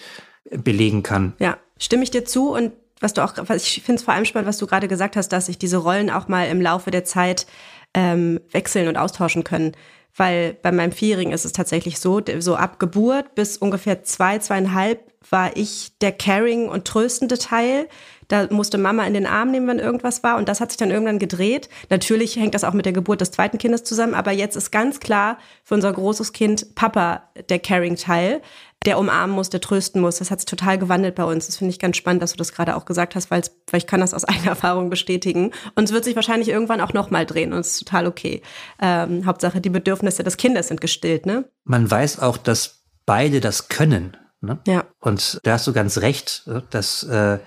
belegen 0.52 1.04
kann. 1.04 1.34
Ja, 1.40 1.58
stimme 1.80 2.04
ich 2.04 2.12
dir 2.12 2.26
zu. 2.26 2.50
Und 2.50 2.74
was 3.00 3.14
du 3.14 3.24
auch, 3.24 3.34
was 3.38 3.64
ich 3.64 3.84
finde 3.84 4.00
es 4.00 4.04
vor 4.04 4.14
allem 4.14 4.26
spannend, 4.26 4.48
was 4.48 4.58
du 4.58 4.68
gerade 4.68 4.88
gesagt 4.88 5.16
hast, 5.16 5.30
dass 5.30 5.46
sich 5.46 5.60
diese 5.60 5.78
Rollen 5.78 6.10
auch 6.10 6.28
mal 6.28 6.48
im 6.48 6.62
Laufe 6.62 6.92
der 6.92 7.04
Zeit 7.04 7.46
ähm, 7.94 8.40
wechseln 8.52 8.88
und 8.88 8.98
austauschen 8.98 9.44
können. 9.44 9.74
Weil 10.16 10.58
bei 10.62 10.72
meinem 10.72 10.94
Vierjährigen 10.94 11.34
ist 11.34 11.46
es 11.46 11.52
tatsächlich 11.52 12.00
so, 12.00 12.22
so 12.40 12.56
ab 12.56 12.80
Geburt 12.80 13.36
bis 13.36 13.58
ungefähr 13.58 14.04
zwei, 14.04 14.40
zweieinhalb 14.40 15.12
war 15.30 15.58
ich 15.58 15.98
der 16.00 16.12
caring 16.12 16.70
und 16.70 16.86
tröstende 16.86 17.38
Teil. 17.38 17.88
Da 18.28 18.48
musste 18.50 18.78
Mama 18.78 19.06
in 19.06 19.14
den 19.14 19.26
Arm 19.26 19.52
nehmen, 19.52 19.68
wenn 19.68 19.80
irgendwas 19.80 20.24
war. 20.24 20.38
Und 20.38 20.50
das 20.50 20.62
hat 20.62 20.72
sich 20.72 20.78
dann 20.78 20.92
irgendwann 20.92 21.20
gedreht. 21.20 21.70
Natürlich 21.90 22.36
hängt 22.36 22.56
das 22.56 22.64
auch 22.64 22.74
mit 22.74 22.86
der 22.86 22.94
Geburt 22.94 23.22
des 23.22 23.32
zweiten 23.32 23.58
Kindes 23.58 23.84
zusammen. 23.84 24.14
Aber 24.14 24.32
jetzt 24.32 24.56
ist 24.56 24.72
ganz 24.72 25.00
klar 25.00 25.38
für 25.64 25.76
unser 25.76 25.92
großes 25.92 26.34
Kind 26.34 26.76
Papa 26.76 27.30
der 27.50 27.60
Caring-Teil, 27.60 28.42
der 28.86 29.00
umarmen 29.00 29.36
muss, 29.36 29.50
der 29.50 29.62
trösten 29.62 30.02
muss. 30.02 30.18
Das 30.18 30.32
hat 30.32 30.40
sich 30.40 30.46
total 30.46 30.78
gewandelt 30.78 31.16
bei 31.16 31.24
uns. 31.24 31.48
Das 31.48 31.58
finde 31.58 31.72
ich 31.72 31.80
ganz 31.80 31.98
spannend, 31.98 32.22
dass 32.22 32.32
du 32.32 32.38
das 32.38 32.54
gerade 32.54 32.76
auch 32.76 32.86
gesagt 32.86 33.16
hast, 33.16 33.32
weil 33.32 33.44
ich 33.74 33.88
kann 33.88 34.00
das 34.00 34.14
aus 34.14 34.26
eigener 34.26 34.50
Erfahrung 34.50 34.90
bestätigen. 34.90 35.52
Und 35.76 35.86
es 35.86 35.92
wird 35.92 36.04
sich 36.04 36.16
wahrscheinlich 36.16 36.50
irgendwann 36.50 36.82
auch 36.82 36.94
nochmal 36.94 37.26
drehen. 37.26 37.54
Und 37.54 37.60
es 37.60 37.74
ist 37.74 37.80
total 37.80 38.08
okay. 38.08 38.42
Ähm, 38.82 39.26
Hauptsache, 39.26 39.62
die 39.62 39.70
Bedürfnisse 39.70 40.24
des 40.24 40.38
Kindes 40.38 40.68
sind 40.68 40.82
gestillt, 40.82 41.26
ne? 41.26 41.46
Man 41.64 41.90
weiß 41.90 42.20
auch, 42.20 42.38
dass 42.38 42.84
beide 43.06 43.40
das 43.40 43.68
können. 43.68 44.18
Ne? 44.42 44.60
Ja. 44.68 44.86
Und 45.00 45.40
da 45.44 45.54
hast 45.54 45.68
du 45.68 45.74
ganz 45.74 46.00
recht. 46.00 46.48
Das 46.70 47.04
äh, 47.04 47.40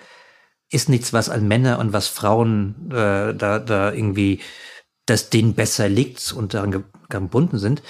ist 0.71 0.89
nichts, 0.89 1.13
was 1.13 1.29
an 1.29 1.49
Männer 1.49 1.79
und 1.79 1.93
was 1.93 2.09
Frauen 2.09 2.91
äh, 2.91 3.35
da, 3.35 3.59
da 3.59 3.93
irgendwie, 3.93 4.41
dass 5.07 5.31
denen 5.31 5.55
besser 5.55 5.89
liegt 5.89 6.33
und 6.33 6.55
daran 6.55 6.85
gebunden 7.09 7.59
sind. 7.59 7.83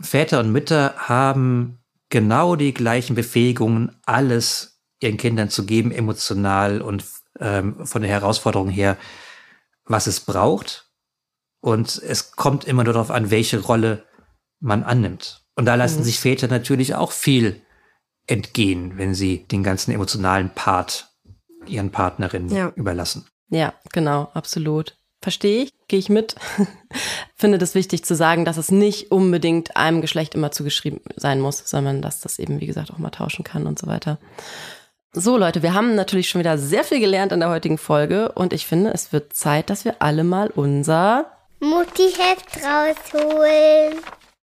Väter 0.00 0.40
und 0.40 0.52
Mütter 0.52 0.94
haben 0.96 1.78
genau 2.10 2.56
die 2.56 2.74
gleichen 2.74 3.14
Befähigungen, 3.14 3.96
alles 4.04 4.80
ihren 5.00 5.16
Kindern 5.16 5.50
zu 5.50 5.64
geben, 5.64 5.92
emotional 5.92 6.82
und 6.82 7.04
ähm, 7.40 7.86
von 7.86 8.02
der 8.02 8.10
Herausforderung 8.10 8.68
her, 8.68 8.96
was 9.84 10.06
es 10.06 10.20
braucht. 10.20 10.90
Und 11.60 12.00
es 12.02 12.32
kommt 12.32 12.64
immer 12.64 12.84
nur 12.84 12.92
darauf 12.92 13.10
an, 13.10 13.30
welche 13.30 13.60
Rolle 13.60 14.04
man 14.60 14.82
annimmt. 14.82 15.42
Und 15.54 15.64
da 15.64 15.74
lassen 15.74 16.00
mhm. 16.00 16.04
sich 16.04 16.20
Väter 16.20 16.48
natürlich 16.48 16.94
auch 16.94 17.12
viel 17.12 17.62
entgehen, 18.26 18.98
wenn 18.98 19.14
sie 19.14 19.46
den 19.48 19.62
ganzen 19.62 19.92
emotionalen 19.92 20.50
Part 20.50 21.15
ihren 21.68 21.90
Partnerinnen 21.90 22.54
ja. 22.54 22.72
überlassen. 22.76 23.26
Ja, 23.48 23.74
genau, 23.92 24.28
absolut. 24.34 24.96
Verstehe 25.22 25.64
ich, 25.64 25.72
gehe 25.88 25.98
ich 25.98 26.08
mit. 26.08 26.36
Finde 27.34 27.58
das 27.58 27.74
wichtig 27.74 28.04
zu 28.04 28.14
sagen, 28.14 28.44
dass 28.44 28.56
es 28.58 28.70
nicht 28.70 29.10
unbedingt 29.10 29.76
einem 29.76 30.00
Geschlecht 30.00 30.34
immer 30.34 30.52
zugeschrieben 30.52 31.00
sein 31.16 31.40
muss, 31.40 31.62
sondern 31.64 32.02
dass 32.02 32.20
das 32.20 32.38
eben, 32.38 32.60
wie 32.60 32.66
gesagt, 32.66 32.90
auch 32.90 32.98
mal 32.98 33.10
tauschen 33.10 33.44
kann 33.44 33.66
und 33.66 33.78
so 33.78 33.86
weiter. 33.86 34.18
So 35.12 35.38
Leute, 35.38 35.62
wir 35.62 35.72
haben 35.72 35.94
natürlich 35.94 36.28
schon 36.28 36.40
wieder 36.40 36.58
sehr 36.58 36.84
viel 36.84 37.00
gelernt 37.00 37.32
in 37.32 37.40
der 37.40 37.48
heutigen 37.48 37.78
Folge 37.78 38.32
und 38.32 38.52
ich 38.52 38.66
finde, 38.66 38.90
es 38.92 39.12
wird 39.12 39.32
Zeit, 39.32 39.70
dass 39.70 39.84
wir 39.84 39.96
alle 40.00 40.24
mal 40.24 40.48
unser 40.48 41.26
Mutti-Heft 41.60 42.58
rausholen. 42.62 43.94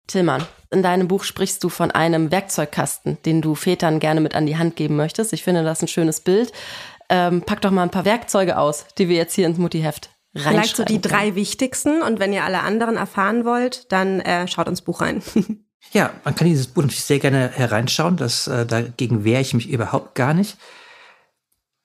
Tillmann, 0.07 0.47
in 0.71 0.83
deinem 0.83 1.09
Buch 1.09 1.25
sprichst 1.25 1.63
du 1.65 1.69
von 1.69 1.91
einem 1.91 2.31
Werkzeugkasten, 2.31 3.19
den 3.25 3.43
du 3.43 3.57
Vätern 3.57 3.99
gerne 3.99 4.21
mit 4.21 4.37
an 4.37 4.47
die 4.47 4.57
Hand 4.57 4.77
geben 4.77 4.97
möchtest. 4.97 5.33
Ich 5.33 5.43
finde 5.43 5.65
das 5.65 5.83
ein 5.83 5.89
schönes 5.89 6.21
Bild. 6.21 6.53
Ähm, 7.11 7.43
pack 7.43 7.61
doch 7.61 7.71
mal 7.73 7.83
ein 7.83 7.91
paar 7.91 8.05
Werkzeuge 8.07 8.57
aus, 8.57 8.87
die 8.97 9.09
wir 9.09 9.17
jetzt 9.17 9.35
hier 9.35 9.47
ins 9.47 9.59
Mutti-Heft 9.59 10.11
reinschreiben. 10.35 10.53
Vielleicht 10.61 10.77
so 10.77 10.85
die 10.85 11.01
können. 11.01 11.15
drei 11.15 11.35
wichtigsten 11.35 12.03
und 12.03 12.21
wenn 12.21 12.33
ihr 12.33 12.45
alle 12.45 12.61
anderen 12.61 12.97
erfahren 12.97 13.45
wollt, 13.45 13.91
dann 13.93 14.21
äh, 14.21 14.47
schaut 14.49 14.69
ins 14.69 14.83
Buch 14.83 15.01
rein. 15.01 15.23
Ja, 15.93 16.13
man 16.25 16.35
kann 16.37 16.47
dieses 16.47 16.67
Buch 16.69 16.83
natürlich 16.83 17.05
sehr 17.05 17.19
gerne 17.19 17.51
hereinschauen. 17.53 18.17
Das, 18.19 18.47
äh, 18.47 18.67
dagegen 18.67 19.25
wehre 19.25 19.41
ich 19.41 19.55
mich 19.55 19.69
überhaupt 19.71 20.15
gar 20.15 20.35
nicht. 20.35 20.57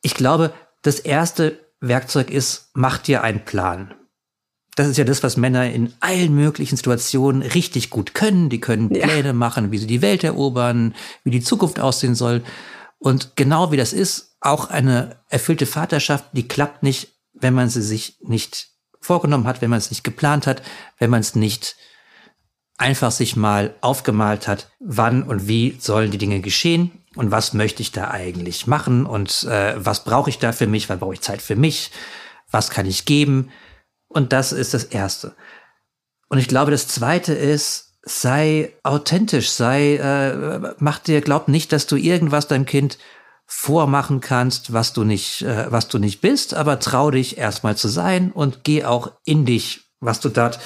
Ich 0.01 0.13
glaube, 0.13 0.53
das 0.81 0.99
erste 0.99 1.57
Werkzeug 1.79 2.29
ist, 2.29 2.69
mach 2.73 2.97
dir 2.99 3.23
einen 3.23 3.45
Plan. 3.45 3.93
Das 4.75 4.87
ist 4.89 4.97
ja 4.97 5.05
das, 5.05 5.23
was 5.23 5.37
Männer 5.37 5.71
in 5.71 5.93
allen 6.01 6.35
möglichen 6.35 6.75
Situationen 6.75 7.41
richtig 7.41 7.89
gut 7.89 8.13
können. 8.13 8.49
Die 8.49 8.59
können 8.59 8.93
Ja. 8.93 9.07
Pläne 9.07 9.31
machen, 9.33 9.71
wie 9.71 9.77
sie 9.77 9.87
die 9.87 10.01
Welt 10.01 10.23
erobern, 10.25 10.93
wie 11.23 11.31
die 11.31 11.41
Zukunft 11.41 11.79
aussehen 11.79 12.15
soll. 12.15 12.43
Und 12.99 13.35
genau 13.37 13.71
wie 13.71 13.77
das 13.77 13.93
ist, 13.93 14.34
auch 14.45 14.69
eine 14.69 15.17
erfüllte 15.29 15.65
Vaterschaft, 15.65 16.25
die 16.33 16.47
klappt 16.47 16.83
nicht, 16.83 17.09
wenn 17.33 17.53
man 17.53 17.69
sie 17.69 17.81
sich 17.81 18.17
nicht 18.21 18.69
vorgenommen 19.01 19.47
hat, 19.47 19.61
wenn 19.61 19.69
man 19.69 19.79
es 19.79 19.91
nicht 19.91 20.03
geplant 20.03 20.47
hat, 20.47 20.61
wenn 20.97 21.09
man 21.09 21.21
es 21.21 21.35
nicht 21.35 21.75
einfach 22.77 23.11
sich 23.11 23.35
mal 23.35 23.75
aufgemalt 23.81 24.47
hat, 24.47 24.71
wann 24.79 25.23
und 25.23 25.47
wie 25.47 25.77
sollen 25.79 26.11
die 26.11 26.17
Dinge 26.17 26.41
geschehen 26.41 26.91
und 27.15 27.31
was 27.31 27.53
möchte 27.53 27.81
ich 27.81 27.91
da 27.91 28.11
eigentlich 28.11 28.67
machen 28.67 29.05
und 29.05 29.43
äh, 29.43 29.73
was 29.77 30.03
brauche 30.03 30.29
ich 30.29 30.39
da 30.39 30.51
für 30.51 30.67
mich, 30.67 30.89
wann 30.89 30.99
brauche 30.99 31.13
ich 31.13 31.21
Zeit 31.21 31.41
für 31.41 31.55
mich, 31.55 31.91
was 32.51 32.69
kann 32.69 32.85
ich 32.85 33.05
geben 33.05 33.51
und 34.07 34.33
das 34.33 34.51
ist 34.51 34.73
das 34.73 34.83
Erste. 34.83 35.35
Und 36.27 36.39
ich 36.39 36.47
glaube, 36.47 36.71
das 36.71 36.87
Zweite 36.87 37.33
ist, 37.33 37.93
sei 38.01 38.73
authentisch, 38.83 39.49
sei, 39.49 39.95
äh, 39.95 40.73
mach 40.79 40.99
dir, 40.99 41.21
glaub 41.21 41.47
nicht, 41.47 41.71
dass 41.71 41.87
du 41.87 41.95
irgendwas 41.95 42.47
deinem 42.47 42.65
Kind 42.65 42.97
vormachen 43.45 44.21
kannst, 44.21 44.73
was 44.73 44.93
du 44.93 45.03
nicht, 45.03 45.43
äh, 45.43 45.71
was 45.71 45.87
du 45.87 45.99
nicht 45.99 46.21
bist, 46.21 46.53
aber 46.53 46.79
trau 46.79 47.11
dich 47.11 47.37
erstmal 47.37 47.77
zu 47.77 47.87
sein 47.87 48.31
und 48.31 48.63
geh 48.63 48.83
auch 48.83 49.11
in 49.23 49.45
dich, 49.45 49.81
was 49.99 50.19
du 50.19 50.29
dort 50.29 50.59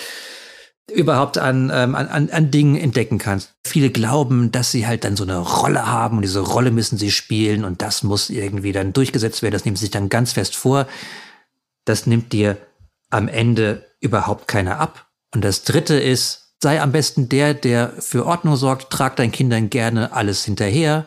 überhaupt 0.89 1.37
an, 1.37 1.71
ähm, 1.73 1.95
an, 1.95 2.29
an, 2.29 2.51
Dingen 2.51 2.75
entdecken 2.75 3.19
kannst. 3.19 3.53
Viele 3.65 3.89
glauben, 3.89 4.51
dass 4.51 4.71
sie 4.71 4.87
halt 4.87 5.03
dann 5.03 5.15
so 5.15 5.23
eine 5.23 5.37
Rolle 5.37 5.87
haben 5.87 6.17
und 6.17 6.23
diese 6.23 6.39
Rolle 6.39 6.71
müssen 6.71 6.97
sie 6.97 7.11
spielen 7.11 7.63
und 7.63 7.81
das 7.81 8.03
muss 8.03 8.29
irgendwie 8.29 8.71
dann 8.71 8.93
durchgesetzt 8.93 9.41
werden. 9.41 9.53
Das 9.53 9.63
sie 9.63 9.75
sich 9.75 9.91
dann 9.91 10.09
ganz 10.09 10.33
fest 10.33 10.55
vor. 10.55 10.87
Das 11.85 12.07
nimmt 12.07 12.33
dir 12.33 12.57
am 13.09 13.27
Ende 13.27 13.85
überhaupt 13.99 14.47
keiner 14.47 14.79
ab. 14.79 15.07
Und 15.33 15.43
das 15.43 15.63
dritte 15.63 15.99
ist, 15.99 16.53
sei 16.61 16.81
am 16.81 16.91
besten 16.91 17.29
der, 17.29 17.53
der 17.53 17.93
für 17.99 18.25
Ordnung 18.25 18.55
sorgt, 18.55 18.91
trag 18.91 19.15
deinen 19.15 19.31
Kindern 19.31 19.69
gerne 19.69 20.13
alles 20.13 20.43
hinterher. 20.43 21.05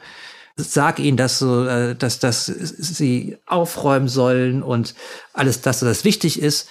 Sag 0.57 0.99
ihnen, 0.99 1.17
dass, 1.17 1.39
so, 1.39 1.67
äh, 1.67 1.95
dass, 1.95 2.19
dass 2.19 2.47
sie 2.47 3.39
aufräumen 3.47 4.09
sollen 4.09 4.63
und 4.63 4.95
alles 5.33 5.61
das, 5.61 5.81
das 5.81 6.05
wichtig 6.05 6.41
ist. 6.41 6.69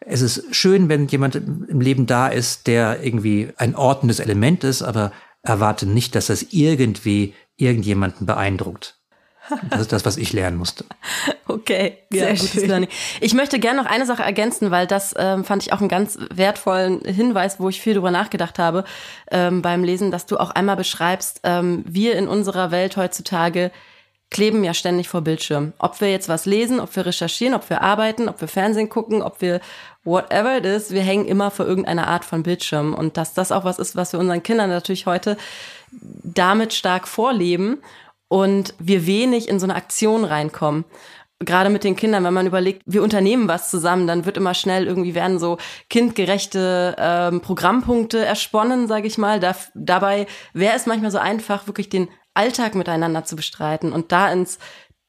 Es 0.00 0.22
ist 0.22 0.54
schön, 0.54 0.88
wenn 0.88 1.08
jemand 1.08 1.34
im 1.34 1.80
Leben 1.80 2.06
da 2.06 2.28
ist, 2.28 2.66
der 2.66 3.02
irgendwie 3.04 3.52
ein 3.56 3.74
ordnendes 3.74 4.20
Element 4.20 4.64
ist, 4.64 4.82
aber 4.82 5.12
erwarte 5.42 5.86
nicht, 5.86 6.14
dass 6.14 6.26
das 6.26 6.46
irgendwie 6.50 7.34
irgendjemanden 7.56 8.26
beeindruckt. 8.26 8.97
Das 9.70 9.80
ist 9.80 9.92
das, 9.92 10.04
was 10.04 10.16
ich 10.16 10.32
lernen 10.32 10.56
musste. 10.56 10.84
Okay, 11.46 11.98
Sehr 12.10 12.28
ja, 12.28 12.34
gutes 12.34 12.52
schön. 12.52 12.68
Learning. 12.68 12.88
Ich 13.20 13.34
möchte 13.34 13.58
gerne 13.58 13.82
noch 13.82 13.90
eine 13.90 14.06
Sache 14.06 14.22
ergänzen, 14.22 14.70
weil 14.70 14.86
das 14.86 15.14
ähm, 15.16 15.44
fand 15.44 15.62
ich 15.62 15.72
auch 15.72 15.80
einen 15.80 15.88
ganz 15.88 16.18
wertvollen 16.30 17.00
Hinweis, 17.00 17.58
wo 17.58 17.68
ich 17.68 17.80
viel 17.80 17.94
drüber 17.94 18.10
nachgedacht 18.10 18.58
habe 18.58 18.84
ähm, 19.30 19.62
beim 19.62 19.82
Lesen, 19.84 20.10
dass 20.10 20.26
du 20.26 20.36
auch 20.38 20.50
einmal 20.50 20.76
beschreibst, 20.76 21.40
ähm, 21.44 21.84
wir 21.86 22.16
in 22.16 22.28
unserer 22.28 22.70
Welt 22.70 22.96
heutzutage 22.96 23.70
kleben 24.30 24.62
ja 24.62 24.74
ständig 24.74 25.08
vor 25.08 25.22
Bildschirmen. 25.22 25.72
Ob 25.78 26.00
wir 26.00 26.10
jetzt 26.10 26.28
was 26.28 26.44
lesen, 26.44 26.80
ob 26.80 26.94
wir 26.94 27.06
recherchieren, 27.06 27.54
ob 27.54 27.68
wir 27.70 27.80
arbeiten, 27.80 28.28
ob 28.28 28.40
wir 28.40 28.48
Fernsehen 28.48 28.88
gucken, 28.88 29.22
ob 29.22 29.40
wir 29.40 29.60
whatever 30.04 30.58
it 30.58 30.66
is, 30.66 30.90
wir 30.90 31.02
hängen 31.02 31.24
immer 31.24 31.50
vor 31.50 31.66
irgendeiner 31.66 32.06
Art 32.08 32.24
von 32.24 32.42
Bildschirm. 32.42 32.94
Und 32.94 33.16
dass 33.16 33.34
das 33.34 33.52
auch 33.52 33.64
was 33.64 33.78
ist, 33.78 33.96
was 33.96 34.12
wir 34.12 34.20
unseren 34.20 34.42
Kindern 34.42 34.68
natürlich 34.68 35.06
heute 35.06 35.36
damit 35.90 36.74
stark 36.74 37.08
vorleben 37.08 37.78
und 38.28 38.74
wir 38.78 39.06
wenig 39.06 39.48
in 39.48 39.58
so 39.58 39.66
eine 39.66 39.74
Aktion 39.74 40.24
reinkommen. 40.24 40.84
Gerade 41.40 41.70
mit 41.70 41.84
den 41.84 41.94
Kindern, 41.94 42.24
wenn 42.24 42.34
man 42.34 42.48
überlegt, 42.48 42.82
wir 42.84 43.02
unternehmen 43.02 43.46
was 43.46 43.70
zusammen, 43.70 44.08
dann 44.08 44.24
wird 44.24 44.36
immer 44.36 44.54
schnell 44.54 44.86
irgendwie 44.86 45.14
werden 45.14 45.38
so 45.38 45.58
kindgerechte 45.88 46.96
ähm, 46.98 47.40
Programmpunkte 47.40 48.24
ersponnen, 48.24 48.88
sage 48.88 49.06
ich 49.06 49.18
mal. 49.18 49.38
Da, 49.38 49.54
dabei 49.74 50.26
wäre 50.52 50.74
es 50.74 50.86
manchmal 50.86 51.12
so 51.12 51.18
einfach, 51.18 51.68
wirklich 51.68 51.88
den 51.88 52.08
Alltag 52.34 52.74
miteinander 52.74 53.24
zu 53.24 53.36
bestreiten 53.36 53.92
und 53.92 54.10
da 54.10 54.32
ins 54.32 54.58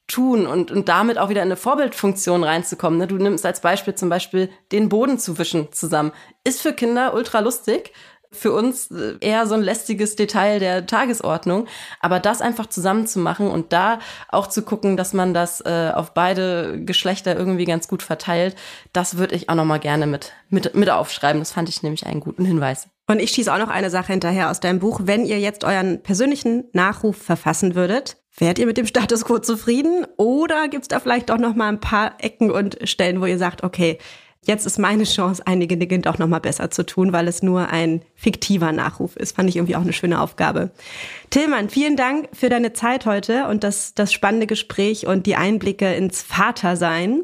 tun 0.09 0.45
und, 0.45 0.71
und 0.71 0.89
damit 0.89 1.17
auch 1.17 1.29
wieder 1.29 1.41
in 1.41 1.47
eine 1.47 1.55
Vorbildfunktion 1.55 2.43
reinzukommen. 2.43 2.99
Ne? 2.99 3.07
Du 3.07 3.17
nimmst 3.17 3.45
als 3.45 3.61
Beispiel 3.61 3.95
zum 3.95 4.09
Beispiel 4.09 4.49
den 4.71 4.89
Boden 4.89 5.19
zu 5.19 5.37
wischen 5.37 5.71
zusammen. 5.71 6.11
Ist 6.43 6.61
für 6.61 6.73
Kinder 6.73 7.13
ultra 7.13 7.39
lustig. 7.39 7.93
Für 8.31 8.53
uns 8.53 8.91
äh, 8.91 9.15
eher 9.21 9.47
so 9.47 9.55
ein 9.55 9.61
lästiges 9.61 10.15
Detail 10.15 10.59
der 10.59 10.85
Tagesordnung. 10.85 11.67
Aber 11.99 12.19
das 12.19 12.41
einfach 12.41 12.67
zusammen 12.67 13.07
zu 13.07 13.19
machen 13.19 13.47
und 13.47 13.73
da 13.73 13.99
auch 14.27 14.47
zu 14.47 14.61
gucken, 14.61 14.97
dass 14.97 15.13
man 15.13 15.33
das 15.33 15.61
äh, 15.61 15.91
auf 15.93 16.13
beide 16.13 16.83
Geschlechter 16.83 17.35
irgendwie 17.35 17.65
ganz 17.65 17.87
gut 17.87 18.03
verteilt, 18.03 18.55
das 18.93 19.17
würde 19.17 19.35
ich 19.35 19.49
auch 19.49 19.55
nochmal 19.55 19.79
gerne 19.79 20.05
mit, 20.05 20.33
mit, 20.49 20.75
mit 20.75 20.89
aufschreiben. 20.89 21.41
Das 21.41 21.51
fand 21.51 21.69
ich 21.69 21.81
nämlich 21.81 22.05
einen 22.05 22.19
guten 22.19 22.45
Hinweis. 22.45 22.87
Und 23.07 23.19
ich 23.19 23.31
schieße 23.31 23.51
auch 23.51 23.57
noch 23.57 23.69
eine 23.69 23.89
Sache 23.89 24.11
hinterher 24.11 24.51
aus 24.51 24.59
deinem 24.59 24.77
Buch. 24.77 25.01
Wenn 25.03 25.25
ihr 25.25 25.39
jetzt 25.39 25.63
euren 25.63 26.03
persönlichen 26.03 26.65
Nachruf 26.73 27.17
verfassen 27.17 27.73
würdet, 27.73 28.17
wärt 28.37 28.59
ihr 28.59 28.67
mit 28.67 28.77
dem 28.77 28.85
Status 28.85 29.25
quo 29.25 29.39
zufrieden? 29.39 30.05
Oder 30.17 30.67
gibt's 30.67 30.89
da 30.89 30.99
vielleicht 30.99 31.31
auch 31.31 31.39
noch 31.39 31.55
mal 31.55 31.69
ein 31.69 31.79
paar 31.79 32.13
Ecken 32.19 32.51
und 32.51 32.77
Stellen, 32.83 33.19
wo 33.19 33.25
ihr 33.25 33.39
sagt, 33.39 33.63
okay, 33.63 33.97
jetzt 34.45 34.65
ist 34.65 34.79
meine 34.79 35.03
Chance, 35.03 35.43
einige 35.45 35.77
Dinge 35.77 35.99
doch 35.99 36.17
noch 36.17 36.27
mal 36.27 36.39
besser 36.39 36.71
zu 36.71 36.85
tun, 36.85 37.13
weil 37.13 37.27
es 37.27 37.43
nur 37.43 37.69
ein 37.69 38.01
fiktiver 38.15 38.71
Nachruf 38.71 39.15
ist. 39.15 39.35
Fand 39.35 39.49
ich 39.49 39.57
irgendwie 39.57 39.75
auch 39.75 39.81
eine 39.81 39.93
schöne 39.93 40.21
Aufgabe. 40.21 40.71
Tillmann, 41.29 41.69
vielen 41.69 41.95
Dank 41.95 42.29
für 42.33 42.49
deine 42.49 42.73
Zeit 42.73 43.05
heute 43.05 43.47
und 43.47 43.63
das, 43.63 43.93
das 43.93 44.13
spannende 44.13 44.47
Gespräch 44.47 45.07
und 45.07 45.25
die 45.25 45.35
Einblicke 45.35 45.93
ins 45.93 46.21
Vatersein. 46.21 47.23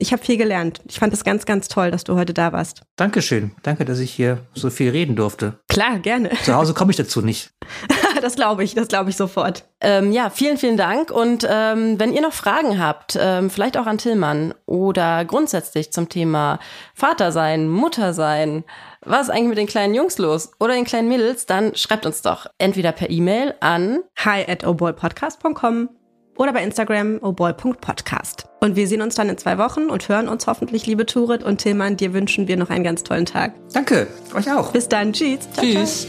Ich 0.00 0.12
habe 0.14 0.24
viel 0.24 0.38
gelernt. 0.38 0.80
Ich 0.88 0.98
fand 0.98 1.12
es 1.12 1.24
ganz, 1.24 1.44
ganz 1.44 1.68
toll, 1.68 1.90
dass 1.90 2.04
du 2.04 2.16
heute 2.16 2.32
da 2.32 2.52
warst. 2.52 2.80
Dankeschön. 2.96 3.52
Danke, 3.62 3.84
dass 3.84 3.98
ich 3.98 4.10
hier 4.10 4.38
so 4.54 4.70
viel 4.70 4.90
reden 4.90 5.14
durfte. 5.14 5.60
Klar, 5.68 5.98
gerne. 5.98 6.30
Zu 6.42 6.54
Hause 6.54 6.72
komme 6.72 6.90
ich 6.90 6.96
dazu 6.96 7.20
nicht. 7.22 7.52
Das 8.20 8.34
glaube 8.34 8.64
ich, 8.64 8.74
das 8.74 8.88
glaube 8.88 9.08
ich 9.08 9.16
sofort. 9.16 9.64
Ähm, 9.80 10.12
ja, 10.12 10.28
vielen, 10.28 10.58
vielen 10.58 10.76
Dank. 10.76 11.10
Und 11.10 11.46
ähm, 11.48 11.98
wenn 11.98 12.12
ihr 12.12 12.20
noch 12.20 12.34
Fragen 12.34 12.78
habt, 12.78 13.16
ähm, 13.18 13.48
vielleicht 13.48 13.78
auch 13.78 13.86
an 13.86 13.96
Tillmann 13.96 14.52
oder 14.66 15.24
grundsätzlich 15.24 15.90
zum 15.90 16.08
Thema 16.10 16.58
Vater 16.92 17.32
sein, 17.32 17.68
Mutter 17.68 18.12
sein, 18.12 18.64
was 19.00 19.22
ist 19.22 19.30
eigentlich 19.30 19.48
mit 19.48 19.58
den 19.58 19.68
kleinen 19.68 19.94
Jungs 19.94 20.18
los 20.18 20.50
oder 20.58 20.74
den 20.74 20.84
kleinen 20.84 21.08
Mädels, 21.08 21.46
dann 21.46 21.74
schreibt 21.76 22.04
uns 22.04 22.20
doch 22.20 22.46
entweder 22.58 22.92
per 22.92 23.08
E-Mail 23.08 23.54
an 23.60 24.00
hi 24.18 24.44
at 24.46 24.66
oboypodcast.com 24.66 25.88
oder 26.36 26.52
bei 26.52 26.62
Instagram 26.62 27.18
oboy.podcast. 27.22 28.46
Und 28.60 28.76
wir 28.76 28.86
sehen 28.88 29.02
uns 29.02 29.14
dann 29.14 29.28
in 29.28 29.38
zwei 29.38 29.58
Wochen 29.58 29.90
und 29.90 30.08
hören 30.08 30.28
uns 30.28 30.46
hoffentlich, 30.46 30.86
liebe 30.86 31.06
Turit 31.06 31.42
und 31.42 31.58
Tillmann. 31.58 31.96
Dir 31.96 32.12
wünschen 32.12 32.48
wir 32.48 32.56
noch 32.56 32.70
einen 32.70 32.84
ganz 32.84 33.02
tollen 33.02 33.26
Tag. 33.26 33.52
Danke, 33.72 34.06
euch 34.34 34.50
auch. 34.52 34.72
Bis 34.72 34.88
dann. 34.88 35.12
Tschüss. 35.12 35.40
Ciao, 35.54 35.64
ciao. 35.66 35.80
Tschüss. 35.80 36.06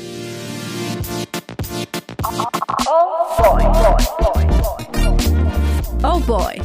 Oh 6.03 6.19
boy. 6.21 6.61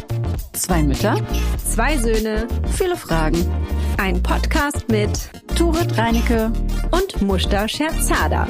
Zwei 0.52 0.82
Mütter, 0.82 1.16
Zwei 1.58 1.98
Söhne, 1.98 2.48
viele 2.76 2.96
Fragen. 2.96 3.46
ein 3.98 4.22
Podcast 4.22 4.88
mit 4.88 5.10
Turit 5.54 5.96
Reinecke 5.98 6.50
und 6.90 7.20
Mushta 7.20 7.68
Scherzada. 7.68 8.46